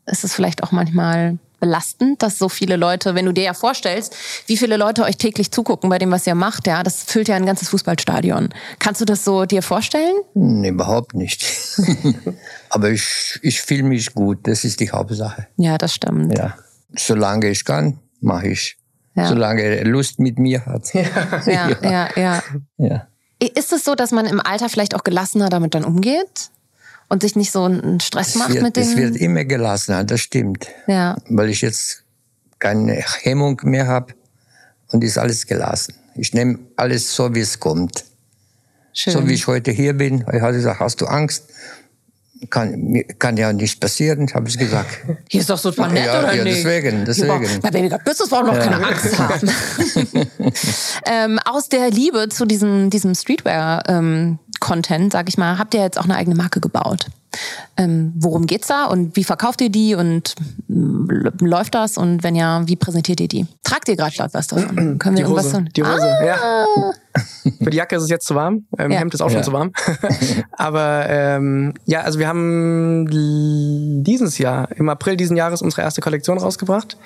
ist 0.06 0.24
es 0.24 0.34
vielleicht 0.34 0.62
auch 0.62 0.72
manchmal 0.72 1.38
belastend, 1.62 2.24
dass 2.24 2.38
so 2.38 2.48
viele 2.48 2.76
Leute, 2.76 3.14
wenn 3.14 3.24
du 3.24 3.32
dir 3.32 3.44
ja 3.44 3.54
vorstellst, 3.54 4.16
wie 4.48 4.56
viele 4.56 4.76
Leute 4.76 5.04
euch 5.04 5.16
täglich 5.16 5.52
zugucken 5.52 5.88
bei 5.90 5.98
dem, 5.98 6.10
was 6.10 6.26
ihr 6.26 6.34
macht, 6.34 6.66
ja, 6.66 6.82
das 6.82 7.04
füllt 7.04 7.28
ja 7.28 7.36
ein 7.36 7.46
ganzes 7.46 7.68
Fußballstadion. 7.68 8.48
Kannst 8.80 9.00
du 9.00 9.04
das 9.04 9.24
so 9.24 9.44
dir 9.44 9.62
vorstellen? 9.62 10.16
Nee, 10.34 10.70
überhaupt 10.70 11.14
nicht. 11.14 11.46
Aber 12.68 12.90
ich, 12.90 13.38
ich 13.42 13.62
fühle 13.62 13.84
mich 13.84 14.12
gut, 14.12 14.40
das 14.48 14.64
ist 14.64 14.80
die 14.80 14.90
Hauptsache. 14.90 15.46
Ja, 15.56 15.78
das 15.78 15.94
stimmt. 15.94 16.36
Ja. 16.36 16.56
Solange 16.96 17.48
ich 17.48 17.64
kann, 17.64 18.00
mache 18.20 18.48
ich. 18.48 18.76
Ja. 19.14 19.28
Solange 19.28 19.62
er 19.62 19.84
Lust 19.84 20.18
mit 20.18 20.40
mir 20.40 20.66
hat. 20.66 20.92
Ja, 20.92 21.02
ja, 21.46 21.78
ja. 21.80 22.08
ja. 22.16 22.42
ja. 22.78 23.06
Ist 23.38 23.72
es 23.72 23.84
so, 23.84 23.94
dass 23.94 24.10
man 24.10 24.26
im 24.26 24.40
Alter 24.40 24.68
vielleicht 24.68 24.96
auch 24.96 25.04
gelassener 25.04 25.48
damit 25.48 25.74
dann 25.76 25.84
umgeht? 25.84 26.50
Und 27.12 27.20
sich 27.20 27.36
nicht 27.36 27.52
so 27.52 27.64
einen 27.64 28.00
Stress 28.00 28.36
macht 28.36 28.54
wird, 28.54 28.62
mit 28.62 28.76
dem. 28.76 28.84
Es 28.84 28.96
wird 28.96 29.16
immer 29.16 29.44
gelassener, 29.44 30.02
das 30.02 30.22
stimmt. 30.22 30.66
Ja. 30.86 31.14
Weil 31.28 31.50
ich 31.50 31.60
jetzt 31.60 32.04
keine 32.58 33.04
Hemmung 33.20 33.60
mehr 33.64 33.86
habe 33.86 34.14
und 34.92 35.04
ist 35.04 35.18
alles 35.18 35.46
gelassen. 35.46 35.94
Ich 36.14 36.32
nehme 36.32 36.58
alles 36.76 37.14
so, 37.14 37.34
wie 37.34 37.40
es 37.40 37.60
kommt. 37.60 38.06
Schön. 38.94 39.12
So 39.12 39.28
wie 39.28 39.34
ich 39.34 39.46
heute 39.46 39.72
hier 39.72 39.92
bin. 39.92 40.24
Ich 40.32 40.40
habe 40.40 40.54
gesagt, 40.54 40.80
hast 40.80 41.02
du 41.02 41.06
Angst? 41.06 41.50
Kann, 42.50 43.02
kann 43.18 43.36
ja 43.36 43.52
nicht 43.52 43.80
passieren, 43.80 44.28
habe 44.34 44.48
ich 44.48 44.58
gesagt. 44.58 44.98
Hier 45.28 45.40
ist 45.40 45.50
doch 45.50 45.58
super 45.58 45.88
nett, 45.88 46.06
ja, 46.06 46.20
oder 46.20 46.34
ja, 46.34 46.44
nicht? 46.44 46.58
deswegen, 46.58 47.04
deswegen. 47.04 47.44
Ja, 47.62 47.70
Baby 47.70 47.88
God 47.88 48.04
Business 48.04 48.28
braucht 48.28 48.46
noch 48.46 48.54
ja. 48.56 48.64
keine 48.64 48.86
Angst 48.86 49.18
haben. 49.18 49.50
ähm, 51.06 51.38
aus 51.44 51.68
der 51.68 51.90
Liebe 51.90 52.28
zu 52.28 52.44
diesem, 52.44 52.90
diesem 52.90 53.14
Streetwear 53.14 53.88
ähm, 53.88 54.38
sag 55.10 55.28
ich 55.28 55.38
mal, 55.38 55.58
habt 55.58 55.74
ihr 55.74 55.80
jetzt 55.80 55.98
auch 55.98 56.04
eine 56.04 56.16
eigene 56.16 56.36
Marke 56.36 56.60
gebaut. 56.60 57.06
Ähm, 57.76 58.12
worum 58.16 58.46
geht's 58.46 58.68
da 58.68 58.86
und 58.86 59.16
wie 59.16 59.24
verkauft 59.24 59.60
ihr 59.60 59.70
die 59.70 59.94
und 59.94 60.34
läuft 60.68 61.74
das 61.74 61.96
und 61.96 62.22
wenn 62.22 62.34
ja, 62.34 62.62
wie 62.66 62.76
präsentiert 62.76 63.20
ihr 63.20 63.28
die? 63.28 63.46
Tragt 63.62 63.88
ihr 63.88 63.96
gerade 63.96 64.14
was 64.32 64.46
davon? 64.46 64.98
Können 64.98 65.16
wir 65.16 65.24
die 65.24 65.30
irgendwas 65.30 65.52
Hose, 65.52 65.64
Die 65.74 65.82
Hose, 65.82 66.02
ah. 66.02 66.24
ja. 66.24 66.66
Für 67.62 67.70
die 67.70 67.76
Jacke 67.76 67.96
ist 67.96 68.04
es 68.04 68.10
jetzt 68.10 68.26
zu 68.26 68.34
warm, 68.34 68.66
ähm, 68.78 68.90
ja. 68.90 68.98
Hemd 68.98 69.14
ist 69.14 69.20
auch 69.20 69.28
schon 69.28 69.38
ja. 69.38 69.42
zu 69.42 69.52
warm. 69.52 69.72
Aber 70.52 71.06
ähm, 71.08 71.74
ja, 71.84 72.02
also 72.02 72.18
wir 72.18 72.28
haben 72.28 74.02
dieses 74.02 74.38
Jahr, 74.38 74.70
im 74.72 74.88
April 74.88 75.16
diesen 75.16 75.36
Jahres 75.36 75.62
unsere 75.62 75.82
erste 75.82 76.00
Kollektion 76.00 76.38
rausgebracht, 76.38 76.96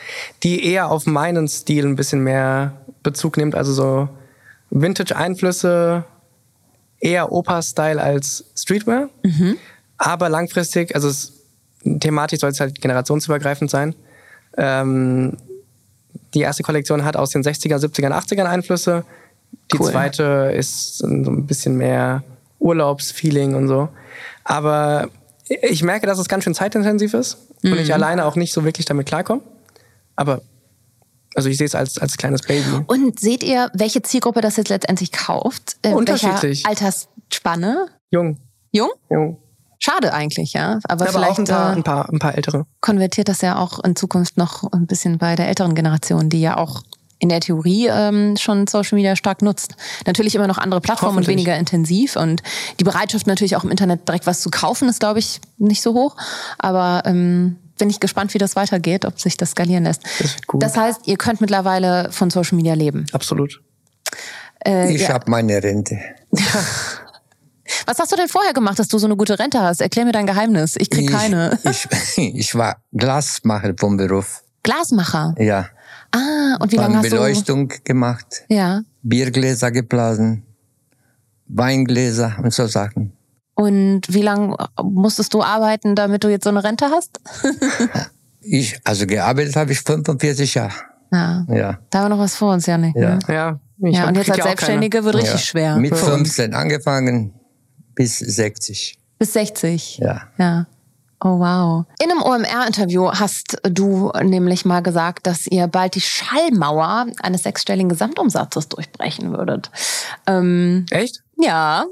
die 0.43 0.65
eher 0.65 0.91
auf 0.91 1.07
meinen 1.07 1.49
Stil 1.49 1.87
ein 1.87 1.97
bisschen 1.97 2.21
mehr 2.21 2.73
Bezug 3.03 3.37
nimmt, 3.37 3.55
also 3.55 3.73
so 3.73 4.09
Vintage-Einflüsse, 4.71 6.05
eher 7.01 7.33
Opa-Style 7.33 8.03
als 8.03 8.45
Streetwear. 8.57 9.09
Mhm. 9.23 9.57
Aber 9.99 10.29
langfristig, 10.29 10.95
also 10.95 11.09
es, 11.09 11.33
thematisch 12.01 12.41
soll 12.41 12.51
es 12.51 12.61
halt 12.61 12.81
generationsübergreifend 12.81 13.71
sein. 13.71 13.95
Ähm, 14.57 15.37
die 16.35 16.41
erste 16.41 16.63
Kollektion 16.63 17.05
hat 17.05 17.17
aus 17.17 17.31
den 17.31 17.43
60er, 17.43 17.77
70er, 17.79 18.11
80er 18.11 18.45
Einflüsse. 18.45 19.05
Die 19.73 19.79
cool. 19.79 19.91
zweite 19.91 20.53
ist 20.57 20.99
so 20.99 21.07
ein 21.07 21.47
bisschen 21.47 21.77
mehr 21.77 22.23
Urlaubsfeeling 22.59 23.55
und 23.55 23.69
so. 23.69 23.89
Aber 24.45 25.09
ich 25.49 25.83
merke, 25.83 26.07
dass 26.07 26.19
es 26.19 26.29
ganz 26.29 26.45
schön 26.45 26.55
zeitintensiv 26.55 27.15
ist 27.15 27.39
mhm. 27.63 27.73
und 27.73 27.79
ich 27.79 27.89
mhm. 27.89 27.95
alleine 27.95 28.25
auch 28.25 28.37
nicht 28.37 28.53
so 28.53 28.65
wirklich 28.65 28.87
damit 28.87 29.07
klarkomme. 29.07 29.43
Aber 30.15 30.43
also 31.35 31.51
ich 31.51 31.59
sehe 31.59 31.67
es 31.67 31.75
als, 31.75 31.99
als 31.99 32.17
kleines 32.17 32.43
Baby. 32.43 32.85
Und 32.87 33.21
seht 33.21 33.43
ihr, 33.43 33.71
welche 33.75 34.01
Zielgruppe 34.03 34.41
das 34.41 34.57
jetzt 34.57 34.71
letztendlich 34.71 35.13
kauft? 35.13 35.77
Äh, 35.83 35.93
Unterschiedlich. 35.93 36.65
Altersspanne? 36.65 37.89
Jung. 38.11 38.39
Jung? 38.73 38.91
Jung. 39.11 39.39
Schade 39.79 40.13
eigentlich, 40.13 40.53
ja. 40.53 40.79
Aber, 40.89 41.09
aber 41.09 41.19
vielleicht 41.19 41.33
auch 41.33 41.39
ein 41.39 41.45
paar, 41.45 41.71
äh, 41.71 41.77
ein, 41.77 41.83
paar, 41.83 42.13
ein 42.13 42.19
paar 42.19 42.35
ältere. 42.35 42.67
Konvertiert 42.81 43.29
das 43.29 43.41
ja 43.41 43.57
auch 43.57 43.83
in 43.85 43.97
Zukunft 43.97 44.37
noch 44.37 44.71
ein 44.73 44.87
bisschen 44.87 45.19
bei 45.19 45.37
der 45.37 45.49
älteren 45.49 45.75
Generation, 45.75 46.29
die 46.29 46.41
ja 46.41 46.57
auch 46.57 46.83
in 47.19 47.29
der 47.29 47.41
Theorie 47.41 47.89
ähm, 47.91 48.37
schon 48.37 48.67
Social 48.67 48.97
Media 48.97 49.17
stark 49.17 49.43
nutzt. 49.43 49.75
Natürlich 50.07 50.35
immer 50.35 50.47
noch 50.47 50.59
andere 50.59 50.81
Plattformen 50.81 51.19
und 51.19 51.27
weniger 51.27 51.57
intensiv. 51.57 52.17
Und 52.17 52.43
die 52.79 52.85
Bereitschaft 52.85 53.27
natürlich 53.27 53.57
auch 53.57 53.65
im 53.65 53.71
Internet 53.71 54.07
direkt 54.07 54.27
was 54.27 54.41
zu 54.41 54.51
kaufen, 54.51 54.89
ist, 54.89 55.01
glaube 55.01 55.19
ich, 55.19 55.41
nicht 55.59 55.83
so 55.83 55.95
hoch. 55.95 56.17
Aber 56.59 57.03
ähm, 57.07 57.57
bin 57.79 57.89
ich 57.89 58.01
gespannt, 58.01 58.35
wie 58.35 58.39
das 58.39 58.57
weitergeht, 58.57 59.05
ob 59.05 59.19
sich 59.19 59.37
das 59.37 59.53
skalieren 59.53 59.85
lässt. 59.85 60.03
Das, 60.19 60.37
gut. 60.47 60.63
das 60.63 60.77
heißt, 60.77 61.07
ihr 61.07 61.17
könnt 61.17 61.41
mittlerweile 61.41 62.11
von 62.13 62.31
Social 62.31 62.57
Media 62.57 62.75
leben. 62.75 63.07
Absolut. 63.13 63.63
Äh, 64.67 64.95
ich 64.95 65.03
ja. 65.03 65.15
habe 65.15 65.31
meine 65.31 65.63
Rente. 65.63 65.99
Was 67.87 67.99
hast 67.99 68.13
du 68.13 68.17
denn 68.17 68.29
vorher 68.29 68.53
gemacht, 68.53 68.79
dass 68.79 68.89
du 68.89 68.99
so 68.99 69.07
eine 69.07 69.17
gute 69.17 69.39
Rente 69.39 69.61
hast? 69.61 69.81
Erklär 69.81 70.05
mir 70.05 70.13
dein 70.13 70.27
Geheimnis. 70.27 70.75
Ich 70.79 70.91
krieg 70.91 71.11
keine. 71.11 71.59
Ich, 71.69 71.89
ich 72.19 72.55
war 72.55 72.77
Glasmacher 72.93 73.75
vom 73.79 73.97
Beruf. 73.97 74.43
Glasmacher? 74.63 75.35
Ja. 75.39 75.67
Ah, 76.13 76.57
und 76.61 76.73
wie 76.73 76.77
lange 76.77 76.97
hast 76.99 77.07
du... 77.07 77.11
Beleuchtung 77.11 77.73
gemacht. 77.85 78.45
Ja. 78.49 78.83
Biergläser 79.03 79.71
geblasen. 79.71 80.45
Weingläser 81.49 82.37
und 82.43 82.53
so 82.53 82.67
Sachen. 82.67 83.13
Und 83.55 84.03
wie 84.09 84.23
lange 84.23 84.57
musstest 84.83 85.33
du 85.35 85.43
arbeiten, 85.43 85.95
damit 85.95 86.25
du 86.25 86.29
jetzt 86.29 86.45
so 86.45 86.51
eine 86.51 86.63
Rente 86.63 86.87
hast? 86.91 87.21
ich, 88.41 88.79
also 88.85 89.07
gearbeitet 89.07 89.57
habe 89.57 89.73
ich 89.73 89.81
45 89.81 90.55
Jahre. 90.55 90.75
Ja. 91.13 91.47
ja. 91.49 91.79
Da 91.91 91.99
haben 91.99 92.05
wir 92.07 92.17
noch 92.17 92.19
was 92.19 92.37
vor 92.37 92.53
uns, 92.53 92.67
Janik. 92.67 92.95
Ja. 92.97 93.15
Ne? 93.15 93.19
Ja. 93.29 93.61
ja, 93.79 94.09
und 94.09 94.17
jetzt 94.17 94.31
als 94.31 94.43
Selbstständige 94.43 95.05
wird 95.05 95.17
richtig 95.17 95.33
ja. 95.33 95.39
schwer. 95.39 95.77
Mit 95.77 95.97
15 95.97 96.55
angefangen 96.55 97.33
bis 97.97 98.19
60. 98.19 98.99
Bis 99.19 99.33
60? 99.33 99.99
Ja. 99.99 100.29
Ja. 100.39 100.67
Oh 101.25 101.39
wow. 101.41 101.87
In 102.01 102.11
einem 102.11 102.23
OMR-Interview 102.23 103.11
hast 103.11 103.57
du 103.65 104.13
nämlich 104.23 104.65
mal 104.65 104.83
gesagt, 104.83 105.27
dass 105.27 105.47
ihr 105.47 105.67
bald 105.67 105.95
die 105.95 106.03
Schallmauer 106.03 107.07
eines 107.23 107.43
sechsstelligen 107.43 107.89
Gesamtumsatzes 107.89 108.69
durchbrechen 108.69 109.33
würdet. 109.33 109.71
Ähm, 110.27 110.87
Echt? 110.91 111.23
Ja, 111.39 111.87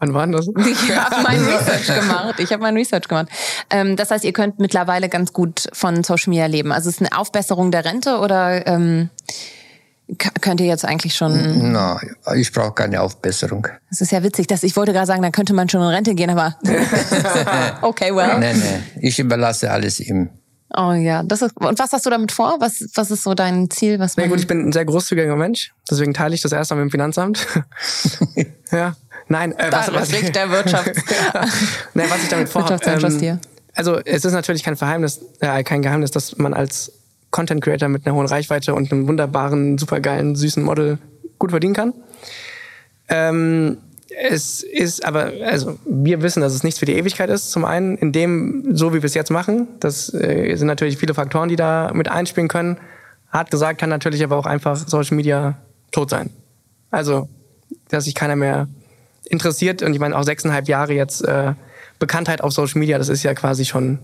Wann 0.00 0.14
war 0.14 0.26
das? 0.28 0.46
Ich 0.56 0.96
habe 0.96 1.22
mein 1.22 1.44
Research 1.44 1.86
gemacht. 1.86 2.38
Ich 2.38 2.52
habe 2.52 2.62
mein 2.62 2.76
Research 2.76 3.08
gemacht. 3.08 3.28
Ähm, 3.70 3.96
das 3.96 4.10
heißt, 4.10 4.24
ihr 4.24 4.32
könnt 4.32 4.60
mittlerweile 4.60 5.08
ganz 5.08 5.32
gut 5.32 5.68
von 5.72 6.04
Social 6.04 6.30
Media 6.30 6.46
leben. 6.46 6.70
Also 6.72 6.88
ist 6.88 7.00
es 7.00 7.00
eine 7.00 7.18
Aufbesserung 7.18 7.70
der 7.70 7.84
Rente 7.84 8.18
oder 8.18 8.66
ähm, 8.66 9.10
könnt 10.16 10.60
ihr 10.60 10.66
jetzt 10.66 10.84
eigentlich 10.84 11.14
schon? 11.14 11.72
Na, 11.72 12.00
ich 12.34 12.52
brauche 12.52 12.72
keine 12.72 13.00
Aufbesserung. 13.02 13.68
Das 13.90 14.00
ist 14.00 14.10
ja 14.10 14.22
witzig, 14.22 14.46
dass 14.46 14.62
ich 14.62 14.74
wollte 14.76 14.92
gerade 14.92 15.06
sagen, 15.06 15.22
dann 15.22 15.32
könnte 15.32 15.52
man 15.52 15.68
schon 15.68 15.82
in 15.82 15.88
Rente 15.88 16.14
gehen, 16.14 16.30
aber 16.30 16.56
okay, 17.82 18.14
well. 18.14 18.38
Nee, 18.38 18.54
nee, 18.54 18.80
ich 19.06 19.18
überlasse 19.18 19.70
alles 19.70 20.00
ihm. 20.00 20.30
Oh 20.76 20.92
ja, 20.92 21.22
das 21.22 21.42
ist, 21.42 21.56
und 21.56 21.78
was 21.78 21.92
hast 21.92 22.04
du 22.04 22.10
damit 22.10 22.30
vor? 22.30 22.56
Was, 22.60 22.84
was 22.94 23.10
ist 23.10 23.22
so 23.22 23.34
dein 23.34 23.70
Ziel? 23.70 23.98
Was 23.98 24.16
man 24.16 24.26
ja, 24.26 24.30
gut, 24.30 24.40
ich 24.40 24.46
bin 24.46 24.68
ein 24.68 24.72
sehr 24.72 24.84
großzügiger 24.84 25.34
Mensch, 25.36 25.72
deswegen 25.90 26.12
teile 26.12 26.34
ich 26.34 26.42
das 26.42 26.52
erst 26.52 26.70
mal 26.70 26.76
mit 26.76 26.84
dem 26.84 26.90
Finanzamt. 26.90 27.46
ja. 28.70 28.94
Nein, 29.28 29.52
äh, 29.52 29.70
was, 29.70 29.92
was, 29.92 30.12
was 30.12 30.32
der 30.32 30.50
Wirtschaft. 30.50 30.90
nee, 31.94 32.04
was 32.08 32.22
ich 32.22 32.28
damit 32.28 32.48
vorhabe. 32.48 32.78
Ähm, 32.84 33.40
also 33.74 33.98
es 34.04 34.24
ist 34.24 34.32
natürlich 34.32 34.62
kein 34.62 34.76
Verheimnis, 34.76 35.20
äh, 35.40 35.62
kein 35.62 35.82
Geheimnis, 35.82 36.10
dass 36.10 36.36
man 36.38 36.54
als 36.54 36.92
Content 37.30 37.62
Creator 37.62 37.88
mit 37.88 38.06
einer 38.06 38.14
hohen 38.14 38.26
Reichweite 38.26 38.74
und 38.74 38.90
einem 38.90 39.06
wunderbaren, 39.06 39.78
supergeilen, 39.78 40.34
süßen 40.34 40.62
Model 40.62 40.98
gut 41.38 41.50
verdienen 41.50 41.74
kann. 41.74 41.94
Ähm, 43.08 43.78
es 44.20 44.62
ist 44.62 45.04
aber, 45.04 45.32
also 45.44 45.78
wir 45.84 46.22
wissen, 46.22 46.40
dass 46.40 46.54
es 46.54 46.64
nichts 46.64 46.80
für 46.80 46.86
die 46.86 46.94
Ewigkeit 46.94 47.30
ist. 47.30 47.50
Zum 47.50 47.64
einen, 47.64 47.96
in 47.98 48.12
dem, 48.12 48.74
so 48.74 48.92
wie 48.92 49.02
wir 49.02 49.04
es 49.04 49.14
jetzt 49.14 49.30
machen, 49.30 49.68
das 49.80 50.12
äh, 50.14 50.54
sind 50.56 50.66
natürlich 50.66 50.96
viele 50.96 51.14
Faktoren, 51.14 51.48
die 51.48 51.56
da 51.56 51.92
mit 51.94 52.08
einspielen 52.08 52.48
können. 52.48 52.78
Hart 53.30 53.50
gesagt 53.50 53.78
kann 53.78 53.90
natürlich 53.90 54.24
aber 54.24 54.36
auch 54.36 54.46
einfach 54.46 54.76
Social 54.76 55.16
Media 55.16 55.58
tot 55.92 56.10
sein. 56.10 56.30
Also, 56.90 57.28
dass 57.88 58.04
sich 58.04 58.14
keiner 58.14 58.36
mehr 58.36 58.68
interessiert 59.26 59.82
und 59.82 59.92
ich 59.92 60.00
meine 60.00 60.16
auch 60.16 60.22
sechseinhalb 60.22 60.68
Jahre 60.68 60.94
jetzt 60.94 61.22
äh, 61.22 61.52
Bekanntheit 61.98 62.40
auf 62.40 62.52
Social 62.52 62.78
Media, 62.78 62.96
das 62.96 63.10
ist 63.10 63.22
ja 63.22 63.34
quasi 63.34 63.66
schon 63.66 63.98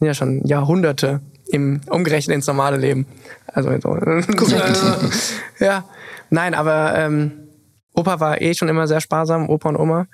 ja 0.00 0.14
schon 0.14 0.44
Jahrhunderte 0.46 1.20
im 1.52 1.80
umgerechnet 1.88 2.34
ins 2.34 2.46
normale 2.46 2.76
Leben. 2.76 3.06
Also 3.46 3.70
so. 3.80 3.96
ja, 5.64 5.84
nein, 6.30 6.54
aber 6.54 6.94
ähm, 6.96 7.32
Opa 7.94 8.20
war 8.20 8.40
eh 8.40 8.54
schon 8.54 8.68
immer 8.68 8.86
sehr 8.86 9.00
sparsam, 9.00 9.48
Opa 9.48 9.68
und 9.68 9.76
Oma. 9.76 10.06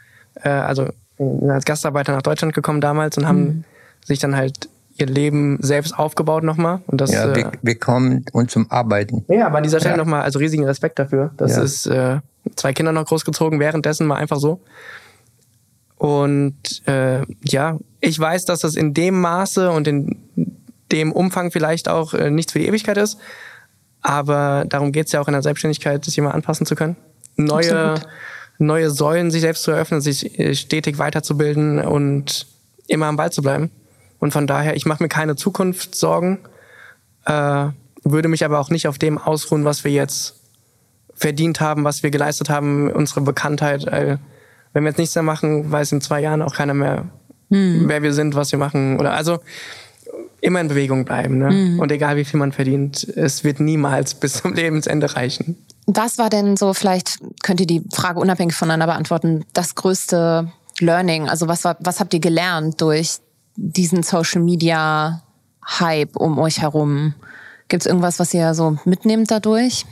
Äh, 0.42 0.48
also 0.48 0.88
als 1.48 1.64
Gastarbeiter 1.64 2.12
nach 2.12 2.22
Deutschland 2.22 2.54
gekommen 2.54 2.80
damals 2.80 3.16
und 3.18 3.26
haben 3.26 3.40
mhm. 3.40 3.64
sich 4.04 4.18
dann 4.18 4.36
halt 4.36 4.68
ihr 4.96 5.06
Leben 5.06 5.58
selbst 5.60 5.96
aufgebaut 5.96 6.42
nochmal. 6.42 6.80
Und 6.86 7.00
das, 7.00 7.12
ja, 7.12 7.34
wir, 7.34 7.46
äh, 7.46 7.52
wir 7.62 7.78
kommen 7.78 8.24
und 8.32 8.50
zum 8.50 8.70
Arbeiten. 8.70 9.24
Ja, 9.28 9.46
aber 9.46 9.58
an 9.58 9.62
dieser 9.62 9.78
Stelle 9.78 9.94
ja. 9.96 9.98
nochmal, 9.98 10.22
also 10.22 10.38
riesigen 10.38 10.64
Respekt 10.64 10.98
dafür. 10.98 11.30
Das 11.36 11.56
ja. 11.56 11.62
ist 11.62 11.86
äh, 11.86 12.18
zwei 12.56 12.72
Kinder 12.72 12.92
noch 12.92 13.06
großgezogen, 13.06 13.60
währenddessen 13.60 14.06
mal 14.06 14.16
einfach 14.16 14.38
so. 14.38 14.60
Und 15.96 16.86
äh, 16.86 17.22
ja, 17.42 17.78
ich 18.00 18.18
weiß, 18.18 18.44
dass 18.44 18.60
das 18.60 18.74
in 18.74 18.94
dem 18.94 19.20
Maße 19.20 19.70
und 19.70 19.88
in 19.88 20.16
dem 20.92 21.12
Umfang 21.12 21.50
vielleicht 21.50 21.88
auch 21.88 22.14
äh, 22.14 22.30
nichts 22.30 22.52
für 22.52 22.58
die 22.58 22.66
Ewigkeit 22.66 22.96
ist. 22.96 23.18
Aber 24.00 24.64
darum 24.68 24.92
geht 24.92 25.06
es 25.06 25.12
ja 25.12 25.20
auch 25.20 25.28
in 25.28 25.32
der 25.32 25.42
Selbstständigkeit, 25.42 26.04
sich 26.04 26.16
immer 26.18 26.34
anpassen 26.34 26.66
zu 26.66 26.74
können. 26.74 26.96
Neue, 27.36 28.00
neue 28.58 28.90
Säulen 28.90 29.30
sich 29.30 29.40
selbst 29.40 29.62
zu 29.62 29.70
eröffnen, 29.70 30.00
sich 30.00 30.38
äh, 30.38 30.54
stetig 30.54 30.98
weiterzubilden 30.98 31.80
und 31.80 32.46
immer 32.86 33.06
am 33.06 33.16
Ball 33.16 33.32
zu 33.32 33.42
bleiben. 33.42 33.70
Und 34.18 34.32
von 34.32 34.46
daher, 34.46 34.76
ich 34.76 34.86
mache 34.86 35.02
mir 35.02 35.08
keine 35.08 35.36
Zukunftssorgen, 35.36 36.38
äh, 37.26 37.66
würde 38.04 38.28
mich 38.28 38.44
aber 38.44 38.58
auch 38.58 38.70
nicht 38.70 38.88
auf 38.88 38.98
dem 38.98 39.18
ausruhen, 39.18 39.64
was 39.64 39.84
wir 39.84 39.92
jetzt 39.92 40.34
verdient 41.14 41.60
haben, 41.60 41.84
was 41.84 42.02
wir 42.02 42.10
geleistet 42.10 42.48
haben, 42.48 42.90
unsere 42.90 43.20
Bekanntheit. 43.20 43.84
Äh, 43.84 44.18
wenn 44.72 44.84
wir 44.84 44.90
jetzt 44.90 44.98
nichts 44.98 45.14
mehr 45.14 45.22
machen, 45.22 45.70
weiß 45.70 45.92
in 45.92 46.00
zwei 46.00 46.20
Jahren 46.20 46.42
auch 46.42 46.54
keiner 46.54 46.74
mehr, 46.74 47.06
hm. 47.50 47.84
wer 47.86 48.02
wir 48.02 48.12
sind, 48.12 48.34
was 48.34 48.52
wir 48.52 48.58
machen. 48.58 48.98
Oder 48.98 49.14
also 49.14 49.40
immer 50.40 50.60
in 50.60 50.68
Bewegung 50.68 51.04
bleiben. 51.04 51.38
Ne? 51.38 51.50
Mhm. 51.50 51.80
Und 51.80 51.92
egal 51.92 52.16
wie 52.16 52.24
viel 52.24 52.38
man 52.38 52.52
verdient, 52.52 53.04
es 53.04 53.44
wird 53.44 53.60
niemals 53.60 54.14
bis 54.14 54.34
zum 54.34 54.54
Lebensende 54.54 55.14
reichen. 55.14 55.56
Was 55.86 56.18
war 56.18 56.30
denn 56.30 56.56
so, 56.56 56.74
vielleicht 56.74 57.18
könnt 57.42 57.60
ihr 57.60 57.66
die 57.66 57.82
Frage 57.92 58.20
unabhängig 58.20 58.54
voneinander 58.54 58.86
beantworten, 58.86 59.44
das 59.52 59.74
größte 59.74 60.52
Learning? 60.80 61.28
Also 61.28 61.48
was, 61.48 61.64
war, 61.64 61.76
was 61.80 62.00
habt 62.00 62.14
ihr 62.14 62.20
gelernt 62.20 62.80
durch 62.80 63.18
diesen 63.56 64.02
Social 64.02 64.42
Media 64.42 65.22
Hype 65.66 66.16
um 66.16 66.38
euch 66.38 66.60
herum? 66.60 67.14
Gibt 67.68 67.82
es 67.82 67.86
irgendwas, 67.86 68.18
was 68.18 68.34
ihr 68.34 68.54
so 68.54 68.78
mitnehmt 68.84 69.30
dadurch? 69.30 69.86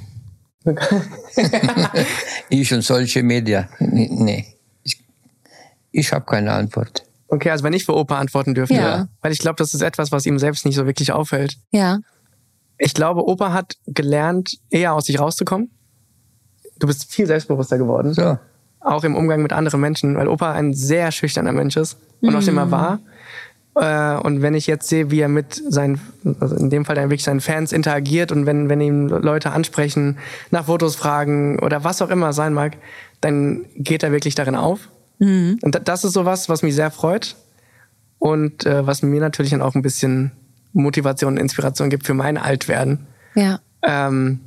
ich 2.48 2.74
und 2.74 2.82
solche 2.82 3.22
Media. 3.22 3.68
Nee. 3.78 4.46
Ich, 4.82 5.02
ich 5.92 6.12
habe 6.12 6.26
keine 6.26 6.52
Antwort. 6.52 7.05
Okay, 7.28 7.50
also 7.50 7.64
wenn 7.64 7.72
ich 7.72 7.84
für 7.84 7.94
Opa 7.94 8.18
antworten 8.18 8.54
dürfte, 8.54 8.74
ja. 8.74 9.08
weil 9.20 9.32
ich 9.32 9.38
glaube, 9.38 9.56
das 9.56 9.74
ist 9.74 9.82
etwas, 9.82 10.12
was 10.12 10.26
ihm 10.26 10.38
selbst 10.38 10.64
nicht 10.64 10.76
so 10.76 10.86
wirklich 10.86 11.12
auffällt. 11.12 11.56
Ja. 11.72 11.98
Ich 12.78 12.94
glaube, 12.94 13.26
Opa 13.26 13.52
hat 13.52 13.76
gelernt, 13.86 14.58
eher 14.70 14.94
aus 14.94 15.06
sich 15.06 15.18
rauszukommen. 15.18 15.70
Du 16.78 16.86
bist 16.86 17.10
viel 17.10 17.26
selbstbewusster 17.26 17.78
geworden. 17.78 18.12
So. 18.12 18.38
Auch 18.80 19.02
im 19.02 19.16
Umgang 19.16 19.42
mit 19.42 19.52
anderen 19.52 19.80
Menschen, 19.80 20.16
weil 20.16 20.28
Opa 20.28 20.52
ein 20.52 20.74
sehr 20.74 21.10
schüchterner 21.10 21.52
Mensch 21.52 21.76
ist 21.76 21.98
und 22.20 22.30
mhm. 22.30 22.36
auch 22.36 22.46
immer 22.46 22.70
war. 22.70 23.00
Äh, 23.76 24.18
und 24.20 24.42
wenn 24.42 24.54
ich 24.54 24.66
jetzt 24.66 24.88
sehe, 24.88 25.10
wie 25.10 25.20
er 25.20 25.28
mit 25.28 25.62
seinen, 25.68 26.00
also 26.40 26.56
in 26.56 26.70
dem 26.70 26.84
Fall 26.84 26.96
dann 26.96 27.10
wirklich 27.10 27.24
seinen 27.24 27.40
Fans 27.40 27.72
interagiert 27.72 28.32
und 28.32 28.46
wenn, 28.46 28.68
wenn 28.68 28.80
ihm 28.80 29.08
Leute 29.08 29.50
ansprechen, 29.50 30.18
nach 30.50 30.66
Fotos 30.66 30.96
fragen 30.96 31.58
oder 31.58 31.84
was 31.84 32.02
auch 32.02 32.10
immer 32.10 32.32
sein 32.32 32.54
mag, 32.54 32.76
dann 33.20 33.64
geht 33.74 34.02
er 34.02 34.12
wirklich 34.12 34.34
darin 34.34 34.54
auf. 34.54 34.88
Mhm. 35.18 35.58
Und 35.62 35.88
das 35.88 36.04
ist 36.04 36.12
sowas, 36.12 36.48
was 36.48 36.62
mich 36.62 36.74
sehr 36.74 36.90
freut 36.90 37.36
und 38.18 38.66
äh, 38.66 38.86
was 38.86 39.02
mir 39.02 39.20
natürlich 39.20 39.50
dann 39.50 39.62
auch 39.62 39.74
ein 39.74 39.82
bisschen 39.82 40.32
Motivation 40.72 41.34
und 41.34 41.40
Inspiration 41.40 41.90
gibt 41.90 42.06
für 42.06 42.14
mein 42.14 42.36
Altwerden. 42.36 43.06
Ja. 43.34 43.60
Ähm, 43.82 44.40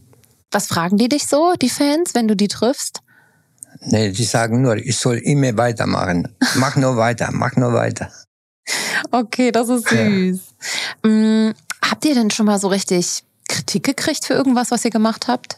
was 0.52 0.68
fragen 0.68 0.98
die 0.98 1.10
dich 1.10 1.28
so, 1.28 1.54
die 1.62 1.70
Fans, 1.70 2.16
wenn 2.16 2.28
du 2.28 2.36
die 2.36 2.48
triffst? 2.48 3.02
Nee, 3.82 4.12
die 4.12 4.24
sagen 4.24 4.62
nur, 4.62 4.78
ich 4.78 4.98
soll 4.98 5.18
immer 5.18 5.56
weitermachen. 5.58 6.36
Mach 6.56 6.76
nur 6.76 6.98
weiter, 6.98 7.30
mach 7.32 7.56
nur 7.56 7.74
weiter. 7.74 8.12
Okay, 9.12 9.52
das 9.52 9.70
ist 9.70 9.88
süß. 9.88 10.40
Ja. 11.04 11.10
Hm, 11.10 11.54
habt 11.82 12.06
ihr 12.06 12.14
denn 12.14 12.32
schon 12.32 12.46
mal 12.46 12.60
so 12.60 12.68
richtig 12.68 13.24
Kritik 13.48 13.84
gekriegt 13.84 14.26
für 14.26 14.34
irgendwas, 14.34 14.72
was 14.72 14.86
ihr 14.86 14.92
gemacht 14.92 15.28
habt? 15.28 15.58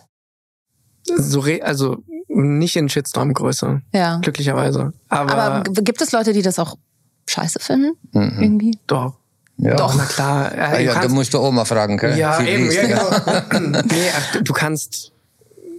So 1.04 1.42
also 1.62 2.04
nicht 2.34 2.76
in 2.76 2.90
Shitstorm-Größe. 2.90 3.82
Ja. 3.94 4.18
Glücklicherweise. 4.18 4.94
Aber, 5.10 5.36
Aber 5.36 5.64
gibt 5.72 6.02
es 6.02 6.12
Leute, 6.12 6.34
die 6.34 6.42
das 6.42 6.60
auch 6.60 6.78
scheiße 7.28 7.60
finden? 7.60 7.98
Mhm. 8.12 8.42
Irgendwie? 8.42 8.78
Doch. 8.88 9.16
Ja. 9.58 9.76
Doch, 9.76 9.96
na 9.96 10.06
klar. 10.06 10.56
Ja, 10.56 10.80
ja, 10.80 10.94
kannst, 10.94 11.10
du 11.10 11.14
musst 11.14 11.34
du 11.34 11.40
Oma 11.40 11.66
fragen, 11.66 11.98
gell? 11.98 12.18
Ja, 12.18 12.40
Sie 12.40 12.48
eben, 12.48 12.72
ja, 12.72 12.82
genau. 13.50 13.82
nee, 13.86 14.10
ach, 14.18 14.42
du 14.42 14.54
kannst, 14.54 15.12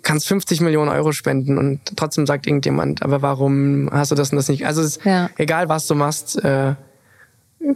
kannst 0.02 0.28
50 0.28 0.60
Millionen 0.60 0.88
Euro 0.88 1.10
spenden 1.10 1.58
und 1.58 1.80
trotzdem 1.96 2.26
sagt 2.26 2.46
irgendjemand, 2.46 3.02
aber 3.02 3.22
warum 3.22 3.88
hast 3.90 4.12
du 4.12 4.14
das 4.14 4.30
und 4.30 4.36
das 4.36 4.48
nicht? 4.48 4.66
Also 4.66 4.82
es, 4.82 5.00
ja. 5.04 5.30
egal 5.36 5.68
was 5.68 5.88
du 5.88 5.96
machst, 5.96 6.44
äh, 6.44 6.74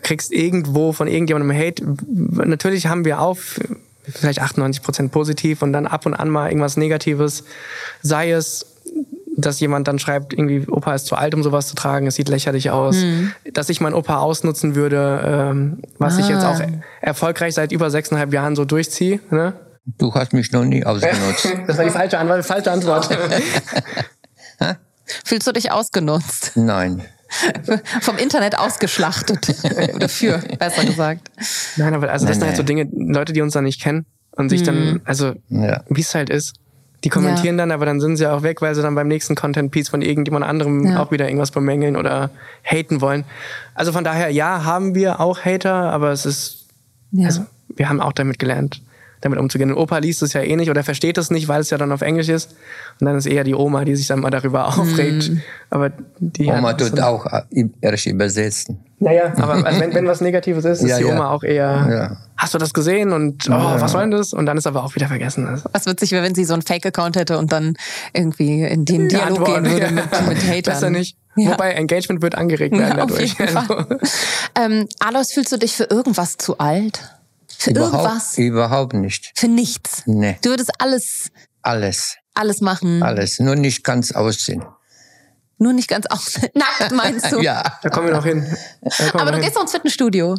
kriegst 0.02 0.32
irgendwo 0.32 0.92
von 0.92 1.08
irgendjemandem 1.08 1.56
Hate. 1.56 1.82
Natürlich 2.06 2.86
haben 2.86 3.04
wir 3.04 3.20
auch 3.20 3.38
vielleicht 4.08 4.40
98 4.40 4.82
Prozent 4.82 5.12
positiv 5.12 5.62
und 5.62 5.72
dann 5.72 5.86
ab 5.86 6.06
und 6.06 6.14
an 6.14 6.28
mal 6.28 6.48
irgendwas 6.48 6.76
Negatives. 6.76 7.44
Sei 8.02 8.30
es, 8.30 8.66
dass 9.36 9.60
jemand 9.60 9.86
dann 9.88 9.98
schreibt, 9.98 10.32
irgendwie 10.32 10.66
Opa 10.68 10.94
ist 10.94 11.06
zu 11.06 11.16
alt, 11.16 11.34
um 11.34 11.42
sowas 11.42 11.68
zu 11.68 11.74
tragen, 11.74 12.06
es 12.06 12.14
sieht 12.14 12.28
lächerlich 12.28 12.70
aus. 12.70 12.96
Mhm. 12.96 13.32
Dass 13.52 13.68
ich 13.68 13.80
meinen 13.80 13.94
Opa 13.94 14.18
ausnutzen 14.18 14.74
würde, 14.74 15.20
ähm, 15.24 15.82
was 15.98 16.16
ah. 16.16 16.20
ich 16.20 16.28
jetzt 16.28 16.44
auch 16.44 16.60
erfolgreich 17.00 17.54
seit 17.54 17.72
über 17.72 17.90
sechseinhalb 17.90 18.32
Jahren 18.32 18.56
so 18.56 18.64
durchziehe. 18.64 19.20
Ne? 19.30 19.52
Du 19.98 20.12
hast 20.14 20.32
mich 20.32 20.50
noch 20.52 20.64
nie 20.64 20.84
ausgenutzt. 20.84 21.48
das 21.66 21.76
war 21.76 21.84
die 21.84 21.90
falsche 21.90 22.18
Antwort. 22.18 22.44
Falsche 22.44 22.72
Antwort. 22.72 23.08
Fühlst 25.24 25.46
du 25.46 25.52
dich 25.52 25.70
ausgenutzt? 25.70 26.52
Nein. 26.54 27.04
Vom 28.00 28.18
Internet 28.18 28.58
ausgeschlachtet. 28.58 29.54
Oder 29.94 30.08
für, 30.08 30.38
besser 30.58 30.84
gesagt. 30.84 31.30
Nein, 31.76 31.94
aber 31.94 32.10
also 32.10 32.26
das 32.26 32.36
sind 32.36 32.46
halt 32.46 32.56
so 32.56 32.62
Dinge, 32.62 32.88
Leute, 32.92 33.32
die 33.32 33.42
uns 33.42 33.52
dann 33.52 33.64
nicht 33.64 33.80
kennen 33.80 34.06
und 34.32 34.48
sich 34.48 34.60
mhm. 34.62 34.66
dann, 34.66 35.00
also 35.04 35.34
ja. 35.48 35.82
wie 35.88 36.00
es 36.00 36.14
halt 36.14 36.30
ist. 36.30 36.54
Die 37.04 37.08
kommentieren 37.10 37.56
ja. 37.56 37.62
dann, 37.62 37.72
aber 37.72 37.86
dann 37.86 38.00
sind 38.00 38.16
sie 38.16 38.26
auch 38.26 38.42
weg, 38.42 38.62
weil 38.62 38.74
sie 38.74 38.82
dann 38.82 38.94
beim 38.94 39.06
nächsten 39.06 39.34
Content-Piece 39.34 39.90
von 39.90 40.02
irgendjemand 40.02 40.44
anderem 40.44 40.86
ja. 40.86 41.02
auch 41.02 41.10
wieder 41.10 41.26
irgendwas 41.26 41.50
bemängeln 41.50 41.96
oder 41.96 42.30
haten 42.64 43.00
wollen. 43.00 43.24
Also 43.74 43.92
von 43.92 44.02
daher, 44.02 44.30
ja, 44.30 44.64
haben 44.64 44.94
wir 44.94 45.20
auch 45.20 45.44
Hater, 45.44 45.74
aber 45.92 46.10
es 46.10 46.26
ist, 46.26 46.66
also 47.22 47.44
wir 47.68 47.88
haben 47.88 48.00
auch 48.00 48.12
damit 48.12 48.38
gelernt, 48.38 48.82
damit 49.20 49.38
umzugehen. 49.38 49.70
Und 49.72 49.78
Opa 49.78 49.98
liest 49.98 50.22
es 50.22 50.32
ja 50.32 50.42
eh 50.42 50.56
nicht 50.56 50.70
oder 50.70 50.84
versteht 50.84 51.18
es 51.18 51.30
nicht, 51.30 51.48
weil 51.48 51.60
es 51.60 51.70
ja 51.70 51.78
dann 51.78 51.92
auf 51.92 52.02
Englisch 52.02 52.28
ist. 52.28 52.54
Und 53.00 53.06
dann 53.06 53.16
ist 53.16 53.26
eher 53.26 53.44
die 53.44 53.54
Oma, 53.54 53.84
die 53.84 53.96
sich 53.96 54.06
dann 54.06 54.20
mal 54.20 54.30
darüber 54.30 54.66
aufregt. 54.68 55.30
Mm. 55.30 55.40
Aber 55.70 55.92
die 56.18 56.46
Oma 56.46 56.72
tut 56.74 57.00
auch 57.00 57.26
erst 57.80 58.06
übersetzen. 58.06 58.80
Naja, 58.98 59.32
aber 59.36 59.54
also 59.66 59.80
wenn, 59.80 59.94
wenn 59.94 60.06
was 60.06 60.20
Negatives 60.20 60.64
ist, 60.64 60.82
ist 60.82 60.88
ja, 60.88 60.98
die 60.98 61.04
Oma 61.04 61.16
ja. 61.16 61.30
auch 61.30 61.42
eher, 61.42 61.54
ja. 61.90 62.16
hast 62.36 62.54
du 62.54 62.58
das 62.58 62.72
gesehen 62.72 63.12
und 63.12 63.48
oh, 63.48 63.52
was 63.52 63.92
soll 63.92 64.02
denn 64.02 64.10
das? 64.12 64.32
Und 64.32 64.46
dann 64.46 64.56
ist 64.56 64.66
aber 64.66 64.84
auch 64.84 64.94
wieder 64.94 65.08
vergessen. 65.08 65.62
Was 65.72 65.86
witzig 65.86 66.12
wäre, 66.12 66.24
wenn 66.24 66.34
sie 66.34 66.44
so 66.44 66.54
einen 66.54 66.62
Fake-Account 66.62 67.16
hätte 67.16 67.38
und 67.38 67.52
dann 67.52 67.74
irgendwie 68.12 68.62
in 68.62 68.84
den 68.84 69.08
Dialog 69.08 69.44
gehen 69.44 69.64
würde 69.64 69.90
mit, 69.90 70.04
mit 70.28 70.38
Hatern. 70.46 70.62
Besser 70.62 70.90
nicht. 70.90 71.16
Wobei 71.36 71.72
Engagement 71.72 72.22
wird 72.22 72.34
angeregt 72.34 72.76
werden 72.76 72.96
dadurch. 72.96 73.38
Also. 73.38 73.84
Ähm, 74.58 74.88
Alois, 75.00 75.32
fühlst 75.32 75.52
du 75.52 75.58
dich 75.58 75.76
für 75.76 75.84
irgendwas 75.84 76.38
zu 76.38 76.58
alt? 76.58 77.15
Für 77.58 77.70
überhaupt, 77.70 77.94
irgendwas? 77.94 78.38
Überhaupt 78.38 78.92
nicht. 78.94 79.32
Für 79.34 79.48
nichts? 79.48 80.02
Nee. 80.06 80.38
Du 80.42 80.50
würdest 80.50 80.70
alles... 80.78 81.30
Alles. 81.62 82.16
Alles 82.34 82.60
machen? 82.60 83.02
Alles. 83.02 83.40
Nur 83.40 83.56
nicht 83.56 83.82
ganz 83.82 84.12
aussehen. 84.12 84.64
Nur 85.58 85.72
nicht 85.72 85.88
ganz 85.88 86.06
aussehen? 86.06 86.50
Nackt 86.54 86.92
meinst 86.92 87.32
du? 87.32 87.40
ja. 87.40 87.62
Da 87.82 87.88
kommen 87.88 88.08
wir 88.08 88.14
noch 88.14 88.24
hin. 88.24 88.46
Aber 89.14 89.30
du 89.30 89.38
hin. 89.38 89.42
gehst 89.42 89.54
noch 89.54 89.62
ins 89.62 89.72
Fitnessstudio. 89.72 90.36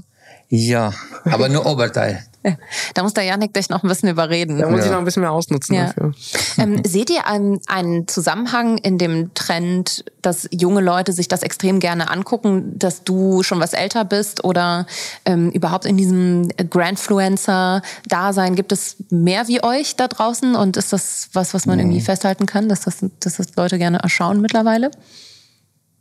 Ja, 0.50 0.94
aber 1.26 1.50
nur 1.50 1.66
Oberteil. 1.66 2.26
Da 2.94 3.04
muss 3.04 3.14
der 3.14 3.24
Janik 3.24 3.54
dich 3.54 3.70
noch 3.70 3.84
ein 3.84 3.90
bisschen 3.90 4.10
überreden. 4.10 4.58
Da 4.58 4.70
muss 4.70 4.80
ja. 4.80 4.86
ich 4.86 4.92
noch 4.92 5.00
ein 5.00 5.06
bisschen 5.06 5.22
mehr 5.22 5.32
ausnutzen 5.32 5.76
ja. 5.76 5.88
dafür. 5.88 6.14
Ähm, 6.58 6.82
seht 6.86 7.10
ihr 7.10 7.28
einen, 7.28 7.60
einen 7.68 8.08
Zusammenhang 8.08 8.78
in 8.78 8.98
dem 8.98 9.34
Trend, 9.34 10.06
dass 10.22 10.48
junge 10.52 10.82
Leute 10.82 11.14
sich 11.14 11.28
das 11.28 11.44
extrem 11.44 11.80
gerne 11.80 12.10
angucken, 12.10 12.78
dass 12.78 13.04
du 13.04 13.44
schon 13.44 13.60
was 13.60 13.74
älter 13.74 14.06
bist 14.06 14.44
oder 14.44 14.88
ähm, 15.26 15.52
überhaupt 15.52 15.86
in 15.86 15.98
diesem 15.98 16.50
Grandfluencer-Dasein 16.70 18.56
gibt 18.56 18.72
es 18.72 18.98
mehr 19.10 19.48
wie 19.48 19.64
euch 19.64 19.96
da 19.96 20.08
draußen 20.08 20.56
und 20.56 20.78
ist 20.78 20.94
das 20.94 21.30
was, 21.34 21.54
was 21.54 21.66
man 21.66 21.80
irgendwie 21.80 22.02
festhalten 22.02 22.46
kann, 22.46 22.70
dass 22.70 22.82
das, 22.82 23.06
dass 23.20 23.38
das 23.38 23.56
Leute 23.56 23.78
gerne 23.78 24.00
erschauen 24.00 24.42
mittlerweile? 24.42 24.92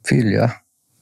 Viel, 0.02 0.30
ja. 0.30 0.54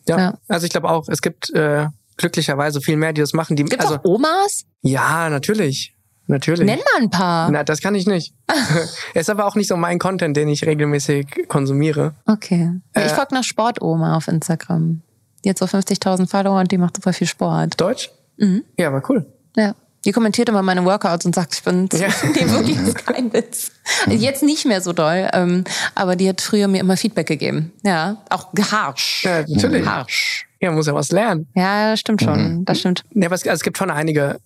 Ja, 0.08 0.18
ja. 0.18 0.38
also 0.48 0.66
ich 0.66 0.72
glaube 0.72 0.90
auch, 0.90 1.08
es 1.08 1.22
gibt 1.22 1.50
äh, 1.54 1.86
glücklicherweise 2.16 2.80
viel 2.80 2.96
mehr, 2.96 3.12
die 3.12 3.20
das 3.20 3.32
machen. 3.32 3.56
Die, 3.56 3.64
Gibt's 3.64 3.84
also, 3.84 3.96
auch 3.96 4.04
Omas? 4.04 4.64
Ja, 4.82 5.28
natürlich. 5.28 5.94
Natürlich. 6.26 6.64
Nenn 6.64 6.78
mal 6.78 7.02
ein 7.02 7.10
paar. 7.10 7.50
Na, 7.50 7.64
das 7.64 7.80
kann 7.80 7.94
ich 7.94 8.06
nicht. 8.06 8.34
ist 9.14 9.30
aber 9.30 9.46
auch 9.46 9.56
nicht 9.56 9.68
so 9.68 9.76
mein 9.76 9.98
Content, 9.98 10.36
den 10.36 10.48
ich 10.48 10.64
regelmäßig 10.64 11.48
konsumiere. 11.48 12.14
Okay. 12.26 12.72
Äh, 12.94 13.06
ich 13.06 13.12
folge 13.12 13.34
nach 13.34 13.44
Sportoma 13.44 14.16
auf 14.16 14.28
Instagram. 14.28 15.02
Die 15.44 15.50
hat 15.50 15.58
so 15.58 15.66
50.000 15.66 16.26
Follower 16.26 16.60
und 16.60 16.72
die 16.72 16.78
macht 16.78 16.96
super 16.96 17.12
viel 17.12 17.26
Sport. 17.26 17.78
Deutsch? 17.78 18.10
Mhm. 18.38 18.64
Ja, 18.78 18.92
war 18.92 19.02
cool. 19.10 19.26
Ja. 19.56 19.74
Die 20.04 20.12
kommentiert 20.12 20.50
immer 20.50 20.62
meine 20.62 20.84
Workouts 20.84 21.24
und 21.24 21.34
sagt, 21.34 21.54
ich 21.54 21.62
bin 21.62 21.88
ja. 21.92 22.08
nee, 22.34 22.50
wirklich 22.50 22.76
ist 22.76 23.06
kein 23.06 23.32
Witz. 23.32 23.72
Jetzt 24.06 24.42
nicht 24.42 24.66
mehr 24.66 24.82
so 24.82 24.92
doll, 24.92 25.30
ähm, 25.32 25.64
aber 25.94 26.14
die 26.14 26.28
hat 26.28 26.42
früher 26.42 26.68
mir 26.68 26.80
immer 26.80 26.96
Feedback 26.96 27.26
gegeben. 27.26 27.72
Ja, 27.82 28.18
auch 28.28 28.48
harsch. 28.70 29.24
Ja, 29.24 29.44
natürlich. 29.48 29.86
Harsch. 29.86 30.46
Ja, 30.64 30.70
muss 30.70 30.86
ja 30.86 30.94
was 30.94 31.12
lernen. 31.12 31.46
Ja, 31.54 31.90
das 31.90 32.00
stimmt 32.00 32.22
schon. 32.22 32.60
Mhm. 32.60 32.64
Das 32.64 32.80
stimmt. 32.80 33.04
Ja, 33.12 33.26
aber 33.26 33.34
es, 33.34 33.42
also 33.42 33.52
es 33.52 33.62
gibt 33.62 33.76
schon 33.76 33.90
einige 33.90 34.38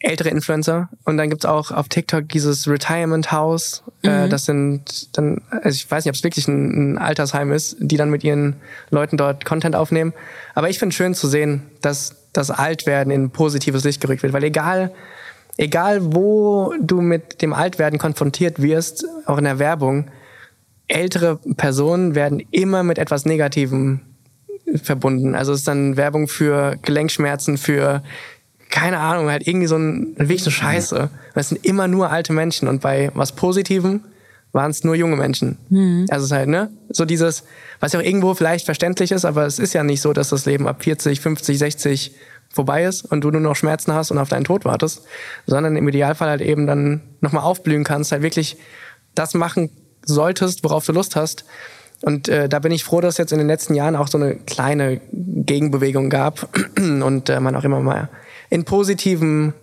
ältere 0.00 0.28
Influencer. 0.28 0.90
Und 1.04 1.16
dann 1.16 1.30
gibt's 1.30 1.46
auch 1.46 1.70
auf 1.70 1.88
TikTok 1.88 2.28
dieses 2.28 2.68
Retirement 2.68 3.32
House. 3.32 3.82
Äh, 4.02 4.28
das 4.28 4.44
sind 4.44 5.16
dann, 5.16 5.40
also 5.50 5.74
ich 5.74 5.90
weiß 5.90 6.04
nicht, 6.04 6.10
ob 6.10 6.16
es 6.16 6.24
wirklich 6.24 6.46
ein, 6.46 6.92
ein 6.92 6.98
Altersheim 6.98 7.52
ist, 7.52 7.76
die 7.80 7.96
dann 7.96 8.10
mit 8.10 8.22
ihren 8.22 8.56
Leuten 8.90 9.16
dort 9.16 9.46
Content 9.46 9.74
aufnehmen. 9.74 10.12
Aber 10.54 10.68
ich 10.68 10.78
finde 10.78 10.94
schön 10.94 11.14
zu 11.14 11.26
sehen, 11.26 11.62
dass 11.80 12.16
das 12.34 12.50
Altwerden 12.50 13.10
in 13.10 13.24
ein 13.24 13.30
positives 13.30 13.82
Licht 13.84 14.02
gerückt 14.02 14.22
wird. 14.22 14.34
Weil 14.34 14.44
egal, 14.44 14.92
egal 15.56 16.14
wo 16.14 16.74
du 16.82 17.00
mit 17.00 17.40
dem 17.40 17.54
Altwerden 17.54 17.98
konfrontiert 17.98 18.60
wirst, 18.60 19.06
auch 19.24 19.38
in 19.38 19.44
der 19.44 19.58
Werbung, 19.58 20.10
ältere 20.86 21.38
Personen 21.56 22.14
werden 22.14 22.42
immer 22.50 22.82
mit 22.82 22.98
etwas 22.98 23.24
Negativem 23.24 24.00
verbunden. 24.82 25.34
Also 25.34 25.52
es 25.52 25.60
ist 25.60 25.68
dann 25.68 25.96
Werbung 25.96 26.28
für 26.28 26.76
Gelenkschmerzen, 26.82 27.58
für 27.58 28.02
keine 28.70 28.98
Ahnung, 28.98 29.30
halt 29.30 29.46
irgendwie 29.46 29.66
so 29.66 29.76
ein 29.76 30.14
wirklich 30.16 30.42
eine 30.42 30.50
Scheiße. 30.50 31.10
Es 31.34 31.50
sind 31.50 31.64
immer 31.64 31.88
nur 31.88 32.10
alte 32.10 32.32
Menschen 32.32 32.68
und 32.68 32.80
bei 32.80 33.10
was 33.14 33.32
Positivem 33.32 34.00
waren 34.52 34.70
es 34.70 34.84
nur 34.84 34.94
junge 34.94 35.16
Menschen. 35.16 35.58
Also 36.10 36.24
es 36.24 36.30
ist 36.30 36.36
halt, 36.36 36.48
ne? 36.48 36.70
So 36.90 37.04
dieses, 37.04 37.44
was 37.80 37.92
ja 37.92 38.00
auch 38.00 38.04
irgendwo 38.04 38.34
vielleicht 38.34 38.64
verständlich 38.64 39.12
ist, 39.12 39.24
aber 39.24 39.46
es 39.46 39.58
ist 39.58 39.72
ja 39.72 39.82
nicht 39.82 40.00
so, 40.00 40.12
dass 40.12 40.30
das 40.30 40.46
Leben 40.46 40.68
ab 40.68 40.82
40, 40.82 41.20
50, 41.20 41.58
60 41.58 42.12
vorbei 42.50 42.84
ist 42.84 43.02
und 43.02 43.22
du 43.22 43.30
nur 43.30 43.40
noch 43.40 43.56
Schmerzen 43.56 43.92
hast 43.94 44.10
und 44.10 44.18
auf 44.18 44.28
deinen 44.28 44.44
Tod 44.44 44.64
wartest, 44.64 45.02
sondern 45.46 45.74
im 45.76 45.88
Idealfall 45.88 46.28
halt 46.28 46.42
eben 46.42 46.66
dann 46.66 47.00
nochmal 47.20 47.44
aufblühen 47.44 47.84
kannst, 47.84 48.12
halt 48.12 48.22
wirklich 48.22 48.58
das 49.14 49.34
machen 49.34 49.70
solltest, 50.04 50.64
worauf 50.64 50.84
du 50.84 50.92
Lust 50.92 51.16
hast. 51.16 51.44
Und 52.02 52.28
äh, 52.28 52.48
da 52.48 52.58
bin 52.58 52.72
ich 52.72 52.84
froh, 52.84 53.00
dass 53.00 53.14
es 53.14 53.18
jetzt 53.18 53.32
in 53.32 53.38
den 53.38 53.46
letzten 53.46 53.74
Jahren 53.74 53.96
auch 53.96 54.08
so 54.08 54.18
eine 54.18 54.34
kleine 54.34 55.00
Gegenbewegung 55.12 56.10
gab 56.10 56.48
und 56.76 57.28
äh, 57.28 57.40
man 57.40 57.56
auch 57.56 57.64
immer 57.64 57.80
mal 57.80 58.08
in 58.50 58.64
positiven, 58.64 59.54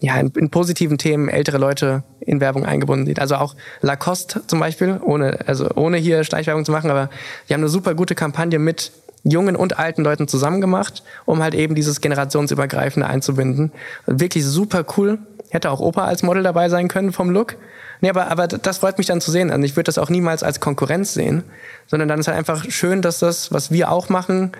ja, 0.00 0.18
in, 0.18 0.28
in 0.36 0.50
positiven 0.50 0.98
Themen 0.98 1.28
ältere 1.28 1.58
Leute 1.58 2.02
in 2.20 2.40
Werbung 2.40 2.66
eingebunden 2.66 3.06
sieht. 3.06 3.18
Also 3.18 3.36
auch 3.36 3.54
Lacoste 3.80 4.42
zum 4.46 4.60
Beispiel, 4.60 5.00
ohne, 5.02 5.38
also 5.46 5.70
ohne 5.74 5.96
hier 5.96 6.24
Schleichwerbung 6.24 6.64
zu 6.64 6.72
machen, 6.72 6.90
aber 6.90 7.08
die 7.48 7.54
haben 7.54 7.60
eine 7.60 7.70
super 7.70 7.94
gute 7.94 8.14
Kampagne 8.14 8.58
mit 8.58 8.92
jungen 9.22 9.56
und 9.56 9.78
alten 9.78 10.02
Leuten 10.02 10.28
zusammen 10.28 10.60
gemacht, 10.60 11.02
um 11.24 11.42
halt 11.42 11.54
eben 11.54 11.74
dieses 11.74 12.00
generationsübergreifende 12.00 13.06
einzubinden. 13.06 13.72
Wirklich 14.06 14.44
super 14.44 14.84
cool. 14.96 15.18
Hätte 15.50 15.70
auch 15.70 15.80
Opa 15.80 16.04
als 16.04 16.22
Model 16.22 16.42
dabei 16.42 16.68
sein 16.68 16.88
können 16.88 17.12
vom 17.12 17.30
Look. 17.30 17.56
Nee, 18.00 18.10
aber, 18.10 18.30
aber 18.30 18.46
das 18.46 18.78
freut 18.78 18.98
mich 18.98 19.06
dann 19.06 19.20
zu 19.20 19.30
sehen. 19.30 19.50
Also 19.50 19.62
ich 19.64 19.76
würde 19.76 19.84
das 19.84 19.98
auch 19.98 20.08
niemals 20.08 20.42
als 20.42 20.60
Konkurrenz 20.60 21.12
sehen, 21.12 21.44
sondern 21.86 22.08
dann 22.08 22.20
ist 22.20 22.28
halt 22.28 22.38
einfach 22.38 22.64
schön, 22.70 23.02
dass 23.02 23.18
das, 23.18 23.52
was 23.52 23.70
wir 23.70 23.90
auch 23.90 24.08
machen, 24.08 24.52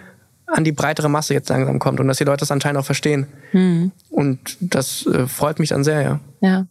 an 0.51 0.65
die 0.65 0.73
breitere 0.73 1.09
Masse 1.09 1.35
jetzt 1.35 1.49
langsam 1.49 1.79
kommt 1.79 2.01
und 2.01 2.09
dass 2.09 2.19
die 2.19 2.25
Leute 2.25 2.41
das 2.41 2.51
anscheinend 2.51 2.81
auch 2.81 2.85
verstehen. 2.85 3.27
Und 4.11 4.57
das 4.61 5.07
äh, 5.07 5.27
freut 5.27 5.59
mich 5.59 5.71
dann 5.71 5.85
sehr, 5.85 6.03
ja. 6.03 6.21
Ja. 6.43 6.67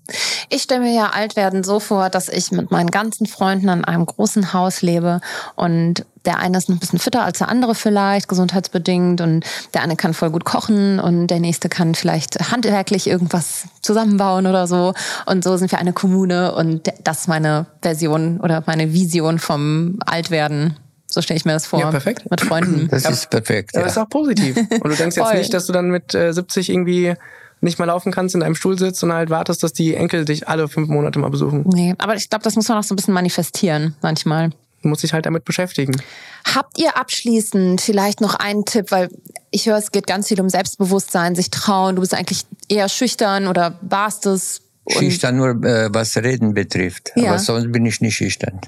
Ich 0.50 0.64
stelle 0.64 0.82
mir 0.82 0.94
ja 0.94 1.12
Altwerden 1.12 1.64
so 1.64 1.80
vor, 1.80 2.10
dass 2.10 2.28
ich 2.28 2.52
mit 2.52 2.72
meinen 2.72 2.90
ganzen 2.90 3.28
Freunden 3.28 3.70
an 3.70 3.86
einem 3.86 4.06
großen 4.06 4.52
Haus 4.52 4.82
lebe 4.82 5.22
und 5.56 6.06
der 6.26 6.40
eine 6.40 6.58
ist 6.58 6.70
noch 6.70 6.76
ein 6.76 6.80
bisschen 6.80 7.00
fitter 7.00 7.24
als 7.24 7.38
der 7.38 7.50
andere 7.50 7.76
vielleicht, 7.76 8.28
gesundheitsbedingt 8.28 9.22
und 9.22 9.46
der 9.74 9.84
eine 9.84 9.96
kann 9.96 10.14
voll 10.14 10.32
gut 10.32 10.44
kochen 10.44 11.00
und 11.00 11.28
der 11.28 11.40
nächste 11.40 11.70
kann 11.70 11.96
vielleicht 11.96 12.52
handwerklich 12.52 13.08
irgendwas 13.08 13.66
zusammenbauen 13.82 14.48
oder 14.48 14.66
so 14.66 14.94
und 15.28 15.44
so 15.44 15.56
sind 15.56 15.72
wir 15.72 15.80
eine 15.80 15.94
Kommune 15.94 16.54
und 16.56 16.92
das 17.04 17.22
ist 17.22 17.28
meine 17.28 17.68
Version 17.82 18.40
oder 18.40 18.64
meine 18.66 18.92
Vision 18.92 19.38
vom 19.38 20.00
Altwerden. 20.06 20.78
So 21.10 21.22
stelle 21.22 21.38
ich 21.38 21.46
mir 21.46 21.54
das 21.54 21.66
vor. 21.66 21.80
Ja, 21.80 21.90
perfekt. 21.90 22.30
Mit 22.30 22.42
Freunden. 22.42 22.88
Das 22.90 23.06
ist 23.10 23.30
perfekt. 23.30 23.76
Aber 23.76 23.86
Ja. 23.86 23.92
ist 23.92 23.98
auch 23.98 24.10
positiv. 24.10 24.56
Und 24.58 24.84
du 24.86 24.96
denkst 24.96 25.16
jetzt 25.18 25.34
nicht, 25.34 25.54
dass 25.54 25.66
du 25.66 25.74
dann 25.74 25.90
mit 25.90 26.14
äh, 26.14 26.32
70 26.34 26.70
irgendwie 26.70 27.14
nicht 27.62 27.80
mal 27.80 27.86
laufen 27.86 28.12
kannst, 28.12 28.36
in 28.36 28.44
einem 28.44 28.56
Stuhl 28.56 28.78
sitzt 28.78 29.04
und 29.04 29.12
halt 29.12 29.30
wartest, 29.30 29.64
dass 29.64 29.74
die 29.74 29.96
Enkel 29.96 30.24
dich 30.26 30.48
alle 30.48 30.68
fünf 30.68 30.88
Monate 30.88 31.20
mal 31.20 31.30
besuchen. 31.30 31.66
Nee, 31.68 31.94
aber 31.98 32.16
ich 32.16 32.30
glaube, 32.30 32.44
das 32.44 32.56
muss 32.56 32.68
man 32.70 32.78
auch 32.78 32.84
so 32.84 32.94
ein 32.94 32.96
bisschen 32.96 33.14
manifestieren 33.14 33.96
manchmal. 34.02 34.52
Du 34.82 34.88
musst 34.88 35.04
dich 35.04 35.12
halt 35.12 35.26
damit 35.26 35.44
beschäftigen. 35.44 35.94
Habt 36.56 36.78
ihr 36.80 36.96
abschließend 36.96 37.82
vielleicht 37.82 38.22
noch 38.22 38.36
einen 38.36 38.64
Tipp, 38.64 38.92
weil 38.92 39.10
ich 39.52 39.66
höre, 39.66 39.78
es 39.78 39.92
geht 39.92 40.08
ganz 40.08 40.30
viel 40.30 40.40
um 40.40 40.48
Selbstbewusstsein, 40.48 41.36
sich 41.36 41.50
trauen. 41.52 41.96
Du 41.96 42.02
bist 42.02 42.14
eigentlich 42.14 42.44
eher 42.70 42.88
schüchtern 42.88 43.48
oder 43.48 43.78
warst 43.82 44.26
es? 44.26 44.62
Schüchtern 44.88 45.36
nur, 45.36 45.50
äh, 45.66 45.90
was 45.92 46.16
Reden 46.16 46.54
betrifft. 46.54 47.12
Ja. 47.16 47.30
Aber 47.32 47.40
sonst 47.40 47.72
bin 47.74 47.86
ich 47.86 48.00
nicht 48.00 48.16
schüchtern. 48.16 48.62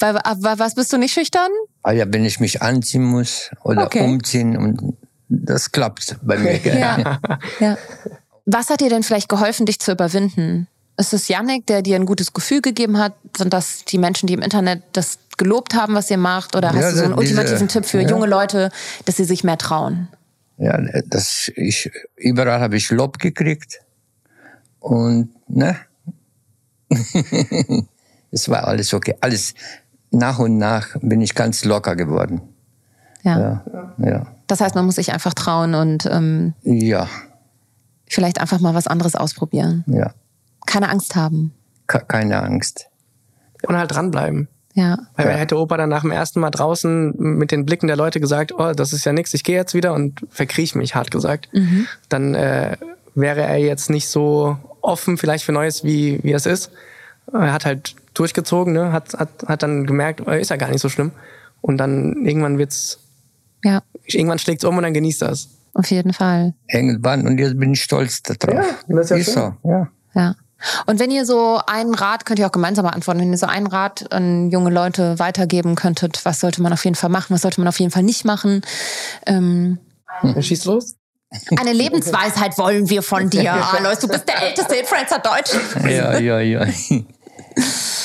Was 0.00 0.74
bist 0.74 0.92
du 0.92 0.98
nicht 0.98 1.12
schüchtern? 1.12 1.48
Ah 1.82 1.92
ja, 1.92 2.04
wenn 2.08 2.24
ich 2.24 2.40
mich 2.40 2.62
anziehen 2.62 3.04
muss 3.04 3.50
oder 3.64 3.84
Okay. 3.86 4.02
umziehen 4.02 4.56
und 4.56 4.96
das 5.28 5.72
klappt 5.72 6.16
bei 6.22 6.38
mir. 6.38 6.56
Ja. 6.64 7.18
ja. 7.60 7.78
Was 8.44 8.70
hat 8.70 8.80
dir 8.80 8.88
denn 8.90 9.02
vielleicht 9.02 9.28
geholfen, 9.28 9.66
dich 9.66 9.80
zu 9.80 9.92
überwinden? 9.92 10.68
Ist 10.98 11.12
es 11.12 11.28
Yannick, 11.28 11.66
der 11.66 11.82
dir 11.82 11.96
ein 11.96 12.06
gutes 12.06 12.32
Gefühl 12.32 12.62
gegeben 12.62 12.96
hat? 12.98 13.14
Sind 13.36 13.52
das 13.52 13.84
die 13.84 13.98
Menschen, 13.98 14.28
die 14.28 14.34
im 14.34 14.40
Internet 14.42 14.82
das 14.92 15.18
gelobt 15.36 15.74
haben, 15.74 15.94
was 15.94 16.10
ihr 16.10 16.16
macht? 16.16 16.54
Oder 16.56 16.68
hast 16.68 16.76
Ja, 16.80 16.90
du 16.90 16.96
so 16.96 17.04
einen 17.04 17.16
diese- 17.18 17.34
ultimativen 17.34 17.68
Tipp 17.68 17.84
für 17.84 18.00
ja. 18.00 18.08
junge 18.08 18.26
Leute, 18.26 18.70
dass 19.04 19.16
sie 19.16 19.24
sich 19.24 19.44
mehr 19.44 19.58
trauen? 19.58 20.08
Ja, 20.58 20.80
das, 21.06 21.50
ich, 21.56 21.90
überall 22.16 22.60
habe 22.60 22.76
ich 22.76 22.90
Lob 22.90 23.18
gekriegt. 23.18 23.80
Und, 24.78 25.30
ne? 25.48 25.76
es 28.30 28.48
war 28.48 28.66
alles 28.66 28.94
okay. 28.94 29.14
Alles, 29.20 29.54
nach 30.16 30.38
und 30.38 30.58
nach 30.58 30.88
bin 31.00 31.20
ich 31.20 31.34
ganz 31.34 31.64
locker 31.64 31.96
geworden. 31.96 32.40
Ja. 33.22 33.38
Ja, 33.38 33.64
ja. 33.98 34.26
Das 34.46 34.60
heißt, 34.60 34.74
man 34.74 34.86
muss 34.86 34.94
sich 34.96 35.12
einfach 35.12 35.34
trauen 35.34 35.74
und 35.74 36.06
ähm, 36.06 36.54
Ja, 36.62 37.08
vielleicht 38.08 38.40
einfach 38.40 38.60
mal 38.60 38.74
was 38.74 38.86
anderes 38.86 39.14
ausprobieren. 39.16 39.84
ja. 39.86 40.12
Keine 40.66 40.88
Angst 40.88 41.14
haben. 41.14 41.52
Ke- 41.86 42.04
Keine 42.08 42.42
Angst. 42.42 42.86
Und 43.68 43.76
halt 43.76 43.92
dranbleiben. 43.94 44.48
Ja. 44.74 44.98
Weil 45.14 45.26
Ja. 45.26 45.32
hätte 45.32 45.56
Opa 45.58 45.76
dann 45.76 45.88
nach 45.88 46.02
dem 46.02 46.10
ersten 46.10 46.40
Mal 46.40 46.50
draußen 46.50 47.14
mit 47.16 47.50
den 47.52 47.64
Blicken 47.64 47.86
der 47.86 47.96
Leute 47.96 48.18
gesagt, 48.20 48.52
oh, 48.58 48.72
das 48.72 48.92
ist 48.92 49.04
ja 49.04 49.12
nix, 49.12 49.32
ich 49.32 49.44
gehe 49.44 49.54
jetzt 49.56 49.74
wieder 49.74 49.94
und 49.94 50.26
verkriech 50.28 50.74
mich, 50.74 50.94
hart 50.96 51.10
gesagt, 51.12 51.48
dann 52.08 52.34
äh, 52.34 52.76
wäre 53.14 53.42
er 53.42 53.58
jetzt 53.58 53.90
nicht 53.90 54.08
so 54.08 54.56
offen 54.82 55.16
vielleicht 55.18 55.44
für 55.44 55.52
Neues, 55.52 55.82
wie, 55.84 56.18
wie 56.24 56.32
es 56.32 56.46
ist. 56.46 56.70
Er 57.32 57.52
hat 57.52 57.64
halt 57.64 57.94
durchgezogen, 58.18 58.72
ne? 58.72 58.92
hat, 58.92 59.14
hat, 59.14 59.28
hat 59.46 59.62
dann 59.62 59.86
gemerkt, 59.86 60.22
oh, 60.26 60.30
ist 60.30 60.50
ja 60.50 60.56
gar 60.56 60.70
nicht 60.70 60.80
so 60.80 60.88
schlimm. 60.88 61.12
Und 61.60 61.78
dann 61.78 62.24
irgendwann 62.26 62.58
wird's, 62.58 62.98
Ja, 63.64 63.82
irgendwann 64.06 64.38
schlägt's 64.38 64.64
um 64.64 64.76
und 64.76 64.82
dann 64.82 64.94
genießt 64.94 65.22
er 65.22 65.30
es. 65.30 65.48
auf 65.74 65.90
jeden 65.90 66.12
Fall. 66.12 66.54
Irgendwann, 66.68 67.26
und 67.26 67.38
jetzt 67.38 67.58
bin 67.58 67.72
ich 67.72 67.82
stolz 67.82 68.22
darauf. 68.22 68.54
Ja, 68.88 68.94
das 68.96 69.10
ist 69.10 69.10
ja 69.10 69.24
schön. 69.24 69.54
so, 69.62 69.68
ja. 69.68 69.88
Ja. 70.14 70.34
Und 70.86 70.98
wenn 71.00 71.10
ihr 71.10 71.26
so 71.26 71.60
einen 71.66 71.94
Rat, 71.94 72.24
könnt 72.24 72.38
ihr 72.38 72.46
auch 72.46 72.52
gemeinsam 72.52 72.86
beantworten, 72.86 73.20
wenn 73.20 73.30
ihr 73.30 73.36
so 73.38 73.46
einen 73.46 73.66
Rat 73.66 74.10
an 74.10 74.50
junge 74.50 74.70
Leute 74.70 75.18
weitergeben 75.18 75.74
könntet, 75.74 76.24
was 76.24 76.40
sollte 76.40 76.62
man 76.62 76.72
auf 76.72 76.82
jeden 76.84 76.94
Fall 76.96 77.10
machen, 77.10 77.34
was 77.34 77.42
sollte 77.42 77.60
man 77.60 77.68
auf 77.68 77.78
jeden 77.78 77.90
Fall 77.92 78.02
nicht 78.02 78.24
machen? 78.24 78.62
Ähm, 79.26 79.78
Dann 80.22 80.42
schieß 80.42 80.64
los. 80.64 80.94
eine 81.60 81.74
Lebensweisheit 81.74 82.56
wollen 82.56 82.88
wir 82.88 83.02
von 83.02 83.28
dir, 83.28 83.52
Alois. 83.74 83.96
Du 84.00 84.08
bist 84.08 84.26
der 84.26 84.42
älteste 84.42 84.76
Influencer 84.76 85.18
Deutschlands. 85.18 85.74
Ja, 85.84 86.18
ja, 86.18 86.40
ja. 86.40 86.66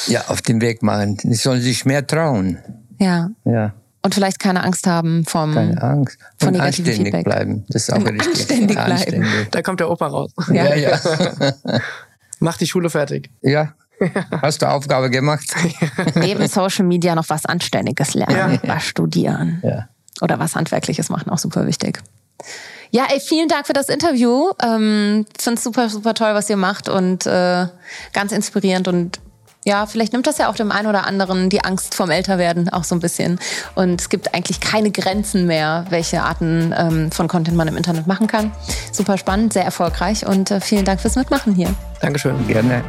ja, 0.07 0.25
auf 0.27 0.41
den 0.41 0.61
Weg 0.61 0.83
machen. 0.83 1.17
Die 1.23 1.33
sollen 1.35 1.61
sich 1.61 1.85
mehr 1.85 2.05
trauen. 2.05 2.57
Ja. 2.99 3.29
Ja, 3.45 3.73
Und 4.03 4.13
vielleicht 4.13 4.39
keine 4.39 4.63
Angst 4.63 4.85
haben 4.87 5.25
vom. 5.25 5.53
keine 5.53 5.81
Angst. 5.81 6.17
Von 6.39 6.49
Und 6.55 6.61
anständig 6.61 6.97
Feedback. 6.97 7.23
bleiben. 7.25 7.65
Das 7.69 7.83
ist 7.83 7.93
auch 7.93 8.05
richtig. 8.05 8.27
anständig 8.27 8.75
bleiben. 8.75 8.91
Anständig. 8.91 9.49
Da 9.51 9.61
kommt 9.61 9.79
der 9.79 9.89
Opa 9.89 10.07
raus. 10.07 10.31
Ja, 10.51 10.75
ja. 10.75 10.99
Mach 12.39 12.57
die 12.57 12.67
Schule 12.67 12.89
fertig. 12.89 13.29
Ja. 13.41 13.73
Hast 14.41 14.61
du 14.63 14.67
Aufgabe 14.67 15.09
gemacht? 15.11 15.53
Neben 16.15 16.47
Social 16.47 16.85
Media 16.85 17.13
noch 17.13 17.29
was 17.29 17.45
Anständiges 17.45 18.15
lernen, 18.15 18.59
was 18.63 18.83
studieren. 18.83 19.59
Ja. 19.63 19.87
Oder 20.21 20.39
was 20.39 20.55
Handwerkliches 20.55 21.09
machen, 21.09 21.29
auch 21.29 21.37
super 21.37 21.67
wichtig. 21.67 22.01
Ja, 22.89 23.05
ey, 23.13 23.19
vielen 23.19 23.47
Dank 23.47 23.67
für 23.67 23.73
das 23.73 23.89
Interview. 23.89 24.49
Ähm, 24.63 25.25
Finde 25.39 25.57
es 25.57 25.63
super, 25.63 25.87
super 25.89 26.13
toll, 26.15 26.33
was 26.33 26.49
ihr 26.49 26.57
macht 26.57 26.89
und 26.89 27.25
äh, 27.27 27.67
ganz 28.11 28.31
inspirierend 28.31 28.87
und 28.87 29.19
ja, 29.63 29.85
vielleicht 29.85 30.13
nimmt 30.13 30.27
das 30.27 30.37
ja 30.37 30.49
auch 30.49 30.55
dem 30.55 30.71
einen 30.71 30.87
oder 30.87 31.05
anderen 31.05 31.49
die 31.49 31.63
Angst 31.63 31.93
vom 31.93 32.09
Älterwerden 32.09 32.69
auch 32.69 32.83
so 32.83 32.95
ein 32.95 32.99
bisschen. 32.99 33.39
Und 33.75 34.01
es 34.01 34.09
gibt 34.09 34.33
eigentlich 34.33 34.59
keine 34.59 34.91
Grenzen 34.91 35.45
mehr, 35.45 35.85
welche 35.89 36.23
Arten 36.23 36.73
ähm, 36.75 37.11
von 37.11 37.27
Content 37.27 37.55
man 37.57 37.67
im 37.67 37.77
Internet 37.77 38.07
machen 38.07 38.27
kann. 38.27 38.51
Super 38.91 39.17
spannend, 39.17 39.53
sehr 39.53 39.63
erfolgreich 39.63 40.25
und 40.25 40.51
äh, 40.51 40.61
vielen 40.61 40.85
Dank 40.85 40.99
fürs 41.01 41.15
Mitmachen 41.15 41.53
hier. 41.53 41.73
Dankeschön. 41.99 42.47
Gerne. 42.47 42.83